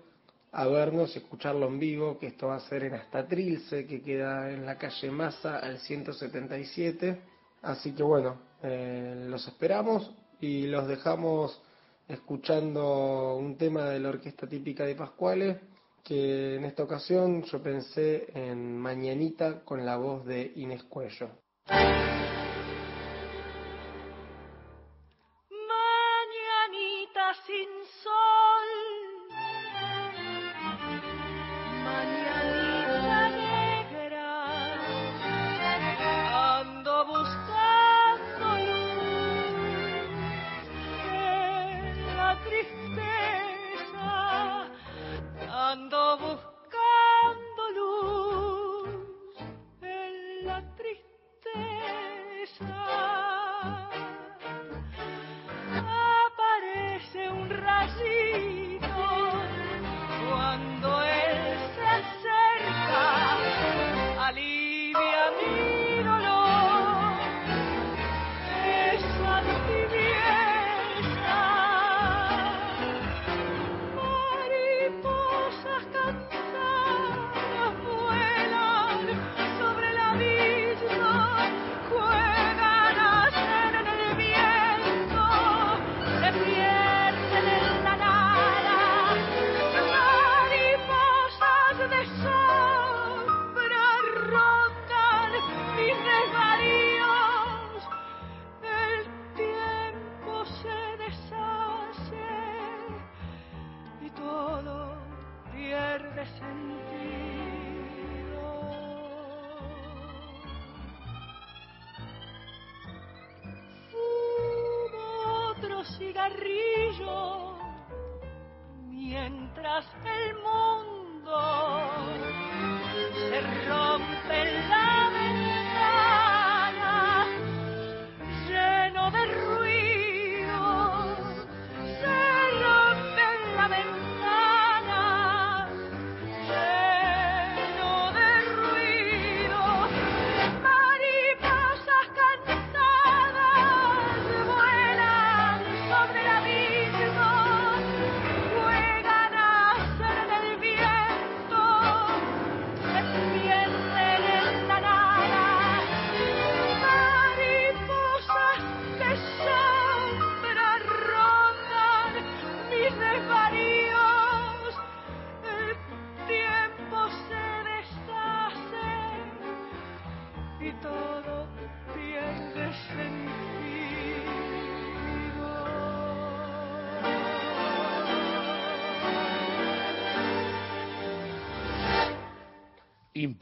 [0.52, 4.02] a vernos y escucharlo en vivo, que esto va a ser en Hasta Trilce, que
[4.02, 7.20] queda en la calle Massa al 177.
[7.62, 11.60] Así que bueno, eh, los esperamos y los dejamos
[12.08, 15.58] escuchando un tema de la orquesta típica de Pascuales,
[16.02, 21.30] que en esta ocasión yo pensé en Mañanita con la voz de Inés Cuello.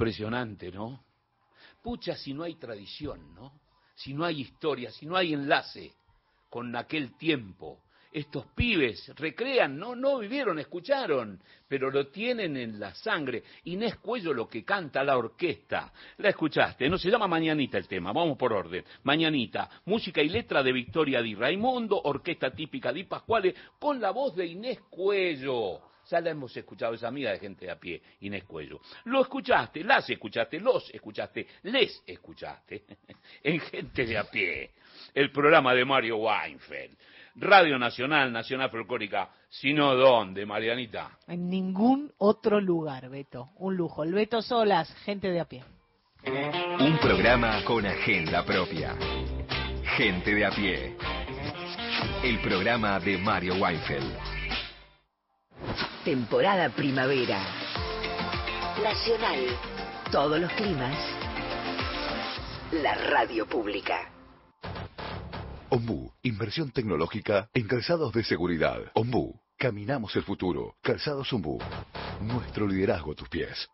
[0.09, 1.05] Impresionante, ¿no?
[1.83, 3.61] Pucha, si no hay tradición, ¿no?
[3.95, 5.93] Si no hay historia, si no hay enlace
[6.49, 7.83] con aquel tiempo.
[8.11, 13.45] Estos pibes recrean, no, no vivieron, escucharon, pero lo tienen en la sangre.
[13.65, 15.93] Inés Cuello lo que canta la orquesta.
[16.17, 18.83] La escuchaste, no se llama Mañanita el tema, vamos por orden.
[19.03, 24.35] Mañanita, música y letra de Victoria Di Raimundo, orquesta típica Di Pascuale, con la voz
[24.35, 25.88] de Inés Cuello.
[26.11, 28.81] Ya la hemos escuchado, es amiga de gente de a pie, Inés Cuello.
[29.05, 32.85] Lo escuchaste, las escuchaste, los escuchaste, les escuchaste
[33.43, 34.71] en gente de a pie.
[35.15, 36.97] El programa de Mario Weinfeld.
[37.41, 41.19] Radio Nacional, Nacional Folclórica, sino dónde, Marianita.
[41.29, 43.51] En ningún otro lugar, Beto.
[43.57, 44.03] Un lujo.
[44.03, 45.63] El Beto Solas, gente de a pie.
[46.81, 48.97] Un programa con agenda propia.
[49.97, 50.97] Gente de a pie.
[52.25, 54.39] El programa de Mario Weinfeld.
[56.09, 57.39] Temporada primavera.
[58.83, 59.41] Nacional.
[60.11, 60.97] Todos los climas.
[62.73, 64.11] La radio pública.
[65.69, 68.79] Ombú, inversión tecnológica en calzados de seguridad.
[68.95, 70.77] Ombú, caminamos el futuro.
[70.81, 71.59] Calzados Ombú,
[72.23, 73.69] nuestro liderazgo a tus pies.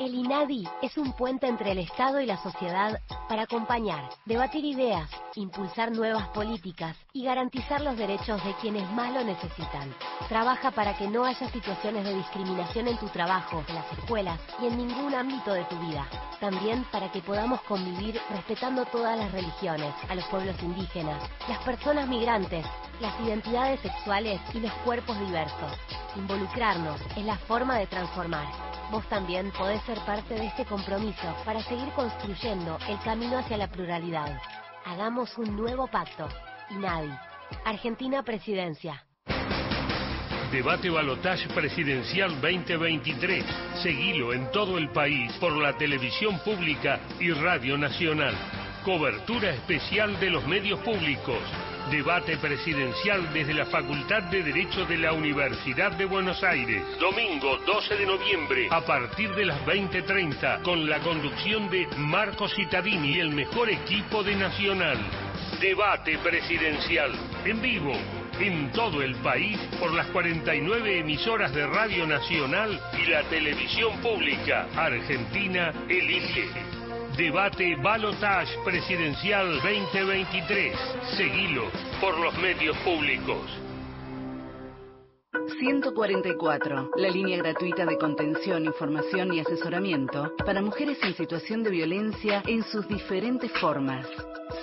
[0.00, 5.08] El INADI es un puente entre el Estado y la sociedad para acompañar, debatir ideas,
[5.36, 9.94] impulsar nuevas políticas y garantizar los derechos de quienes más lo necesitan.
[10.28, 14.66] Trabaja para que no haya situaciones de discriminación en tu trabajo, en las escuelas y
[14.66, 16.08] en ningún ámbito de tu vida.
[16.40, 22.08] También para que podamos convivir respetando todas las religiones, a los pueblos indígenas, las personas
[22.08, 22.66] migrantes,
[23.00, 25.72] las identidades sexuales y los cuerpos diversos.
[26.16, 28.46] Involucrarnos es la forma de transformar.
[28.94, 33.66] Vos también podés ser parte de este compromiso para seguir construyendo el camino hacia la
[33.66, 34.40] pluralidad.
[34.84, 36.28] Hagamos un nuevo pacto.
[36.70, 37.10] INADI.
[37.64, 39.04] Argentina Presidencia.
[40.52, 43.44] Debate Balotage Presidencial 2023.
[43.82, 48.36] Seguilo en todo el país por la televisión pública y Radio Nacional.
[48.84, 51.40] Cobertura especial de los medios públicos.
[51.90, 56.82] Debate presidencial desde la Facultad de Derecho de la Universidad de Buenos Aires.
[56.98, 63.16] Domingo 12 de noviembre a partir de las 20.30 con la conducción de Marco Cittadini
[63.16, 64.98] y el mejor equipo de Nacional.
[65.60, 67.12] Debate presidencial
[67.44, 67.92] en vivo
[68.40, 74.66] en todo el país por las 49 emisoras de Radio Nacional y la televisión pública.
[74.74, 76.73] Argentina elige.
[77.16, 80.76] Debate Balotage Presidencial 2023.
[81.16, 81.70] Seguilo
[82.00, 83.38] por los medios públicos.
[85.60, 92.42] 144, la línea gratuita de contención, información y asesoramiento para mujeres en situación de violencia
[92.48, 94.08] en sus diferentes formas.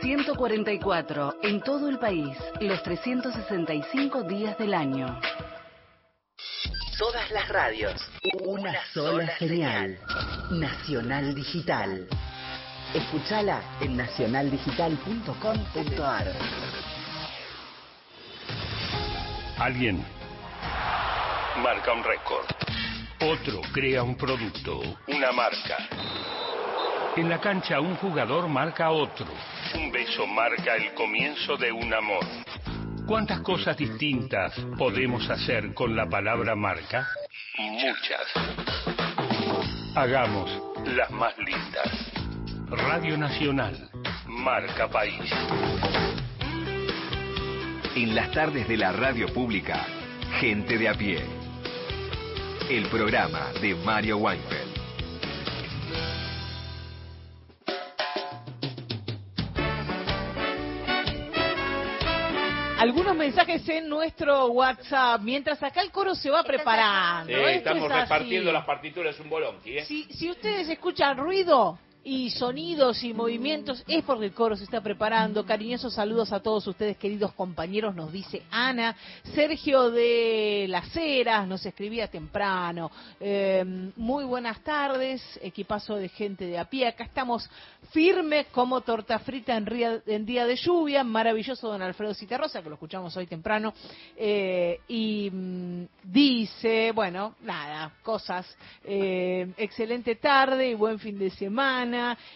[0.02, 5.22] 144, en todo el país, los 365 días del año.
[7.00, 7.96] Todas las radios.
[8.46, 9.98] Una sola señal.
[10.52, 12.08] Nacional Digital.
[12.94, 16.28] Escúchala en nacionaldigital.com.ar.
[19.58, 20.04] Alguien
[21.64, 22.46] marca un récord.
[23.22, 25.78] Otro crea un producto, una marca.
[27.16, 29.28] En la cancha un jugador marca a otro.
[29.74, 32.26] Un beso marca el comienzo de un amor.
[33.08, 37.08] ¿Cuántas cosas distintas podemos hacer con la palabra marca?
[37.58, 38.28] Muchas.
[39.96, 40.52] Hagamos
[40.86, 42.21] las más lindas.
[42.72, 43.90] Radio Nacional,
[44.28, 45.30] marca país.
[47.98, 49.86] En las tardes de la radio pública,
[50.40, 51.20] Gente de a pie.
[52.70, 54.72] El programa de Mario Weinfeld.
[62.80, 67.28] Algunos mensajes en nuestro WhatsApp, mientras acá el coro se va preparando.
[67.34, 68.02] Sí, estamos es así.
[68.04, 69.86] repartiendo las partituras un bolonqui, ¿eh?
[69.86, 74.82] Si, si ustedes escuchan ruido y sonidos y movimientos, es porque el coro se está
[74.82, 75.46] preparando.
[75.46, 78.96] Cariñosos saludos a todos ustedes, queridos compañeros, nos dice Ana.
[79.36, 82.90] Sergio de Las Heras nos escribía temprano.
[83.20, 83.64] Eh,
[83.98, 86.88] muy buenas tardes, equipazo de gente de a pie.
[86.88, 87.48] Acá estamos
[87.92, 91.04] firme como torta frita en día de lluvia.
[91.04, 93.74] Maravilloso don Alfredo Citarrosa, que lo escuchamos hoy temprano.
[94.18, 98.48] Eh, y mm, dice, bueno, nada, cosas.
[98.84, 101.91] Eh, excelente tarde y buen fin de semana.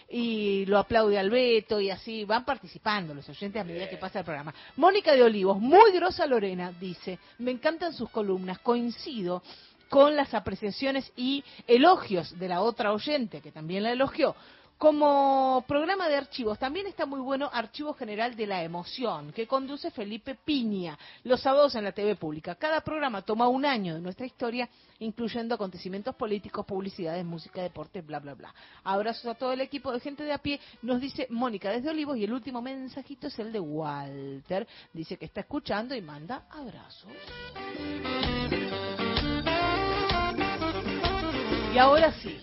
[0.08, 4.24] Y lo aplaude Albeto y así van participando los oyentes a medida que pasa el
[4.24, 4.54] programa.
[4.76, 9.42] Mónica de Olivos, muy grosa Lorena, dice, me encantan sus columnas, coincido
[9.88, 14.34] con las apreciaciones y elogios de la otra oyente, que también la elogió.
[14.78, 19.90] Como programa de archivos, también está muy bueno Archivo General de la Emoción, que conduce
[19.90, 22.56] Felipe Piña, los sábados en la TV pública.
[22.56, 28.18] Cada programa toma un año de nuestra historia, incluyendo acontecimientos políticos, publicidades, música, deportes, bla,
[28.18, 28.54] bla, bla.
[28.84, 32.18] Abrazos a todo el equipo de gente de a pie, nos dice Mónica desde Olivos,
[32.18, 34.68] y el último mensajito es el de Walter.
[34.92, 37.10] Dice que está escuchando y manda abrazos.
[41.74, 42.38] Y ahora sí,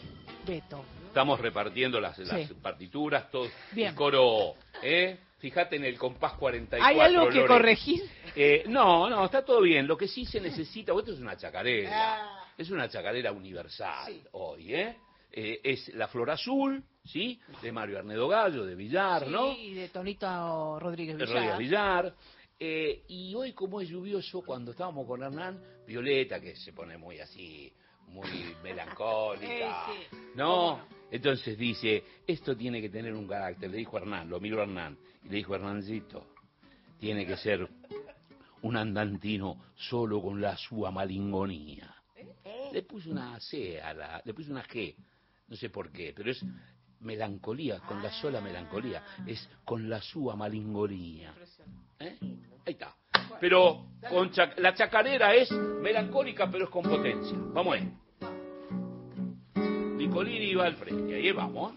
[0.47, 0.83] Beto.
[1.13, 2.55] Estamos repartiendo las, las Sí.
[2.59, 3.89] partituras, todo Bien.
[3.89, 5.19] el coro, ¿eh?
[5.37, 6.83] Fíjate en el compás 44.
[6.87, 7.47] ¿Hay algo que Lore.
[7.47, 8.01] corregir?
[8.35, 9.85] Eh, no, no, está todo bien.
[9.85, 12.45] Lo que sí se necesita, esto es una chacarera, Ah.
[12.57, 14.95] es una chacarera universal hoy, ¿eh?
[15.31, 17.39] Eh, Es la flor azul, ¿sí?
[17.61, 19.53] De Mario Arnedo Gallo, de Villar, ¿no?
[19.55, 21.29] Y de Tonito Rodríguez Villar.
[21.31, 22.13] Rodríguez Villar.
[22.59, 27.19] Eh, y hoy, como es lluvioso, cuando estábamos con Hernán, Violeta, que se pone muy
[27.19, 27.71] así,
[28.07, 28.27] muy
[28.63, 30.07] melancólica, Eh.
[30.35, 30.81] ¿no?
[31.11, 35.29] Entonces dice, esto tiene que tener un carácter, le dijo Hernán, lo miró Hernán, y
[35.29, 36.27] le dijo Hernancito,
[36.99, 37.67] tiene que ser
[38.63, 41.93] un andantino solo con la sua malingonía.
[42.71, 44.95] Le puse una C a la, le puse una G,
[45.47, 46.43] no sé por qué, pero es
[47.01, 51.35] melancolía, con la sola melancolía, es con la sua malingonía.
[51.99, 52.17] ¿Eh?
[52.65, 52.95] Ahí está.
[53.39, 57.37] Pero con cha- la chacarera es melancólica, pero es con potencia.
[57.53, 57.91] Vamos ahí.
[59.97, 61.73] Nicolini va al frente, ahí vamos.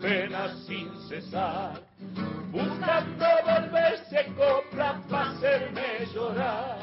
[0.00, 1.80] pena sin cesar,
[2.50, 6.78] buscando volverse copla para hacerme llorar.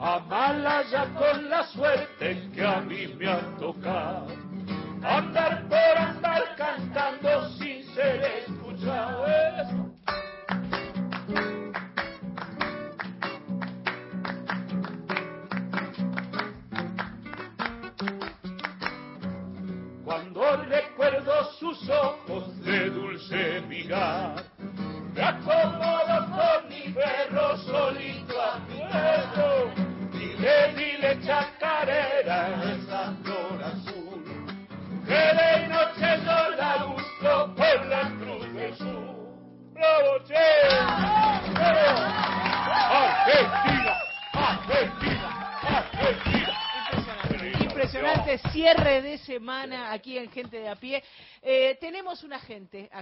[0.00, 4.37] Amala ya con la suerte que a mí me ha tocado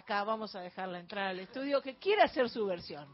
[0.06, 3.08] acá vamos a dejarla entrar al estudio, que quiera hacer su versión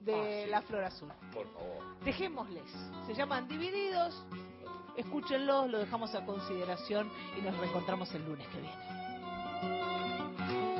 [0.00, 0.44] de.
[0.44, 1.12] Ah, La Flor Azul.
[1.30, 2.00] Por favor.
[2.02, 2.64] Dejémosles.
[3.06, 4.24] Se llaman Divididos.
[4.96, 10.77] Escúchenlos, lo dejamos a consideración y nos reencontramos el lunes que viene.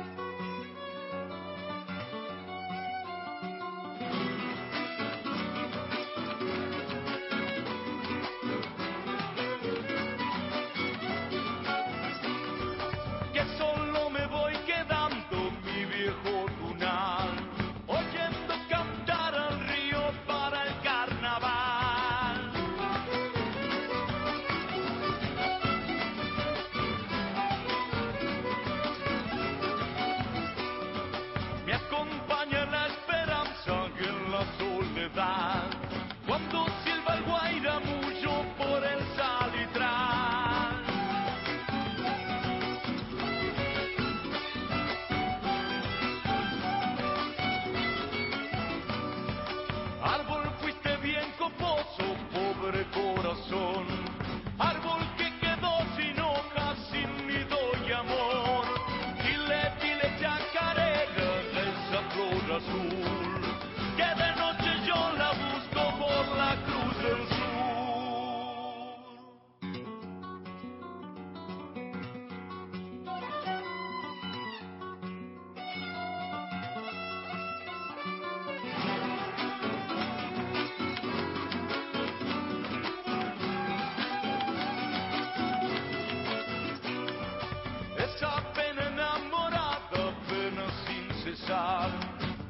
[35.19, 35.78] time.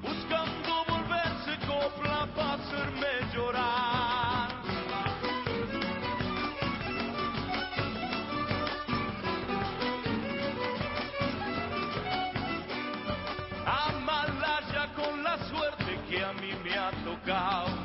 [0.01, 4.49] buscando volverse copla para hacerme llorar.
[13.65, 17.78] Amalaya con la suerte que a mí me ha tocado.